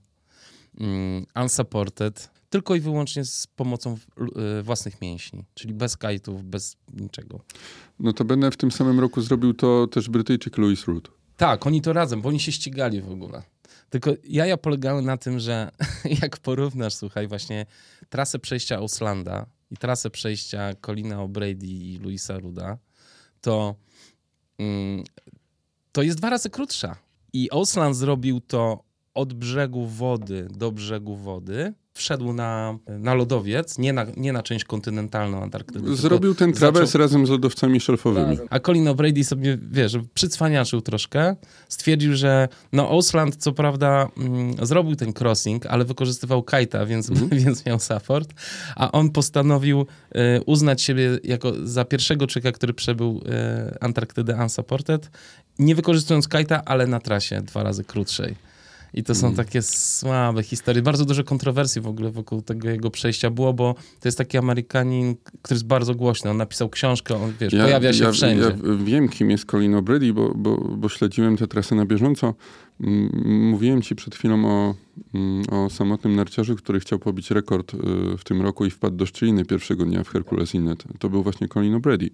[0.80, 3.96] mm, unsupported, tylko i wyłącznie z pomocą
[4.59, 7.40] y, własnych mięśni, czyli bez kajtów, bez niczego.
[7.99, 11.11] Notabene w tym samym roku zrobił to też Brytyjczyk Louis Root.
[11.36, 13.42] Tak, oni to razem, bo oni się ścigali w ogóle.
[13.90, 15.70] Tylko jaja polegały na tym, że
[16.22, 17.66] jak porównasz, słuchaj, właśnie
[18.09, 22.78] trasę przejścia Auslanda i trasę przejścia Colina O'Brady i Louisa Ruda,
[23.40, 23.74] to,
[24.59, 25.05] mm,
[25.92, 26.96] to jest dwa razy krótsza.
[27.32, 28.84] I Ausland zrobił to
[29.14, 31.74] od brzegu wody do brzegu wody.
[31.99, 35.96] Wszedł na, na lodowiec, nie na, nie na część kontynentalną Antarktydy.
[35.96, 38.38] Zrobił ten zaczął- trawers razem z lodowcami szelfowymi.
[38.51, 41.36] a Colin O'Brady sobie, wiesz, przycwaniaczył troszkę.
[41.68, 47.11] Stwierdził, że no Ausland co prawda mm, zrobił ten crossing, ale wykorzystywał kajta, więc,
[47.44, 48.34] więc miał support.
[48.76, 55.11] A on postanowił e, uznać siebie jako za pierwszego człowieka, który przebył e, Antarktydę unsupported,
[55.59, 58.49] nie wykorzystując kajta, ale na trasie dwa razy krótszej.
[58.95, 60.82] I to są takie słabe historie.
[60.82, 65.16] Bardzo dużo kontrowersji w ogóle wokół tego jego przejścia było, bo to jest taki Amerykanin,
[65.43, 66.30] który jest bardzo głośny.
[66.30, 68.43] On napisał książkę, on wiesz, pojawia się ja, wszędzie.
[68.43, 72.34] Ja wiem, kim jest Colin O'Brady, bo, bo, bo śledziłem tę trasę na bieżąco.
[72.80, 74.74] Mm, Mówiłem ci przed chwilą o,
[75.14, 77.78] mm, o samotnym narciarzu, który chciał pobić rekord y,
[78.18, 80.84] w tym roku i wpadł do szczeliny pierwszego dnia w Hercules Inlet.
[80.99, 82.11] To był właśnie Colin O'Brady.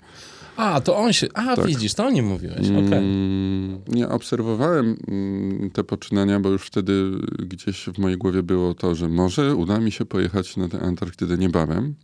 [0.56, 1.26] A, to on się.
[1.34, 1.66] A, Tak.
[1.66, 2.58] widzisz, to o nim mówiłeś.
[2.58, 2.98] Okej.
[2.98, 8.94] Mm, Nie obserwowałem mm, te poczynania, bo już wtedy gdzieś w mojej głowie było to,
[8.94, 11.94] że może uda mi się pojechać na tę Antarktydę niebawem.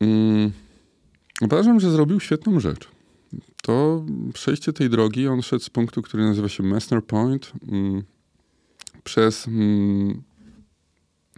[0.00, 0.50] Mm,
[1.40, 2.88] Uważam, że zrobił świetną rzecz.
[3.62, 4.04] To
[4.34, 8.02] przejście tej drogi, on szedł z punktu, który nazywa się Messner Point, mm,
[9.04, 10.22] przez mm,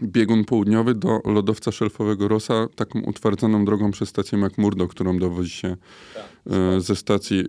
[0.02, 5.76] biegun południowy do lodowca szelfowego Rossa, taką utwardzoną drogą przez stację McMurdo, którą dowozi się
[6.50, 7.40] e, ze stacji,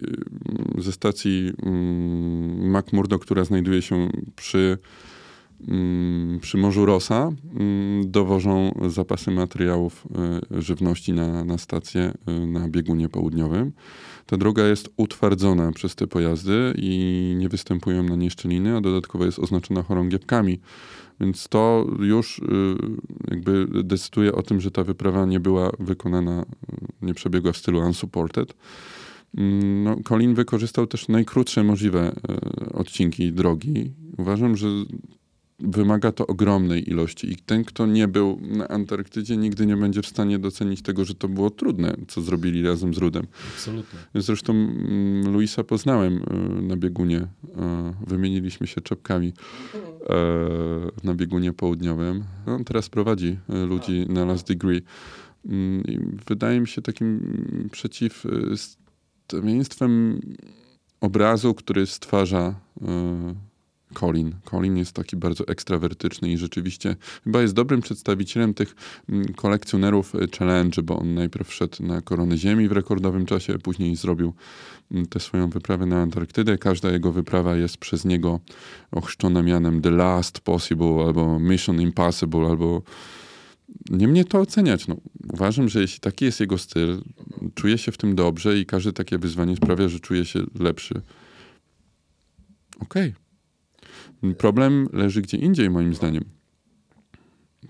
[0.78, 4.78] e, ze stacji mm, McMurdo, która znajduje się przy,
[5.68, 7.32] mm, przy Morzu Rossa.
[7.60, 10.08] mm, Dowożą zapasy materiałów
[10.51, 13.72] e, żywności na, na stację e, na biegunie południowym.
[14.26, 19.26] Ta droga jest utwardzona przez te pojazdy i nie występują na niej szczeliny, a dodatkowo
[19.26, 20.60] jest oznaczona chorągiewkami.
[21.20, 22.43] Więc to już y,
[23.32, 26.45] jakby decyduje o tym, że ta wyprawa nie była wykonana, y,
[27.01, 28.53] nie przebiegła w stylu unsupported.
[29.38, 32.16] Mm, No, Colin wykorzystał też najkrótsze możliwe
[32.70, 33.91] y, odcinki drogi.
[34.18, 34.68] Uważam, że
[35.60, 40.08] wymaga to ogromnej ilości i ten, kto nie był na Antarktydzie, nigdy nie będzie w
[40.08, 43.28] stanie docenić tego, że to było trudne, co zrobili razem z Rudem.
[43.54, 43.99] Absolutnie.
[44.16, 46.22] Zresztą mm, Luisa poznałem y,
[46.62, 47.18] na biegunie.
[47.18, 47.28] y,
[48.08, 49.34] Wymieniliśmy się czapkami
[50.10, 50.14] e,
[51.04, 52.24] na biegunie południowym.
[52.45, 53.38] On teraz prowadzi
[53.68, 54.82] ludzi na last degree.
[55.45, 57.22] Mm, i Wydaje mi się takim
[57.72, 60.22] przeciwstawieństwem
[61.02, 62.56] obrazu, który stwarza
[63.94, 64.36] Colin.
[64.45, 68.76] Colin jest taki bardzo ekstrawertyczny i rzeczywiście chyba jest dobrym przedstawicielem tych
[69.10, 73.95] mm, kolekcjonerów y, challenge, bo on najpierw szedł na koronę Ziemi w rekordowym czasie, później
[73.95, 74.34] zrobił
[74.91, 76.57] mm, tę swoją wyprawę na Antarktydę.
[76.57, 78.40] Każda jego wyprawa jest przez niego
[78.91, 82.82] ochrzczona mianem The Last Possible albo Mission Impossible albo
[83.90, 84.88] nie mnie to oceniać.
[84.88, 84.98] No,
[85.34, 87.02] uważam, że jeśli taki jest jego styl,
[87.56, 91.02] czuje się w tym dobrze i każde takie wyzwanie sprawia, że czuje się lepszy.
[92.80, 93.14] Okej.
[94.38, 96.24] Problem leży gdzie indziej, moim zdaniem.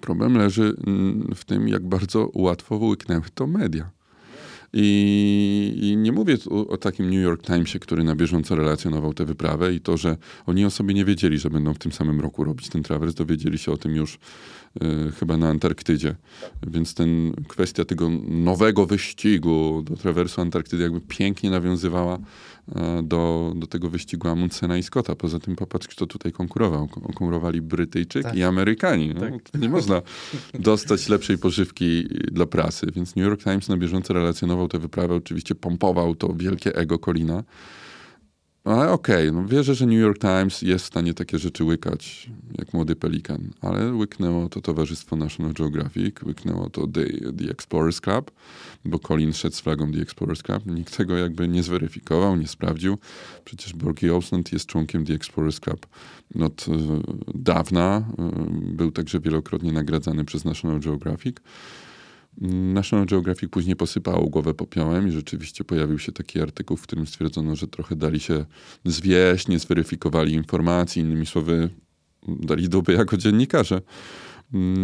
[0.02, 3.92] Problem leży mm, w tym, jak bardzo łatwo łyknęły to media.
[4.74, 9.26] I, I nie mówię tu o takim New York Timesie, który na bieżąco relacjonował tę
[9.26, 12.44] wyprawę i to, że oni o sobie nie wiedzieli, że będą w tym samym roku
[12.44, 13.16] robić ten trawers.
[13.16, 14.20] Dowiedzieli się o tym już
[15.20, 16.16] chyba na Antarktydzie.
[16.68, 22.20] Więc ten kwestia tego nowego wyścigu do trawersu Antarktydy jakby pięknie nawiązywała
[22.76, 25.16] e, do, do tego wyścigu Amundsena i Scotta.
[25.16, 26.88] Poza tym popatrz, kto tutaj konkurował.
[26.88, 28.36] Konkurowali Brytyjczyk Tak.
[28.36, 29.14] i Amerykanie.
[29.14, 29.62] No, Tak.
[29.62, 30.02] Nie można
[30.60, 32.88] dostać lepszej pożywki dla prasy.
[32.96, 35.16] Więc New York Times na bieżąco relacjonował tę wyprawę.
[35.16, 37.44] Oczywiście pompował to wielkie ego Colina.
[38.64, 42.74] Ale okej, no wierzę, że New York Times jest w stanie takie rzeczy łykać, jak
[42.74, 43.50] młody pelikan.
[43.62, 47.06] Ale łyknęło to towarzystwo National Geographic, łyknęło to The,
[47.38, 48.32] The Explorers Club,
[48.86, 50.66] bo Colin szedł z flagą The Explorers Club.
[50.66, 52.98] Nikt tego jakby nie zweryfikował, nie sprawdził.
[53.46, 55.88] Przecież Borky Olsson jest członkiem The Explorers Club
[56.42, 56.72] od e,
[57.36, 58.06] dawna.
[58.20, 58.32] E,
[58.76, 61.38] był także wielokrotnie nagradzany przez National Geographic.
[62.42, 67.56] National Geographic później posypało głowę popiołem i rzeczywiście pojawił się taki artykuł, w którym stwierdzono,
[67.56, 68.46] że trochę dali się
[68.86, 71.70] zwieść, nie zweryfikowali informacji, innymi słowy
[72.28, 73.82] dali dupy jako dziennikarze.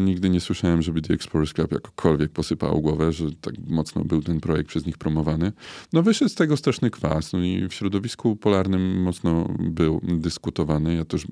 [0.05, 4.39] Nigdy nie słyszałem, żeby The Explorers Club jakokolwiek posypało głowę, że tak mocno był ten
[4.39, 5.51] projekt przez nich promowany.
[5.93, 7.33] No wyszedł z tego straszny kwas.
[7.33, 10.95] No i w środowisku polarnym mocno był dyskutowany.
[10.95, 11.27] Ja też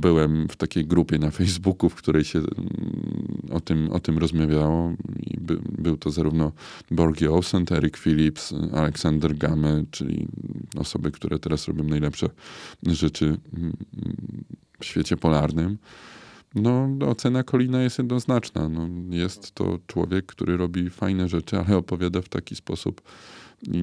[0.00, 2.48] byłem w takiej grupie na Facebooku, w której się mm,
[3.50, 4.92] o tym, o tym rozmawiało.
[5.26, 6.52] I by, był to zarówno
[6.90, 10.26] Borgie Olsen, Eric Phillips, Aleksander Game, czyli
[10.78, 12.28] osoby, które teraz robią najlepsze
[12.86, 13.76] rzeczy mm,
[14.80, 15.78] w świecie polarnym.
[16.54, 18.68] No, ocena Kolina jest jednoznaczna.
[18.68, 23.02] No, jest to człowiek, który robi fajne rzeczy, ale opowiada w taki sposób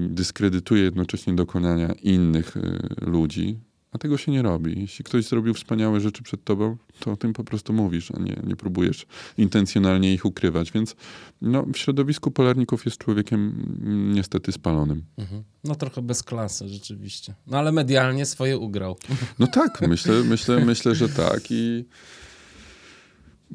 [0.10, 2.62] dyskredytuje jednocześnie dokonania innych y,
[3.02, 3.60] ludzi,
[3.92, 4.82] a tego się nie robi.
[4.82, 8.42] Jeśli ktoś zrobił wspaniałe rzeczy przed tobą, to o tym po prostu mówisz, a nie,
[8.44, 9.06] nie próbujesz
[9.38, 10.72] intencjonalnie ich ukrywać.
[10.72, 10.96] Więc
[11.42, 15.04] no, w środowisku polarników jest człowiekiem mm, niestety spalonym.
[15.18, 15.44] Mhm.
[15.64, 17.34] No trochę bez klasy, rzeczywiście.
[17.48, 18.98] No ale medialnie swoje ugrał.
[19.40, 21.86] No tak, myślę, myślę, myślę, że tak i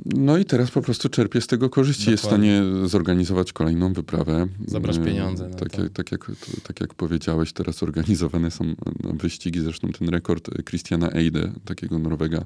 [0.04, 2.10] no i teraz po prostu czerpie z tego korzyści.
[2.10, 2.62] Jest w Dokładnie.
[2.62, 4.46] stanie zorganizować kolejną wyprawę.
[4.66, 5.82] Zabrać E, pieniądze Tak, to.
[5.82, 6.30] jak, tak, jak,
[6.62, 8.64] tak jak powiedziałeś, teraz organizowane są
[9.04, 9.60] no, wyścigi.
[9.60, 12.44] Zresztą ten rekord Christiana Eide, takiego Norwega,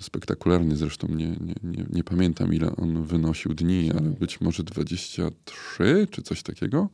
[0.00, 6.06] spektakularny zresztą, nie, nie, nie, nie pamiętam ile on wynosił dni, ale być może 23
[6.10, 6.88] czy coś takiego.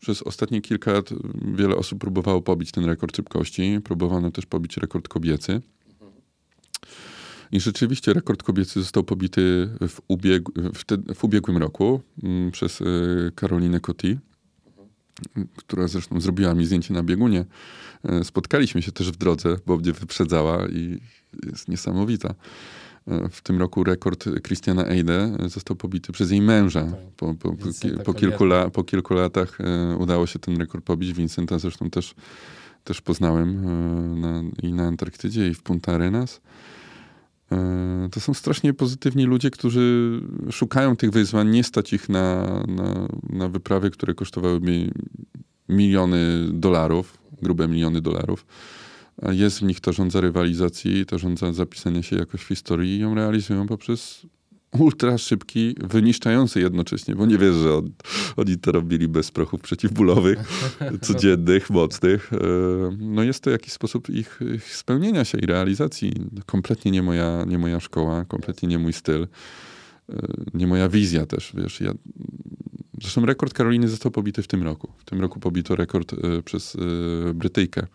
[0.00, 1.10] Przez ostatnie kilka lat
[1.54, 3.78] wiele osób próbowało pobić ten rekord szybkości.
[3.84, 5.60] Próbowano też pobić rekord kobiecy.
[7.54, 10.42] I rzeczywiście rekord kobiecy został pobity w, ubieg
[10.74, 14.18] w, te, w ubiegłym roku mm, przez y, Karolinę Coty,
[15.56, 17.44] która zresztą zrobiła mi zdjęcie na biegunie.
[18.04, 21.00] E, Spotkaliśmy się też w drodze, bo mnie wyprzedzała i
[21.46, 22.34] jest niesamowita.
[23.08, 26.82] E, W tym roku rekord Christiana Eide został pobity przez jej męża.
[26.82, 27.00] Tak.
[27.16, 27.68] Po, po, po,
[28.04, 31.12] po, kilku, la, po kilku latach e, udało się ten rekord pobić.
[31.12, 32.14] Vincenta zresztą też,
[32.84, 36.40] też poznałem e, na, i na Antarktydzie, i w Punta Arenas.
[37.54, 40.20] E, To są strasznie pozytywni ludzie, którzy
[40.50, 44.90] szukają tych wyzwań, nie stać ich na, na, na wyprawy, które kosztowałyby
[45.68, 48.46] miliony dolarów, grube miliony dolarów.
[49.30, 53.14] Jest w nich ta żądza rywalizacji, ta żądza zapisania się jakoś w historii i ją
[53.14, 54.26] realizują poprzez
[54.78, 57.90] ultra szybki, wyniszczający jednocześnie, bo nie wiesz, że on,
[58.36, 60.38] oni to robili bez prochów przeciwbólowych,
[61.06, 62.32] codziennych, mocnych.
[62.32, 62.38] E,
[62.98, 66.12] No jest to jakiś sposób ich, ich spełnienia się i realizacji.
[66.46, 69.26] Kompletnie nie moja, nie moja szkoła, kompletnie nie mój styl,
[70.08, 70.16] e,
[70.54, 71.80] nie moja wizja też, wiesz.
[71.80, 71.92] Ja,
[73.02, 74.92] zresztą rekord Karoliny został pobity w tym roku.
[74.98, 76.76] W tym roku pobito rekord e, przez
[77.34, 77.86] Brytyjkę.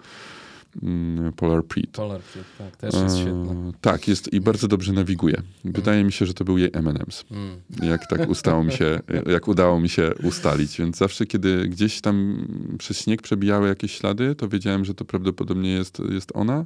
[0.83, 1.87] Mm, Polar Pete.
[1.91, 2.21] Polar
[2.57, 3.71] tak, też jest E.
[3.81, 5.41] Tak, jest i bardzo dobrze nawiguje.
[5.65, 7.23] Wydaje mi się, że to był jej M&M's.
[7.31, 7.61] Mm.
[7.89, 10.77] Jak tak ustało mi się, jak udało mi się ustalić.
[10.77, 12.47] Więc zawsze, kiedy gdzieś tam
[12.77, 16.65] przez śnieg przebijały jakieś ślady, to wiedziałem, że to prawdopodobnie jest, jest ona.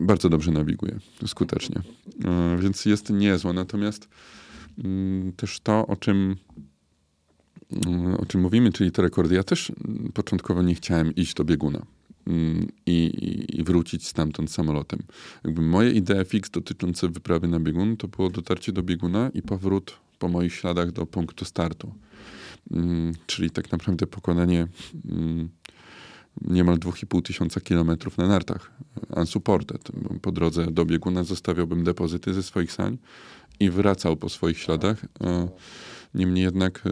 [0.00, 1.80] Bardzo dobrze nawiguje, skutecznie.
[2.24, 3.52] E, Więc jest niezła.
[3.52, 4.08] Natomiast
[4.84, 6.36] mm, też to, o czym
[8.18, 9.34] o czym mówimy, czyli te rekordy.
[9.34, 11.82] Ja też mm, początkowo nie chciałem iść do bieguna
[12.26, 13.10] mm, i,
[13.58, 15.02] i- wrócić stamtąd samolotem.
[15.44, 19.96] Jakby moje idee fix dotyczące wyprawy na biegun to było dotarcie do bieguna i powrót
[20.18, 21.92] po moich śladach do punktu startu.
[22.70, 24.66] Mm, Czyli tak naprawdę pokonanie
[25.10, 25.48] mm,
[26.40, 28.70] niemal 2,5 tysiąca kilometrów na nartach
[29.16, 29.88] unsupported.
[30.22, 32.98] Po drodze do bieguna zostawiałbym depozyty ze swoich sań
[33.60, 35.04] i wracał po swoich śladach.
[35.20, 35.48] E,
[36.14, 36.90] Niemniej jednak e,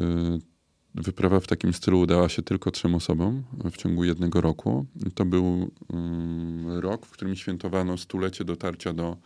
[0.94, 4.86] wyprawa w takim stylu udała się tylko trzem osobom w ciągu jednego roku.
[5.14, 9.16] To był mm, rok, w którym świętowano stulecie dotarcia do,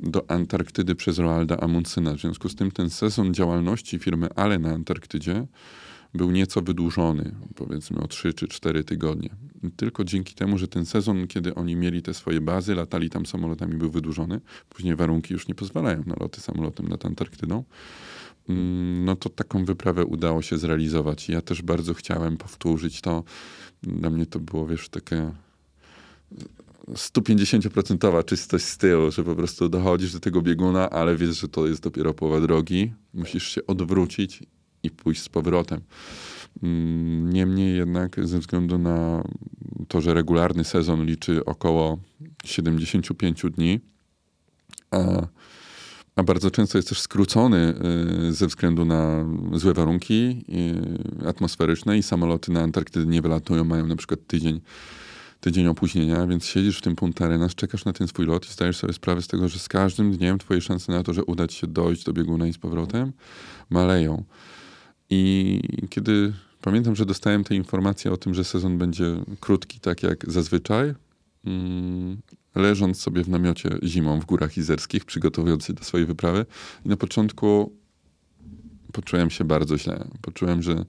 [0.00, 2.14] do Antarktydy przez Roalda Amundsyna.
[2.14, 5.46] W związku z tym ten sezon działalności firmy Ale na Antarktydzie
[6.14, 9.30] był nieco wydłużony, powiedzmy o 3 czy 4 tygodnie.
[9.76, 13.74] tylko dzięki temu, że ten sezon, kiedy oni mieli te swoje bazy, latali tam samolotami,
[13.74, 14.40] był wydłużony.
[14.68, 17.64] Później warunki już nie pozwalają na loty samolotem nad Antarktydą.
[18.48, 21.28] Mm, no to taką wyprawę udało się zrealizować.
[21.28, 23.24] Ja też bardzo chciałem powtórzyć to.
[23.82, 25.30] Dla mnie to było, wiesz, takie
[26.88, 31.66] 150% czystość z tyłu, że po prostu dochodzisz do tego bieguna, ale wiesz, że to
[31.66, 32.92] jest dopiero połowa drogi.
[33.14, 34.42] Musisz się odwrócić
[34.82, 35.80] i pójść z powrotem.
[36.62, 39.24] Mm, niemniej jednak ze względu na
[39.88, 41.98] to, że regularny sezon liczy około
[42.44, 43.80] 75 dni,
[44.90, 45.26] a,
[46.18, 47.74] a bardzo często jest też skrócony
[48.28, 50.44] y, ze względu na złe warunki
[51.22, 54.60] y, atmosferyczne i samoloty na Antarktydę nie wylatują, mają na przykład tydzień
[55.40, 58.76] tydzień opóźnienia, więc siedzisz w tym Punta Arenas, czekasz na ten swój lot i zdajesz
[58.76, 61.58] sobie sprawę z tego, że z każdym dniem twoje szanse na to, że uda ci
[61.58, 63.12] się dojść do bieguna i z powrotem,
[63.70, 64.24] maleją.
[65.10, 66.32] I kiedy
[66.62, 70.94] pamiętam, że dostałem te informacje o tym, że sezon będzie krótki, tak jak zazwyczaj,
[72.54, 76.46] leżąc sobie w namiocie zimą w górach izerskich, przygotowując się do swojej wyprawy.
[76.86, 77.72] I na początku
[78.92, 80.08] poczułem się bardzo źle.
[80.22, 80.84] Poczułem, że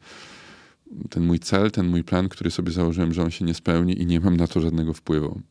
[1.10, 4.06] ten mój cel, ten mój plan, który sobie założyłem, że on się nie spełni i
[4.06, 5.42] nie mam na to żadnego wpływu.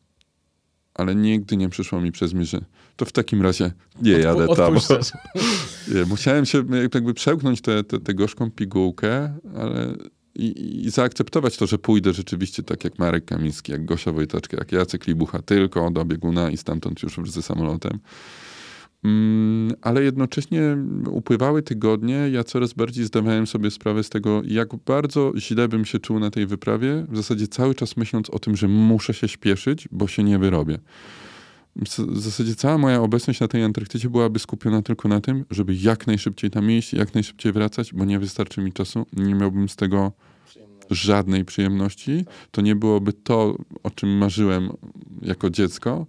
[0.93, 2.65] Ale nigdy nie przyszło mi przez myśl, że
[2.95, 3.71] to w takim razie
[4.01, 4.75] nie Odpu- jadę tam.
[6.09, 6.63] Musiałem się
[6.93, 7.61] jakby przełknąć
[8.03, 9.95] tę gorzką pigułkę, ale
[10.35, 14.71] i, i zaakceptować to, że pójdę rzeczywiście tak jak Marek Kamiński, jak Gosia Wojtaczka, jak
[14.71, 17.99] Jacek Libucha, tylko do bieguna i stamtąd już ze samolotem.
[19.03, 20.77] Mm, ale jednocześnie
[21.11, 25.99] upływały tygodnie, ja coraz bardziej zdawałem sobie sprawę z tego, jak bardzo źle bym się
[25.99, 29.87] czuł na tej wyprawie, w zasadzie cały czas myśląc o tym, że muszę się śpieszyć,
[29.91, 30.79] bo się nie wyrobię.
[31.75, 36.07] W zasadzie cała moja obecność na tej Antarktydzie byłaby skupiona tylko na tym, żeby jak
[36.07, 40.11] najszybciej tam iść, jak najszybciej wracać, bo nie wystarczy mi czasu, nie miałbym z tego
[40.89, 42.25] żadnej przyjemności.
[42.51, 44.69] To nie byłoby to, o czym marzyłem
[45.21, 46.05] jako dziecko.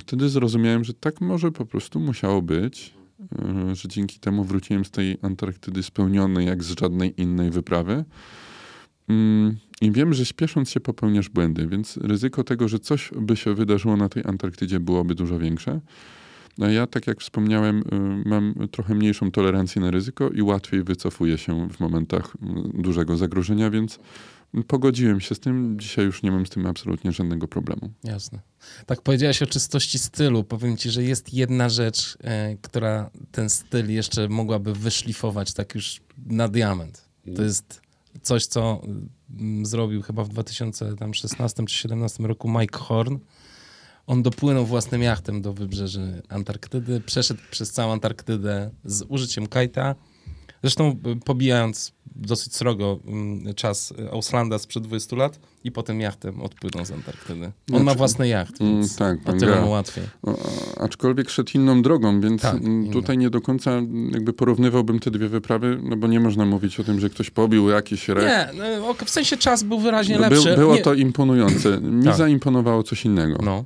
[0.00, 2.94] Wtedy zrozumiałem, że tak może po prostu musiało być,
[3.66, 8.04] yy, że dzięki temu wróciłem z tej Antarktydy spełniony jak z żadnej innej wyprawy.
[9.08, 13.54] Mm, I wiem, że śpiesząc się popełniasz błędy, więc ryzyko tego, że coś by się
[13.54, 15.80] wydarzyło na tej Antarktydzie byłoby dużo większe.
[16.60, 21.38] A ja, tak jak wspomniałem, y, mam trochę mniejszą tolerancję na ryzyko i łatwiej wycofuję
[21.38, 22.34] się w momentach
[22.76, 23.98] y, dużego zagrożenia, więc
[24.66, 25.80] pogodziłem się z tym.
[25.80, 27.90] Dzisiaj już nie mam z tym absolutnie żadnego problemu.
[28.04, 28.40] Jasne.
[28.86, 30.44] Tak powiedziałeś o czystości stylu.
[30.44, 36.00] Powiem ci, że jest jedna rzecz, e, która ten styl jeszcze mogłaby wyszlifować tak już
[36.26, 37.08] na diament.
[37.36, 37.81] To jest
[38.22, 38.80] coś, co
[39.30, 43.18] mm, zrobił chyba w 2016 czy 2017 roku Mike Horn.
[44.06, 49.94] On dopłynął własnym jachtem do wybrzeży Antarktydy, przeszedł przez całą Antarktydę z użyciem kajta.
[50.62, 56.84] Zresztą y, pobijając dosyć srogo mm, czas Auslanda sprzed 20 lat i potem jachtem odpłynął
[56.86, 57.44] z Antarktydy.
[57.44, 60.04] On Znaczy- ma własny jacht, Mm, więc tak, o tyle mu łatwiej.
[60.80, 63.70] Aczkolwiek szedł inną drogą, więc Tak, mm, tutaj nie do końca
[64.10, 67.68] jakby porównywałbym te dwie wyprawy, no bo nie można mówić o tym, że ktoś pobił
[67.68, 68.24] jakiś rek.
[68.24, 68.48] Nie,
[68.80, 70.44] no, w sensie czas był wyraźnie No, lepszy.
[70.48, 71.80] Był, było nie, to imponujące.
[72.00, 72.16] Mi Tak.
[72.16, 73.38] zaimponowało coś innego.
[73.44, 73.64] No,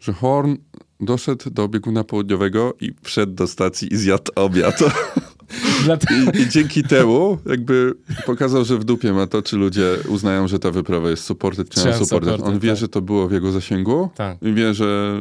[0.00, 0.56] Że Horn
[1.00, 4.78] doszedł do bieguna południowego i wszedł do stacji i zjadł obiad.
[6.10, 7.94] I, I dzięki temu jakby
[8.26, 11.86] pokazał, że w dupie ma to, czy ludzie uznają, że ta wyprawa jest supported, czy
[11.86, 12.40] nie supported.
[12.40, 12.78] On wie, tak.
[12.78, 14.42] że to było w jego zasięgu tak.
[14.42, 15.20] i wie, że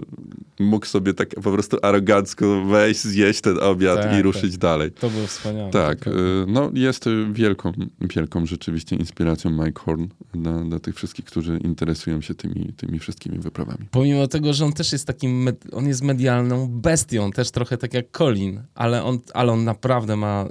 [0.60, 4.91] mógł sobie tak po prostu arogancko wejść, zjeść ten obiad Tak, i ruszyć dalej.
[4.91, 5.72] To było wspaniałe.
[5.72, 6.11] Tak, y,
[6.48, 7.72] no jest wielką,
[8.02, 13.40] wielką rzeczywiście inspiracją Mike Horn dla, dla tych wszystkich, którzy interesują się tymi, tymi wszystkimi
[13.40, 13.88] wyprawami.
[13.91, 17.94] Pomimo tego, że on też jest takim, med- on jest medialną bestią, też trochę tak
[17.94, 20.45] jak Colin, ale on, ale on naprawdę ma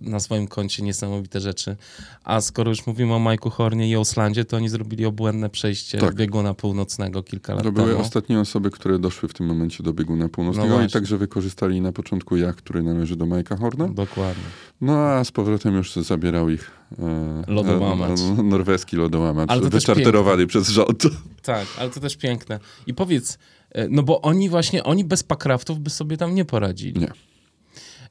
[0.00, 1.76] na swoim koncie niesamowite rzeczy.
[2.24, 6.14] A skoro już mówimy o Majku Hornie i Oslandzie, to oni zrobili obłędne przejście Tak.
[6.14, 8.00] bieguna północnego kilka lat To były temu.
[8.00, 10.88] ostatnie osoby, które doszły w tym momencie do bieguna No północnego i właśnie.
[10.90, 13.88] także wykorzystali na początku jacht, który należy do Mike'a Horna.
[13.88, 14.42] Dokładnie.
[14.80, 18.20] No a z powrotem już zabierał ich e, Lodołamacz.
[18.20, 21.02] e, norweski lodołamacz, wyczarterowany przez rząd.
[21.42, 22.60] Tak, ale to też piękne.
[22.86, 23.38] I powiedz,
[23.70, 27.00] e, no bo oni właśnie, oni bez pakraftów by sobie tam nie poradzili.
[27.00, 27.12] Nie.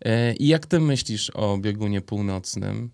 [0.06, 2.90] E, I jak ty myślisz o biegunie północnym?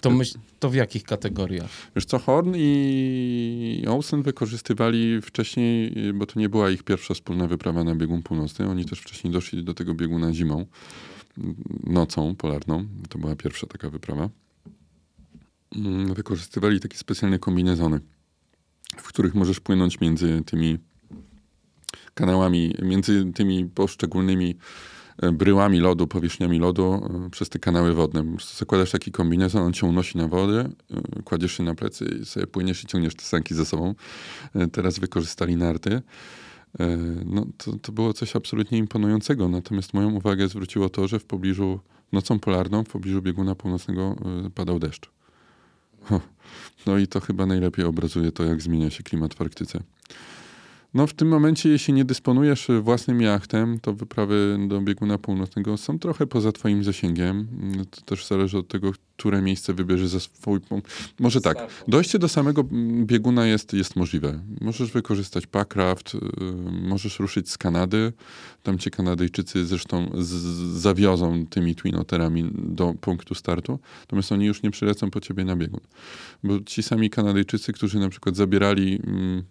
[0.00, 1.70] To, myśl, to w jakich kategoriach?
[1.96, 7.84] Wiesz co, Horn i Olsen wykorzystywali wcześniej, bo to nie była ich pierwsza wspólna wyprawa
[7.84, 8.68] na biegun północny.
[8.68, 10.66] Oni też wcześniej doszli do tego bieguna zimą,
[11.86, 12.86] nocą polarną.
[13.08, 14.28] To była pierwsza taka wyprawa.
[15.76, 18.00] Mm, Wykorzystywali takie specjalne kombinezony,
[18.96, 20.78] w których możesz płynąć między tymi
[22.14, 24.54] kanałami, między tymi poszczególnymi e,
[25.32, 28.24] bryłami lodu, powierzchniami lodu e, przez te kanały wodne.
[28.56, 32.46] Zakładasz taki kombinezon, on cię unosi na wodę, e, kładziesz się na plecy i sobie
[32.46, 33.94] płyniesz i ciągniesz te sanki ze sobą.
[34.72, 36.02] Teraz wykorzystali narty.
[37.26, 39.48] No, to, to było coś absolutnie imponującego.
[39.48, 41.80] Natomiast moją uwagę zwróciło to, że w pobliżu,
[42.12, 44.16] nocą polarną, w pobliżu bieguna północnego
[44.54, 45.10] padał deszcz.
[46.86, 49.82] No i to chyba najlepiej obrazuje to, jak zmienia się klimat w Arktyce.
[50.94, 55.98] No w tym momencie, jeśli nie dysponujesz własnym jachtem, to wyprawy do bieguna północnego są
[55.98, 57.48] trochę poza twoim zasięgiem.
[57.90, 61.12] To też zależy od tego, które miejsce wybierzesz za swój punkt.
[61.18, 61.58] Może tak,
[61.88, 62.64] dojście do samego
[63.04, 64.40] bieguna jest, jest możliwe.
[64.60, 66.18] Możesz wykorzystać Packraft, y,
[66.82, 68.12] możesz ruszyć z Kanady.
[68.62, 70.10] Tam cię Kanadyjczycy zresztą
[70.74, 73.78] zawiozą tymi twinoterami do punktu startu.
[74.00, 75.80] Natomiast oni już nie przylecą po ciebie na biegun.
[76.44, 79.00] Bo ci sami Kanadyjczycy, którzy na przykład zabierali...
[79.06, 79.42] Mm,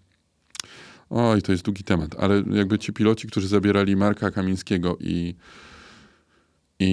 [1.09, 5.35] Oj, to jest długi temat, ale jakby ci piloci, którzy zabierali Marka Kamińskiego i,
[6.79, 6.85] i,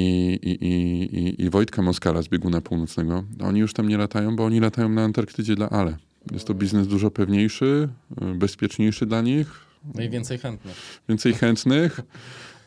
[0.43, 0.63] i,
[1.19, 4.89] i, i Wojtka Moskala z bieguna północnego, oni już tam nie latają, bo oni latają
[4.89, 5.97] na Antarktydzie dla ALE.
[6.33, 7.89] Jest to biznes dużo pewniejszy,
[8.35, 9.67] bezpieczniejszy dla nich.
[9.95, 11.01] No i więcej chętnych.
[11.09, 12.01] Więcej chętnych.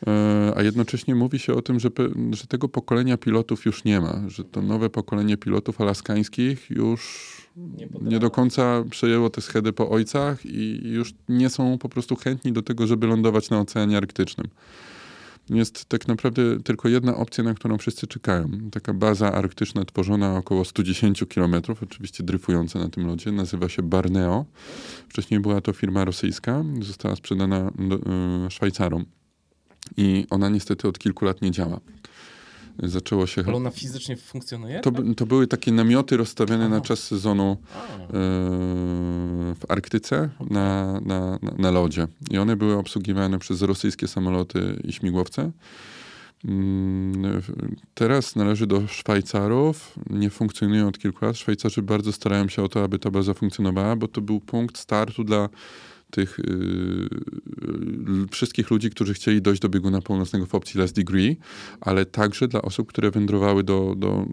[0.06, 1.88] E, a jednocześnie mówi się o tym, że,
[2.32, 7.30] że tego pokolenia pilotów już nie ma, że to nowe pokolenie pilotów alaskańskich już
[7.76, 12.16] nie, nie do końca przejęło te schedy po ojcach i już nie są po prostu
[12.16, 14.48] chętni do tego, żeby lądować na Oceanie Arktycznym.
[15.50, 18.50] Jest tak naprawdę tylko jedna opcja, na którą wszyscy czekają.
[18.72, 24.44] Taka baza arktyczna tworzona około 110 km, oczywiście dryfująca na tym lodzie, nazywa się Barneo.
[25.08, 29.04] Wcześniej była to firma rosyjska, została sprzedana do, y, Szwajcarom.
[29.96, 31.80] I ona niestety od kilku lat nie działa.
[32.82, 33.42] Zaczęło się.
[33.46, 34.80] Ale ona fizycznie funkcjonuje?
[34.80, 36.74] To, to były takie namioty rozstawione Aha.
[36.74, 37.56] na czas sezonu
[38.00, 38.06] yy,
[39.54, 42.06] w Arktyce na, na, na, na lodzie.
[42.30, 45.50] I one były obsługiwane przez rosyjskie samoloty i śmigłowce.
[46.44, 47.42] Mm,
[47.94, 49.94] teraz należy do Szwajcarów.
[50.10, 51.36] Nie funkcjonują od kilku lat.
[51.36, 55.24] Szwajcarzy bardzo starają się o to, aby ta baza funkcjonowała, bo to był punkt startu
[55.24, 55.48] dla
[56.10, 57.08] tych yy,
[58.30, 61.36] wszystkich ludzi, którzy chcieli dojść do bieguna północnego w opcji last degree,
[61.80, 64.26] ale także dla osób, które wędrowały do, do,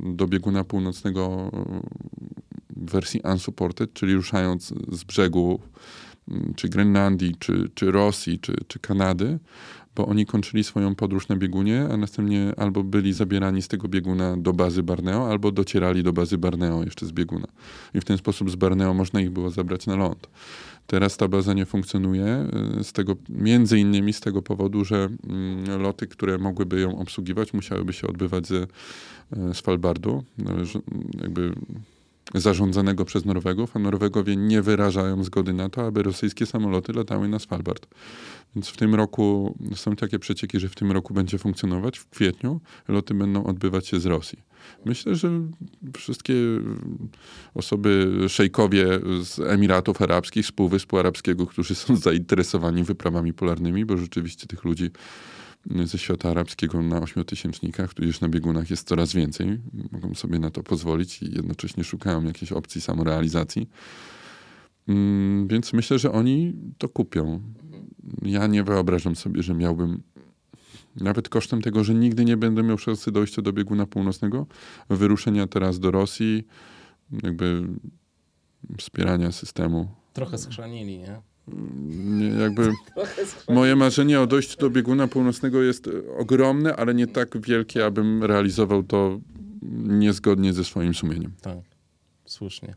[0.00, 1.50] do bieguna północnego
[2.76, 5.60] w wersji unsupported, czyli ruszając z brzegu
[6.56, 9.38] czy Grenlandii, czy, czy Rosji, czy, czy Kanady,
[9.96, 14.36] bo oni kończyli swoją podróż na biegunie, a następnie albo byli zabierani z tego bieguna
[14.36, 17.46] do bazy Barneo, albo docierali do bazy Barneo jeszcze z bieguna.
[17.94, 20.28] I w ten sposób z Barneo można ich było zabrać na ląd.
[20.86, 22.48] Teraz ta baza nie funkcjonuje,
[22.80, 27.52] y, z tego, między innymi z tego powodu, że mm, loty, które mogłyby ją obsługiwać,
[27.52, 28.66] musiałyby się odbywać ze y,
[29.54, 30.24] Svalbardu,
[31.22, 31.52] jakby
[32.34, 37.38] zarządzanego przez Norwegów, a Norwegowie nie wyrażają zgody na to, aby rosyjskie samoloty latały na
[37.38, 37.86] Svalbard.
[38.54, 42.60] Więc w tym roku są takie przecieki, że w tym roku będzie funkcjonować, w kwietniu
[42.88, 44.38] loty będą odbywać się z Rosji.
[44.84, 45.30] Myślę, że
[45.96, 46.34] wszystkie
[47.54, 48.86] osoby, szejkowie
[49.22, 54.90] z Emiratów Arabskich, z Półwyspu Arabskiego, którzy są zainteresowani wyprawami polarnymi, bo rzeczywiście tych ludzi
[55.84, 59.58] ze świata arabskiego na ośmiotysięcznikach, tudzież na biegunach jest coraz więcej.
[59.92, 63.68] Mogą sobie na to pozwolić i jednocześnie szukają jakiejś opcji samorealizacji.
[64.88, 67.40] Mm, więc myślę, że oni to kupią.
[68.22, 70.02] Ja nie wyobrażam sobie, że miałbym
[70.96, 74.46] nawet kosztem tego, że nigdy nie będę miał szansy dojścia do bieguna północnego,
[74.90, 76.44] wyruszenia teraz do Rosji,
[77.22, 77.68] jakby
[78.78, 79.88] wspierania systemu.
[80.12, 81.20] Trochę schrzanili, nie?
[82.40, 82.72] Jakby
[83.54, 88.82] moje marzenie o dojściu do bieguna północnego jest ogromne, ale nie tak wielkie, abym realizował
[88.82, 89.20] to
[89.82, 91.32] niezgodnie ze swoim sumieniem.
[91.40, 91.58] Tak.
[92.26, 92.74] Słusznie.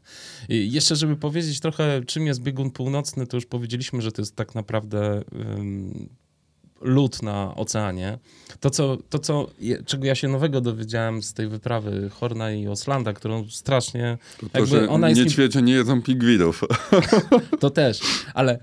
[0.50, 4.36] I jeszcze, żeby powiedzieć trochę, czym jest biegun północny, to już powiedzieliśmy, że to jest
[4.36, 6.10] tak naprawdę um,
[6.82, 8.18] lód na oceanie.
[8.60, 9.48] To, co, to co,
[9.86, 14.18] czego ja się nowego dowiedziałem z tej wyprawy Horna i Oslanda, którą strasznie...
[14.40, 16.64] To, to że ona jest niedźwiedzie nie jedzą pingwinów.
[17.60, 18.00] To też,
[18.34, 18.60] ale...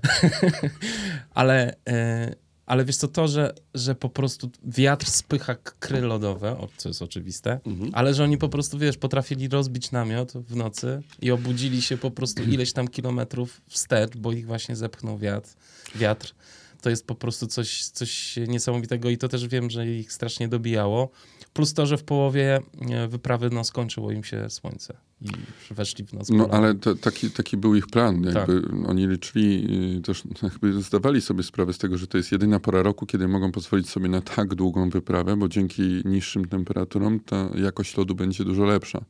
[1.33, 2.35] ale e,
[2.67, 7.59] ale wiesz co, to, że, że po prostu wiatr spycha kry lodowe, co jest oczywiste,
[7.65, 7.91] mhm.
[7.93, 12.11] ale że oni po prostu, wiesz, potrafili rozbić namiot w nocy i obudzili się po
[12.11, 15.49] prostu ileś tam kilometrów wstecz, bo ich właśnie zepchnął wiatr.
[15.95, 16.33] wiatr
[16.81, 21.09] to jest po prostu coś, coś niesamowitego i to też wiem, że ich strasznie dobijało.
[21.53, 22.59] Plus to, że w połowie
[22.89, 25.27] e, wyprawy no, skończyło im się słońce i
[25.71, 26.29] weszli w noc.
[26.29, 28.23] No ale taki, taki był ich plan.
[28.23, 28.89] Jakby tak.
[28.89, 29.67] Oni liczyli,
[30.05, 33.51] też jakby zdawali sobie sprawę z tego, że to jest jedyna pora roku, kiedy mogą
[33.51, 38.65] pozwolić sobie na tak długą wyprawę, bo dzięki niższym temperaturom ta jakość lodu będzie dużo
[38.65, 39.05] lepsza.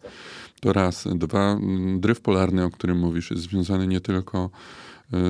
[0.61, 1.07] To raz.
[1.15, 1.60] Dwa,
[1.98, 4.49] dryf polarny, o którym mówisz, jest związany nie tylko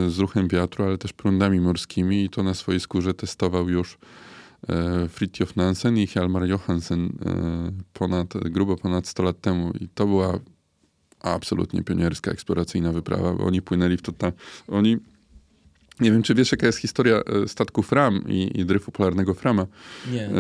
[0.07, 3.97] z ruchem wiatru, ale też prądami morskimi i to na swojej skórze testował już
[4.69, 9.71] e, Fritjof Nansen i Hjalmar Johansen e, ponad, grubo ponad 100 lat temu.
[9.79, 10.39] I to była
[11.19, 14.31] absolutnie pionierska, eksploracyjna wyprawa, bo oni płynęli w to tam.
[14.67, 14.97] Oni
[15.99, 19.65] nie wiem, czy wiesz, jaka jest historia e, statku Fram i, i dryfu polarnego Frama.
[20.11, 20.25] Nie.
[20.25, 20.31] E,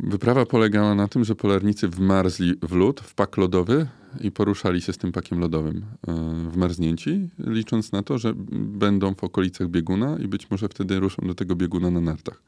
[0.00, 3.86] wyprawa polegała na tym, że polarnicy wmarzli w lód, w pak lodowy
[4.20, 6.14] i poruszali się z tym pakiem lodowym e,
[6.50, 11.34] wmarznięci, licząc na to, że będą w okolicach bieguna i być może wtedy ruszą do
[11.34, 12.42] tego bieguna na nartach.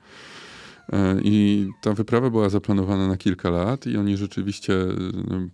[0.93, 4.95] E, I ta wyprawa była zaplanowana na kilka lat i oni rzeczywiście e,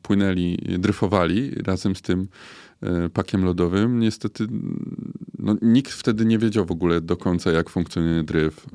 [0.02, 2.28] płynęli, dryfowali razem z tym
[3.13, 4.01] pakiem lodowym.
[4.01, 4.47] Niestety
[5.39, 8.67] no, nikt wtedy nie wiedział w ogóle do końca, jak funkcjonuje dryf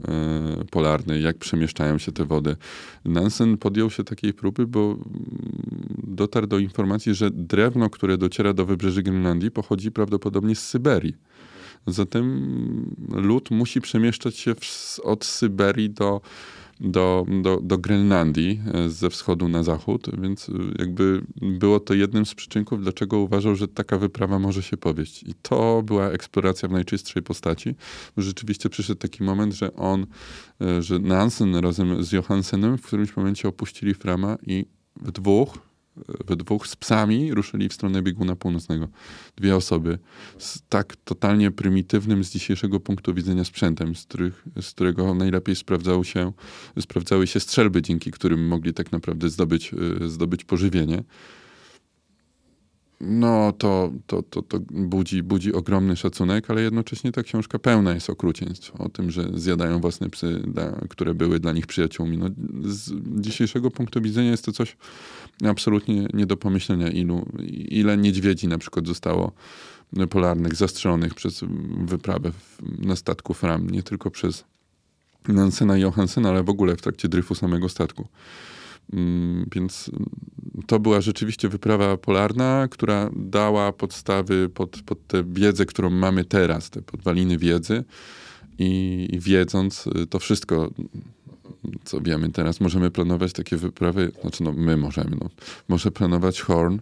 [0.72, 2.56] polarny, jak przemieszczają się te wody.
[3.06, 5.02] Nansen podjął się takiej próby, bo mm,
[6.04, 11.16] dotarł do informacji, że drewno, które dociera do wybrzeży Grenlandii, pochodzi prawdopodobnie z Syberii.
[11.88, 16.22] Zatem lód musi przemieszczać się w, od Syberii do,
[16.80, 22.26] do, do, do Grenlandii e, ze wschodu na zachód, więc e, jakby było to jednym
[22.26, 25.24] z przyczynków, dlaczego uważał, że taka wyprawa może się powieść.
[25.24, 27.76] I to była eksploracja w najczystszej postaci.
[28.18, 30.06] Rzeczywiście przyszedł taki moment, że on,
[30.62, 34.66] e, że Nansen razem z Johansenem w którymś momencie opuścili Frama i
[35.02, 35.66] w dwóch
[36.28, 38.88] we dwóch z psami ruszyli w stronę bieguna północnego.
[39.36, 39.99] Dwie osoby
[40.38, 46.06] z tak totalnie prymitywnym z dzisiejszego punktu widzenia sprzętem, z, których, z którego najlepiej sprawdzały
[46.06, 46.32] się,
[46.80, 49.72] sprawdzały się strzelby, dzięki którym mogli tak naprawdę zdobyć,
[50.03, 51.03] e, zdobyć pożywienie
[53.02, 58.10] no to, to, to, to budzi, budzi ogromny szacunek, ale jednocześnie ta książka pełna jest
[58.10, 60.44] okrucieństw o tym, że zjadają własne psy,
[60.90, 62.18] które były dla nich przyjaciółmi.
[62.18, 62.30] No,
[62.64, 62.91] z
[63.22, 64.78] dzisiejszego punktu widzenia jest to coś
[65.45, 69.32] absolutnie nie do pomyślenia, ilu, ile niedźwiedzi na przykład zostało
[70.10, 71.44] polarnych zastrzelonych przez
[71.80, 72.32] wyprawę
[72.80, 74.44] na statku Fram, nie tylko przez
[75.28, 78.07] Nansena i Johansena, ale w ogóle w trakcie dryfu samego statku.
[78.94, 79.92] Mm, więc
[80.68, 86.70] to była rzeczywiście wyprawa polarna, która dała podstawy pod, pod tę wiedzę, którą mamy teraz,
[86.70, 87.84] te podwaliny wiedzy.
[88.60, 90.70] I, I wiedząc to wszystko,
[91.84, 95.30] co wiemy teraz, możemy planować takie wyprawy, znaczy no my możemy, no,
[95.68, 96.80] może planować Horn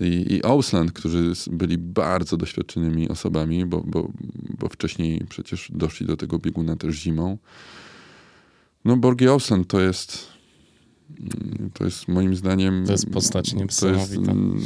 [0.00, 4.08] i, i Ausland, którzy byli bardzo doświadczonymi osobami, bo, bo,
[4.58, 7.38] bo wcześniej przecież doszli do tego bieguna też zimą.
[8.84, 10.37] No Borgi Ausland to jest
[11.74, 12.86] to jest moim zdaniem...
[12.86, 14.32] To jest postać niesamowita.
[14.32, 14.60] Mm,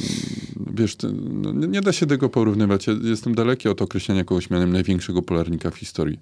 [0.74, 2.86] wiesz, no, nie da się tego porównywać.
[2.86, 6.18] Ja jestem daleki od określenia kogoś mianem największego polarnika w historii.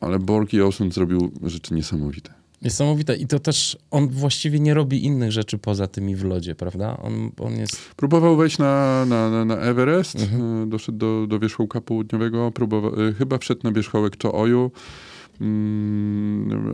[0.00, 2.40] Ale Borg i Olsen zrobił rzeczy niesamowite.
[2.62, 3.16] Niesamowite.
[3.16, 6.96] I to też on właściwie nie robi innych rzeczy poza tymi w lodzie, prawda?
[7.02, 7.94] On, on jest...
[7.96, 10.62] Próbował wejść na, na, na Everest, mhm.
[10.62, 14.60] E, doszedł do, do wierzchołka południowego, próbował, e, chyba wszedł na wierzchołek Chooju.
[14.60, 14.70] Mm,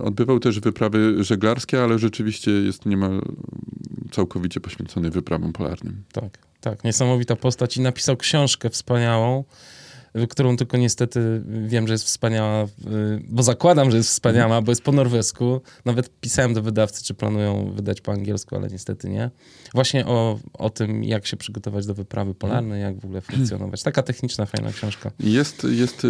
[0.05, 3.23] odbywał też wyprawy żeglarskie, ale rzeczywiście jest niemal
[4.11, 6.03] całkowicie poświęcony wyprawom polarnym.
[6.13, 6.85] Tak, tak.
[6.85, 9.45] Niesamowita postać i napisał książkę wspaniałą
[10.29, 12.67] którą tylko niestety wiem, że jest wspaniała,
[13.29, 15.61] bo zakładam, że jest wspaniała, bo jest po norwesku.
[15.85, 19.31] Nawet pisałem do wydawcy, czy planują wydać po angielsku, ale niestety nie.
[19.75, 23.83] Właśnie o, o tym, jak się przygotować do wyprawy polarnej, jak w ogóle funkcjonować.
[23.83, 25.11] Taka techniczna, fajna książka.
[25.21, 26.09] Jest, jest y,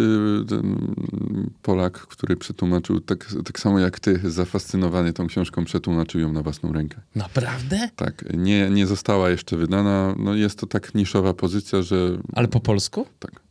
[1.61, 6.73] Polak, który przetłumaczył, tak, tak samo jak ty, zafascynowany tą książką, przetłumaczył ją na własną
[6.73, 7.01] rękę.
[7.15, 7.89] Naprawdę?
[7.95, 8.25] Tak.
[8.33, 10.15] Nie, nie została jeszcze wydana.
[10.19, 12.17] No jest to tak niszowa pozycja, że...
[12.33, 13.05] Ale po polsku?
[13.19, 13.46] Tak.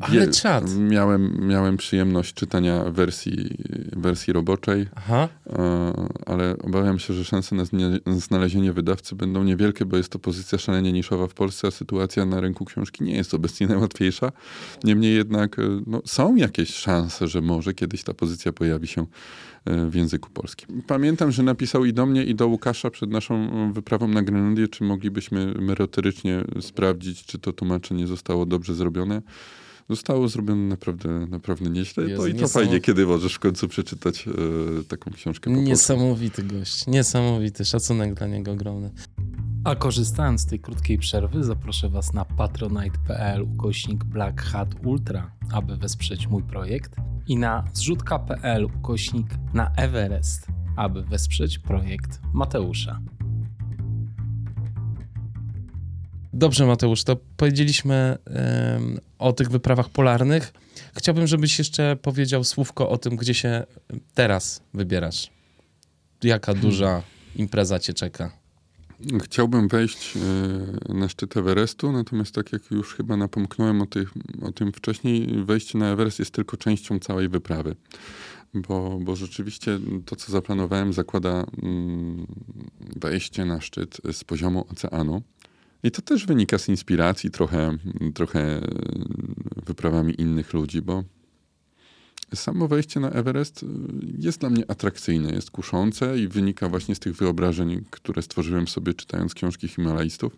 [0.00, 0.74] Ale czad.
[0.78, 3.56] Miałem, miałem przyjemność czytania wersji,
[3.96, 5.28] wersji roboczej, Aha.
[6.26, 7.64] ale obawiam się, że szanse na
[8.16, 12.40] znalezienie wydawcy będą niewielkie, bo jest to pozycja szalenie niszowa w Polsce, a sytuacja na
[12.40, 14.32] rynku książki nie jest obecnie najłatwiejsza.
[14.84, 19.06] Niemniej jednak e, no, są jakieś szanse, że może kiedyś ta pozycja pojawi się E,
[19.90, 20.82] w języku polskim.
[20.86, 24.84] Pamiętam, że napisał i do mnie, i do Łukasza przed naszą wyprawą na Grenlandię, czy
[24.84, 29.22] moglibyśmy merytorycznie sprawdzić, czy to tłumaczenie zostało dobrze zrobione.
[29.90, 32.04] Zostało zrobione naprawdę, naprawdę nieźle.
[32.04, 35.50] Jezu, to i to fajnie, kiedy możesz w końcu przeczytać e, taką książkę.
[35.50, 37.64] Po niesamowity gość, niesamowity.
[37.64, 38.90] Szacunek dla niego ogromny.
[39.64, 45.76] A korzystając z tej krótkiej przerwy, zaproszę Was na patronite.pl ukośnik Black Hat Ultra, aby
[45.76, 46.96] wesprzeć mój projekt
[47.26, 50.46] i na zrzutka.pl ukośnik na Everest,
[50.76, 53.00] aby wesprzeć projekt Mateusza.
[56.38, 60.52] Dobrze, Mateusz, to powiedzieliśmy um, o tych wyprawach polarnych.
[60.96, 63.64] Chciałbym, żebyś jeszcze powiedział słówko o tym, gdzie się
[64.14, 65.30] teraz wybierasz.
[66.22, 67.02] Jaka duża
[67.36, 68.32] impreza cię czeka?
[69.22, 73.86] Chciałbym wejść e, na szczyt Everestu, natomiast tak jak już chyba napomknąłem o,
[74.42, 77.76] o tym wcześniej, wejście na Everest jest tylko częścią całej wyprawy.
[78.54, 82.26] Bo, bo rzeczywiście to, co zaplanowałem, zakłada mm,
[82.96, 85.22] wejście na szczyt z poziomu oceanu.
[85.82, 87.76] I to też wynika z inspiracji trochę,
[88.14, 88.60] trochę
[89.66, 91.04] wyprawami innych ludzi, bo
[92.34, 93.64] samo wejście na Everest
[94.18, 98.94] jest dla mnie atrakcyjne, jest kuszące i wynika właśnie z tych wyobrażeń, które stworzyłem sobie
[98.94, 100.36] czytając książki Himalajstów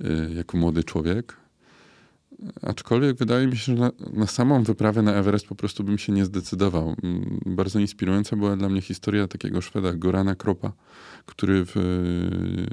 [0.00, 1.45] y, jako młody człowiek.
[2.62, 6.12] Aczkolwiek wydaje mi się, że na, na, samą wyprawę na Everest po prostu bym się
[6.12, 6.96] nie zdecydował.
[7.02, 10.72] Mm, bardzo inspirująca była dla mnie historia takiego Szweda, Gorana Kropa,
[11.26, 11.74] który w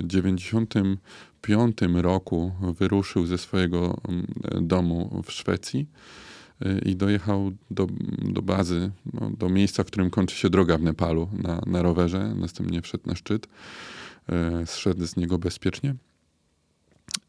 [0.04, 4.28] 95 roku wyruszył ze swojego mm,
[4.68, 5.88] domu w Szwecji
[6.66, 7.88] y, i dojechał do,
[8.22, 12.36] do bazy, no, do miejsca, w którym kończy się droga w Nepalu na, na rowerze.
[12.36, 13.48] Następnie wszedł na szczyt,
[14.64, 15.96] y, zszedł z niego bezpiecznie.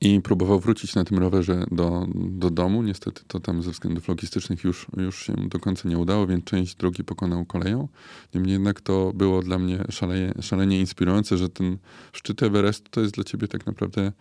[0.01, 2.83] I próbował wrócić na tym rowerze do, do domu.
[2.83, 6.75] Niestety to tam ze względów logistycznych już, już się do końca nie udało, więc część
[6.75, 7.89] drogi pokonał koleją.
[8.35, 11.79] Niemniej jednak to było dla mnie szalenie, szalenie inspirujące, że ten
[12.13, 14.13] szczyt Everestu to jest dla ciebie tak naprawdę.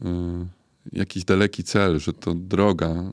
[0.00, 0.10] Yy,
[0.92, 3.12] jakiś daleki cel, że to droga.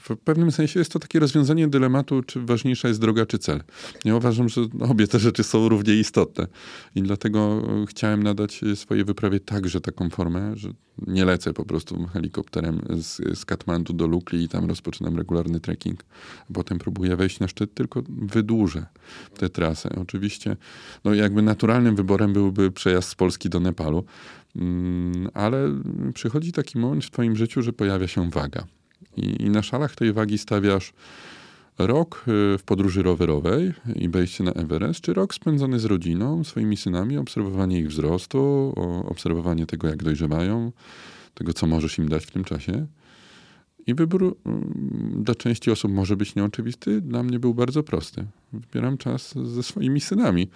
[0.00, 3.62] W pewnym sensie jest to takie rozwiązanie dylematu, czy ważniejsza jest droga, czy cel.
[4.04, 6.46] Ja uważam, że obie te rzeczy są równie istotne.
[6.94, 10.68] I dlatego chciałem nadać swojej wyprawie także taką formę, że
[11.06, 16.04] nie lecę po prostu helikopterem z, z Katmandu do Lukli i tam rozpoczynam regularny trekking.
[16.54, 18.86] Potem próbuję wejść na szczyt, tylko wydłużę
[19.38, 19.90] tę trasę.
[19.96, 20.56] Oczywiście,
[21.04, 24.04] no jakby naturalnym wyborem byłby przejazd z Polski do Nepalu,
[25.34, 25.80] ale
[26.14, 28.66] przychodzi taki moment w twoim życiu, że pojawia się waga.
[29.16, 30.92] I, I, na szalach tej wagi stawiasz
[31.78, 36.76] rok y, w podróży rowerowej i wejście na Everest, czy rok spędzony z rodziną, swoimi
[36.76, 38.72] synami, obserwowanie ich wzrostu,
[39.06, 40.72] obserwowanie tego, jak dojrzewają,
[41.34, 42.86] tego, co możesz im dać w tym czasie.
[43.86, 48.24] I wybór mm, dla części osób może być nieoczywisty, dla mnie był bardzo prosty.
[48.52, 50.48] Wybieram czas ze swoimi synami.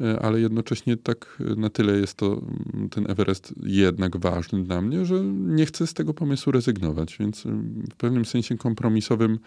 [0.00, 4.82] E, ale jednocześnie tak e, na tyle jest to mm, ten Everest jednak ważny dla
[4.82, 7.50] mnie, że nie chcę z tego pomysłu rezygnować, więc e,
[7.92, 9.38] w pewnym sensie kompromisowym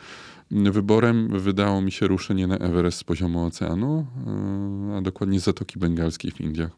[0.51, 4.07] mm, wyborem wydało mi się ruszenie na Everest z poziomu oceanu,
[4.97, 6.71] a dokładnie z Zatoki Bengalskiej w Indiach.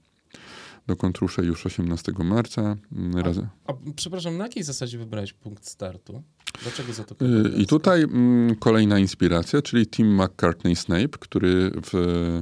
[0.87, 2.77] Dokąd ruszę już 18 marca.
[2.95, 3.23] Mm,
[3.67, 6.23] a, a przepraszam, na jakiej zasadzie wybrałeś punkt startu?
[6.63, 7.25] Dlaczego Zatoka
[7.57, 8.05] I tutaj
[8.59, 12.41] kolejna inspiracja, czyli Tim McCartney-Snape, który w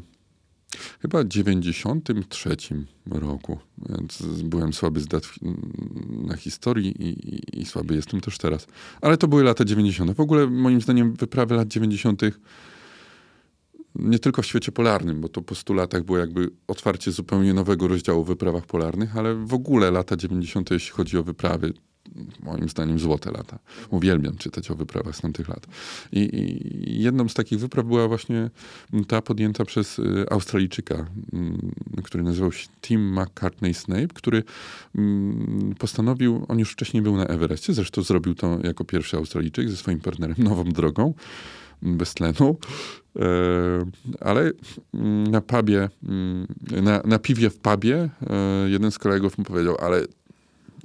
[1.02, 2.58] Chyba w 93
[3.06, 3.58] roku.
[3.90, 5.24] Więc byłem słaby z dat
[6.10, 8.68] na historii i, i, i, słaby jestem też teraz.
[9.02, 10.12] Ale to były lata 90.
[10.12, 12.22] W ogóle moim zdaniem wyprawy lat 90.
[13.96, 17.88] nie tylko w świecie polarnym, bo to po 100 latach było jakby otwarcie zupełnie nowego
[17.88, 20.72] rozdziału w wyprawach polarnych, ale w ogóle lata 90.
[20.72, 21.74] jeśli chodzi o wyprawy,
[22.44, 23.60] moim zdaniem złote lata.
[23.90, 25.68] Uwielbiam czytać o wyprawach z tamtych lat.
[26.12, 28.50] I, I, jedną z takich wypraw była właśnie
[29.08, 31.72] ta podjęta przez y, Australijczyka, mm,
[32.04, 34.44] który nazywał się Tim McCartney Snape, który
[34.96, 39.78] mm, postanowił, on już wcześniej był na Everestie, zresztą zrobił to jako pierwszy Australijczyk ze
[39.78, 41.14] swoim partnerem Nową Drogą
[41.84, 42.58] mm, bez tlenu,
[43.16, 43.22] e,
[44.20, 44.52] ale
[45.32, 45.90] na pubie,
[46.82, 50.06] na, na piwie w pubie e, jeden z kolegów mu powiedział, ale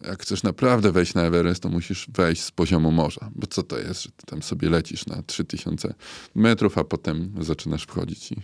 [0.06, 3.30] jak chcesz naprawdę wejść na Everest, to musisz wejść z poziomu morza.
[3.34, 5.94] Bo co to jest, że ty tam sobie lecisz na 3000
[6.34, 8.32] metrów, a potem zaczynasz wchodzić.
[8.32, 8.36] I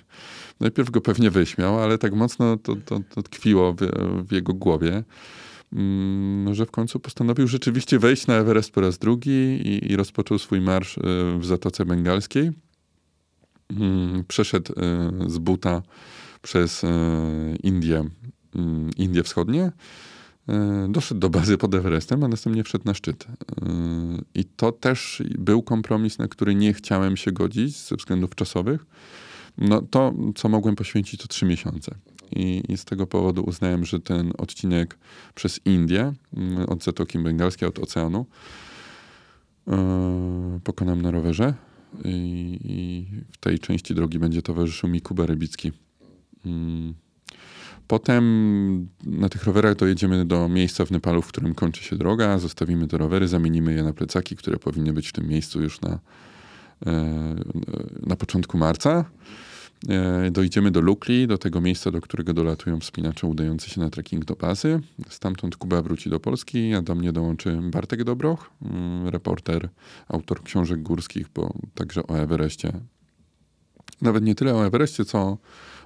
[0.60, 3.76] najpierw go pewnie wyśmiał, ale tak mocno to, to, to tkwiło w,
[4.28, 5.04] w jego głowie,
[5.72, 9.30] mm, że w końcu postanowił rzeczywiście wejść na Everest po raz drugi
[9.64, 11.02] i, i rozpoczął swój marsz e,
[11.38, 12.50] w Zatoce Bengalskiej.
[13.70, 15.82] Mm, przeszedł e, z buta
[16.42, 16.88] przez e,
[17.62, 18.04] Indie,
[18.54, 19.72] mm, Indie Wschodnie
[20.88, 23.26] doszedł do bazy pod Everestem, a następnie wszedł na szczyt.
[23.26, 23.34] E,
[24.34, 28.86] I to też był kompromis, na który nie chciałem się godzić ze względów czasowych.
[29.58, 31.94] No to, co mogłem poświęcić, to trzy miesiące.
[32.30, 34.98] I, I, z tego powodu uznałem, że ten odcinek
[35.34, 38.26] przez Indię, mm, od Zatoki Bengalskiej, od oceanu,
[39.66, 39.74] yy,
[40.64, 41.54] pokonam na rowerze.
[42.04, 45.72] I, I, w tej części drogi będzie towarzyszył mi Kuba Rybicki.
[46.44, 47.07] Yy
[47.88, 52.88] Potem na tych rowerach dojedziemy do miejsca w Nepalu, w którym kończy się droga, zostawimy
[52.88, 55.98] te rowery, zamienimy je na plecaki, które powinny być w tym miejscu już na,
[56.86, 57.34] e,
[58.06, 59.04] na początku marca.
[59.88, 64.24] E, dojdziemy do Lukli, do tego miejsca, do którego dolatują wspinacze udający się na trekking
[64.24, 64.80] do bazy.
[65.08, 69.68] Stamtąd Kuba wróci do Polski, a do mnie dołączy Bartek Dobroch, mm, reporter,
[70.08, 72.72] autor książek górskich, bo także o Everestie.
[74.02, 75.38] Nawet nie tyle o Everestie, co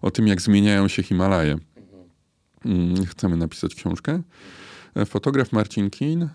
[0.03, 1.59] o tym, jak zmieniają się Himalaje
[3.07, 4.23] chcemy napisać książkę.
[4.95, 6.29] E, Fotograf Marcin Kin e,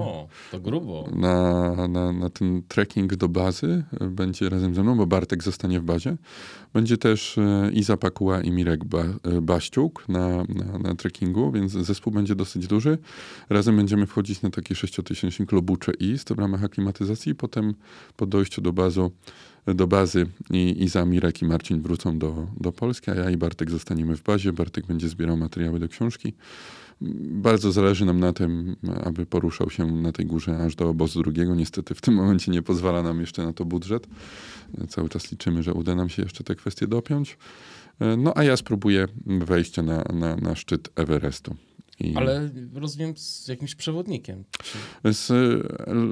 [0.00, 1.08] O, to grubo.
[1.16, 5.80] na, na, na ten trekking do bazy e, będzie razem ze mną, bo Bartek zostanie
[5.80, 6.16] w bazie.
[6.72, 7.36] Będzie też
[7.72, 9.04] Iza Pakuła i Mirek ba,
[9.42, 12.98] Baściuk na, na, na trekkingu, więc zespół będzie dosyć duży.
[13.50, 17.34] Razem będziemy wchodzić na taki sześciotysięcznik Lobucze East w ramach aklimatyzacji.
[17.34, 17.74] Potem
[18.16, 19.10] po dojściu do, bazu,
[19.66, 23.70] do bazy i Iza, Mirek i Marcin wrócą do, do Polski, a ja i Bartek
[23.70, 24.52] zostaniemy w bazie.
[24.52, 26.34] Bartek będzie zbierał materiały do książki.
[27.30, 31.54] Bardzo zależy nam na tym, aby poruszał się na tej górze aż do obozu drugiego.
[31.54, 34.06] Niestety w tym momencie nie pozwala nam jeszcze na to budżet.
[34.88, 37.38] Cały czas liczymy, że uda nam się jeszcze te kwestie dopiąć.
[38.18, 41.56] No a ja spróbuję wejścia na, na, na szczyt Everestu.
[42.00, 44.44] I Ale rozumiem z jakimś przewodnikiem.
[44.62, 44.78] Czy...
[45.12, 45.32] z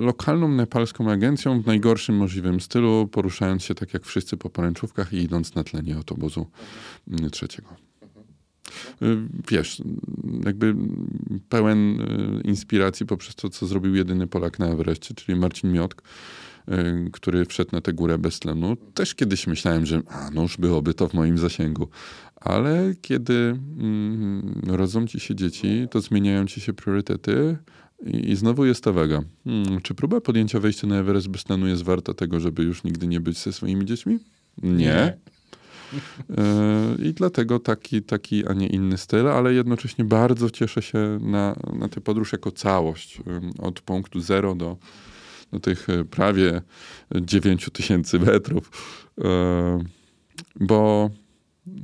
[0.00, 5.16] lokalną nepalską agencją w najgorszym możliwym stylu, poruszając się tak jak wszyscy po poręczówkach i
[5.16, 6.46] idąc na tlenie od obozu
[7.08, 7.68] mm, trzeciego.
[9.02, 9.16] Y,
[9.50, 9.82] Wiesz,
[10.44, 10.74] jakby
[11.48, 16.02] pełen y, inspiracji poprzez to, co zrobił jedyny Polak na Everestie, czyli Marcin Miotk,
[16.68, 18.76] y, który wszedł na tę górę bez tlenu.
[18.94, 21.88] Też kiedyś myślałem, że a, już byłoby to w moim zasięgu.
[22.36, 27.56] Ale kiedy mm, rodzą ci się dzieci, to zmieniają ci się priorytety
[28.06, 29.22] i, i znowu jest ta waga.
[29.44, 33.06] Hmm, czy próba podjęcia wejścia na Everest bez tlenu jest warta tego, żeby już nigdy
[33.06, 34.18] nie być ze swoimi dziećmi?
[34.62, 35.18] Nie.
[36.38, 41.56] E, I dlatego taki, taki, a nie inny styl, ale jednocześnie bardzo cieszę się na,
[41.72, 43.20] na tę podróż jako całość.
[43.58, 44.76] Od punktu zero do,
[45.52, 46.62] do tych e, prawie
[47.14, 48.70] 9 tysięcy metrów.
[49.24, 49.84] E,
[50.60, 51.10] Bo,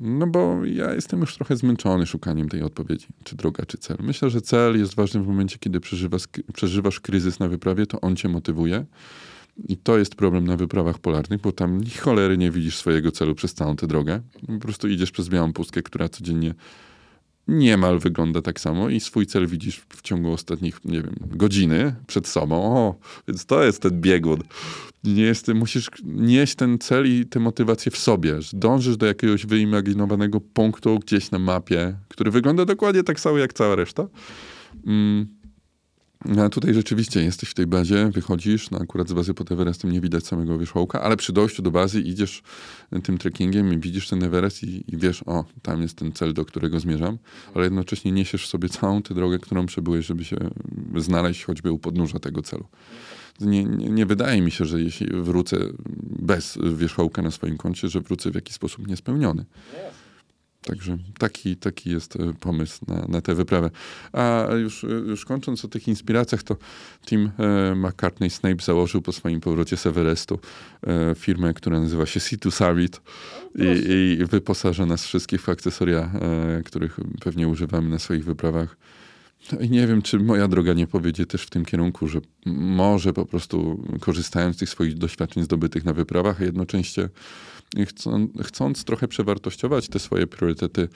[0.01, 3.97] no bo ja jestem już trochę zmęczony szukaniem tej odpowiedzi, czy droga, czy cel.
[4.01, 6.23] Myślę, że cel jest ważny w momencie, kiedy przeżywasz,
[6.55, 8.85] przeżywasz kryzys na wyprawie, to on cię motywuje.
[9.69, 13.55] I to jest problem na wyprawach polarnych, bo tam cholery nie widzisz swojego celu przez
[13.55, 14.21] całą tę drogę.
[14.47, 16.55] Po prostu idziesz przez białą pustkę, która codziennie
[17.49, 22.29] niemal wygląda tak samo i swój cel widzisz w ciągu ostatnich, nie wiem, godziny przed
[22.29, 22.57] sobą.
[22.57, 22.95] O,
[23.29, 24.41] więc to jest ten biegun.
[25.05, 28.43] Nie jest, musisz nieść ten cel i tę motywację w sobie.
[28.43, 33.53] że Dążysz do jakiegoś wyimaginowanego punktu gdzieś na mapie, który wygląda dokładnie tak samo jak
[33.53, 34.07] cała reszta.
[34.87, 35.40] Mm.
[36.25, 40.01] No, tutaj rzeczywiście jesteś w tej bazie, wychodzisz, no akurat z bazy pod Everestem nie
[40.01, 42.43] widać samego wierzchołka, ale przy dojściu do bazy idziesz
[43.03, 46.45] tym trekkingiem i widzisz ten Everest i, i wiesz, o, tam jest ten cel, do
[46.45, 47.19] którego zmierzam,
[47.55, 50.37] ale jednocześnie niesiesz sobie całą tę drogę, którą przebyłeś, żeby się
[50.97, 52.65] znaleźć choćby u podnóża tego celu.
[53.41, 55.57] Nie, nie, nie wydaje mi się, że jeśli wrócę
[56.03, 59.45] bez wierzchołka na swoim koncie, że wrócę w jakiś sposób niespełniony.
[60.65, 63.71] Także taki, taki jest e, pomysł na, na tę wyprawę.
[64.13, 66.57] A już, już kończąc o tych inspiracjach, to
[67.07, 70.39] Tim e, McCartney Snape założył po swoim powrocie z Everestu
[70.87, 73.01] e, firmę, która nazywa się C2 Summit
[73.55, 76.13] i, i wyposaża nas wszystkich w akcesoria,
[76.59, 78.77] e, których pewnie używamy na swoich wyprawach.
[79.53, 83.13] No i nie wiem, czy moja droga nie powiedzie też w tym kierunku, że może
[83.13, 87.09] po prostu korzystając z tych swoich doświadczeń zdobytych na wyprawach, a jednocześnie
[87.87, 90.89] chcą, chcąc trochę przewartościować te swoje priorytety, y,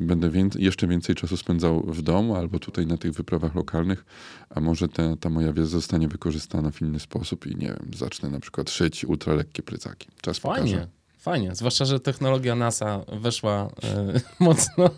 [0.00, 4.04] będę więcej, jeszcze więcej czasu spędzał w domu albo tutaj na tych wyprawach lokalnych,
[4.50, 8.30] a może ta, ta moja wiedza zostanie wykorzystana w inny sposób i nie wiem, zacznę
[8.30, 10.08] na przykład szyć ultralekkie plecaki.
[10.20, 10.72] Czas Fajnie.
[10.72, 11.02] pokaże.
[11.22, 14.90] Fajnie, zwłaszcza, że technologia NASA weszła e, mocno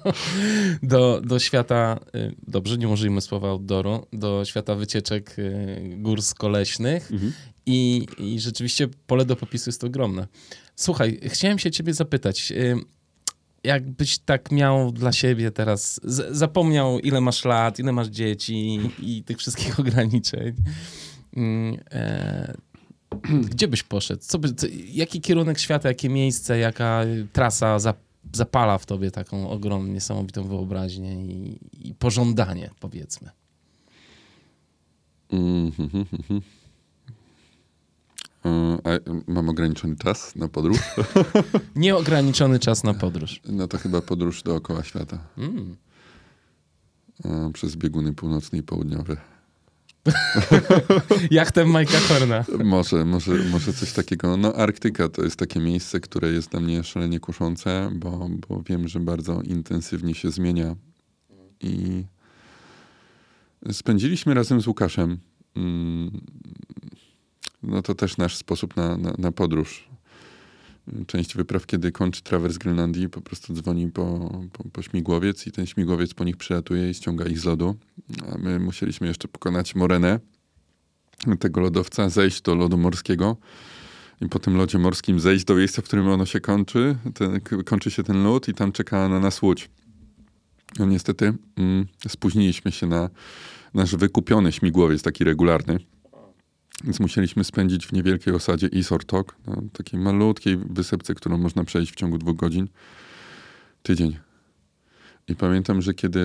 [0.83, 5.43] do, do świata, e, dobrze, nie użyjmy słowa outdooru, do świata wycieczek e,
[5.97, 7.33] górsko-leśnych Mhm.
[7.66, 10.27] I, i rzeczywiście pole do popisu jest ogromne.
[10.77, 12.77] Słuchaj, chciałem się ciebie zapytać, e,
[13.65, 19.23] jakbyś tak miał dla siebie teraz, z, zapomniał ile masz lat, ile masz dzieci i
[19.23, 20.55] tych wszystkich ograniczeń,
[21.36, 22.55] mm, e,
[23.51, 24.23] gdzie byś poszedł?
[24.23, 27.95] Co by, co, jaki kierunek świata, jakie miejsce, jaka trasa za,
[28.32, 31.59] zapala w tobie taką ogromną, niesamowitą wyobraźnię i,
[31.89, 33.31] i pożądanie, powiedzmy?
[35.31, 36.64] A
[39.27, 40.79] mam ograniczony czas na podróż?
[41.77, 43.41] Nieograniczony czas na podróż.
[43.49, 45.19] No to chyba podróż dookoła świata.
[45.39, 45.77] Mm.
[47.25, 49.16] E, Przez bieguny północne i południowe.
[51.31, 52.45] Jachtem Majka Horna.
[52.65, 54.37] Może, może, może coś takiego.
[54.37, 58.89] No, Arktyka to jest takie miejsce, które jest dla mnie szalenie kuszące, bo, bo wiem,
[58.89, 60.77] że bardzo intensywnie się zmienia.
[61.61, 62.05] I
[63.73, 65.19] spędziliśmy razem z Łukaszem.
[65.57, 66.21] mm,
[67.66, 69.89] No to też nasz sposób na, na, na podróż.
[71.07, 75.66] Część wypraw, kiedy kończy trawers Grenlandii, po prostu dzwoni po, po, po śmigłowiec i ten
[75.66, 77.77] śmigłowiec po nich przylatuje i ściąga ich z lodu.
[78.32, 80.20] A my musieliśmy jeszcze pokonać morenę
[81.39, 83.36] tego lodowca, zejść do lodu morskiego
[84.20, 87.91] i po tym lodzie morskim zejść do miejsca, w którym ono się kończy, ten, kończy
[87.91, 89.70] się ten lód i tam czeka na nas łódź.
[90.78, 93.11] No niestety mm, spóźniliśmy się na
[93.74, 95.78] nasz wykupiony śmigłowiec, taki regularny.
[96.85, 101.97] Więc musieliśmy spędzić w niewielkiej osadzie Isortok, na takiej malutkiej wysepce, którą można przejść w
[101.97, 102.69] ciągu dwóch godzin,
[103.83, 104.19] tydzień.
[105.29, 106.21] I pamiętam, że kiedy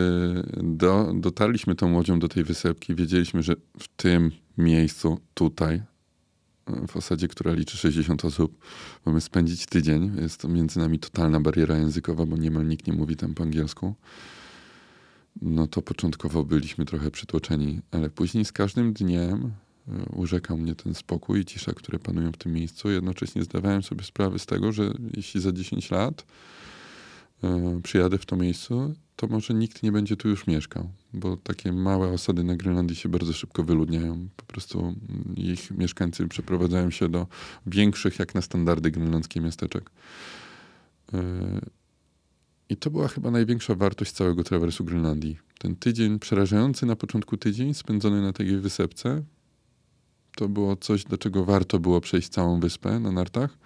[0.64, 5.82] do, dotarliśmy tą łodzią do tej wysepki, wiedzieliśmy, że w tym miejscu, tutaj,
[6.88, 8.58] w osadzie, która liczy 60 osób,
[9.06, 10.12] mamy spędzić tydzień.
[10.22, 13.96] Jest to między nami totalna bariera językowa, bo niemal nikt nie mówi tam po angielsku.
[15.42, 19.52] No to początkowo byliśmy trochę przytłoczeni, ale później z każdym dniem
[20.14, 22.90] urzekał mnie ten spokój i cisza, które panują w tym miejscu.
[22.90, 26.26] Jednocześnie zdawałem sobie sprawę z tego, że jeśli za 10 lat
[27.44, 31.72] e, przyjadę w to miejsce, to może nikt nie będzie tu już mieszkał, bo takie
[31.72, 34.30] małe osady na Grenlandii się bardzo szybko wyludniają.
[34.36, 34.96] Po prostu
[35.36, 37.28] ich mieszkańcy przeprowadzają się do
[37.66, 39.92] większych, jak na standardy grenlandzkie miasteczek.
[41.14, 41.22] E,
[42.70, 45.38] I to była chyba największa wartość całego trawersu Grenlandii.
[45.58, 49.24] Ten tydzień, przerażający na początku tydzień, spędzony na tej wysepce,
[50.40, 53.58] to było coś, do czego warto było przejść całą wyspę na nartach.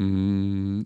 [0.00, 0.84] Mm,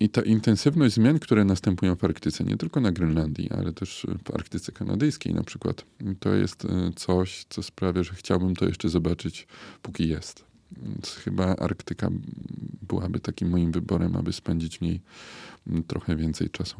[0.00, 4.34] i ta intensywność zmian, które następują w Arktyce, nie tylko na Grenlandii, ale też w
[4.34, 5.84] Arktyce kanadyjskiej na przykład,
[6.20, 9.46] to jest e, coś, co sprawia, że chciałbym to jeszcze zobaczyć,
[9.82, 10.44] póki jest.
[10.72, 12.08] Więc chyba Arktyka
[12.82, 15.00] byłaby takim moim wyborem, aby spędzić w niej
[15.86, 16.76] trochę więcej czasu.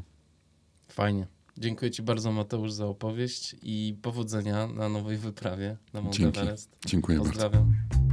[0.89, 1.27] Fajnie.
[1.59, 6.41] Dziękuję Ci bardzo, Mateusz, za opowieść i powodzenia na nowej wyprawie na Mount Dzięki.
[6.41, 6.77] Everest.
[6.87, 7.51] Dziękuję Pozdrawiam.
[7.51, 8.05] bardzo.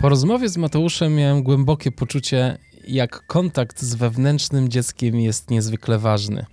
[0.00, 6.46] Po rozmowie z Mateuszem miałem głębokie poczucie, jak kontakt z wewnętrznym dzieckiem jest niezwykle ważny.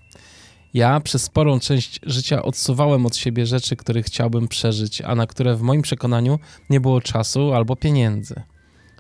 [0.74, 5.56] Ja przez sporą część życia odsuwałem od siebie rzeczy, które chciałbym przeżyć, a na które
[5.56, 6.40] w moim przekonaniu
[6.70, 8.42] nie było czasu albo pieniędzy.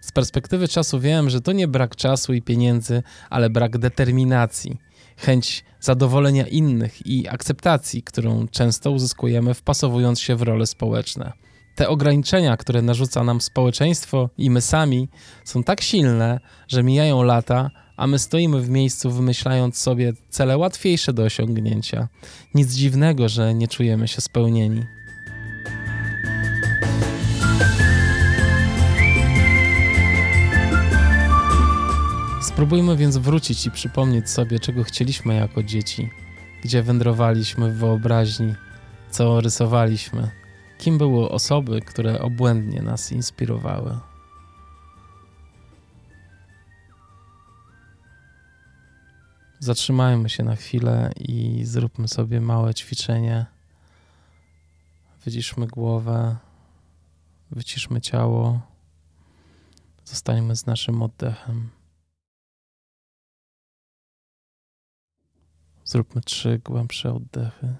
[0.01, 4.77] Z perspektywy czasu wiem, że to nie brak czasu i pieniędzy, ale brak determinacji,
[5.17, 11.33] chęć zadowolenia innych i akceptacji, którą często uzyskujemy wpasowując się w role społeczne
[11.77, 15.09] te ograniczenia, które narzuca nam społeczeństwo i my sami,
[15.43, 21.13] są tak silne, że mijają lata, a my stoimy w miejscu, wymyślając sobie cele łatwiejsze
[21.13, 22.07] do osiągnięcia.
[22.53, 24.83] Nic dziwnego, że nie czujemy się spełnieni.
[32.57, 36.09] Spróbujmy więc wrócić i przypomnieć sobie, czego chcieliśmy jako dzieci,
[36.63, 38.55] gdzie wędrowaliśmy w wyobraźni,
[39.11, 40.31] co rysowaliśmy
[40.77, 43.99] Kim były osoby, które obłędnie nas inspirowały?
[49.59, 53.45] Zatrzymajmy się na chwilę i zróbmy sobie małe ćwiczenie.
[55.25, 56.35] Wyciszmy głowę,
[57.51, 58.61] wyciszmy ciało,
[60.05, 61.76] zostańmy z naszym oddechem.
[65.87, 67.75] Zróbmy trzy głębsze oddechy.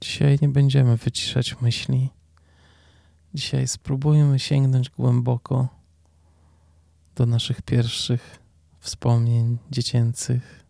[0.00, 2.10] Dzisiaj nie będziemy wyciszać myśli.
[3.34, 5.77] Dzisiaj spróbujmy sięgnąć głęboko
[7.18, 8.42] do naszych pierwszych
[8.78, 10.64] wspomnień dziecięcych.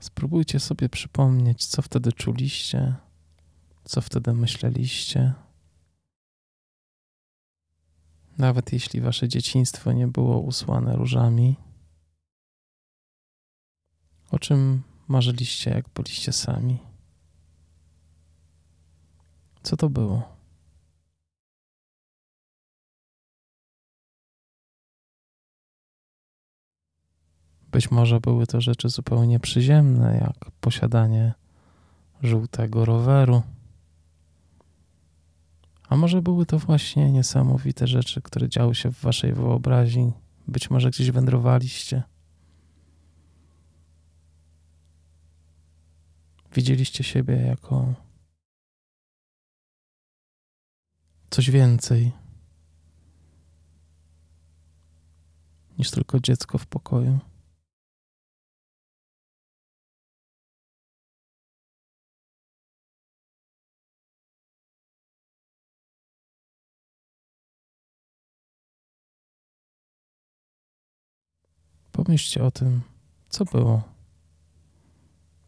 [0.00, 2.94] Spróbujcie sobie przypomnieć, co wtedy czuliście,
[3.84, 5.34] co wtedy myśleliście.
[8.38, 11.56] Nawet jeśli wasze dzieciństwo nie było usłane różami.
[14.30, 16.85] O czym marzyliście, jak byliście sami?
[19.66, 20.22] Co to było?
[27.72, 31.34] Być może były to rzeczy zupełnie przyziemne, jak posiadanie
[32.22, 33.42] żółtego roweru.
[35.88, 40.12] A może były to właśnie niesamowite rzeczy, które działy się w waszej wyobraźni.
[40.48, 42.02] Być może gdzieś wędrowaliście.
[46.54, 48.05] Widzieliście siebie jako
[51.36, 52.12] coś więcej
[55.78, 57.18] niż tylko dziecko w pokoju.
[71.92, 72.82] Pomyślcie o tym,
[73.28, 73.82] co było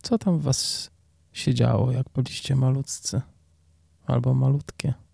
[0.02, 0.90] Co tam w was
[1.32, 3.20] się działo, jak byliście malutcy
[4.06, 5.07] albo malutkie?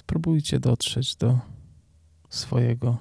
[0.00, 1.38] Spróbujcie dotrzeć do
[2.28, 2.98] swojego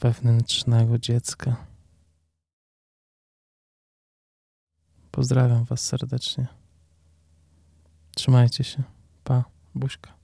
[0.00, 1.56] wewnętrznego dziecka.
[5.10, 6.46] Pozdrawiam Was serdecznie.
[8.14, 8.82] Trzymajcie się.
[9.24, 10.19] Pa, buźka.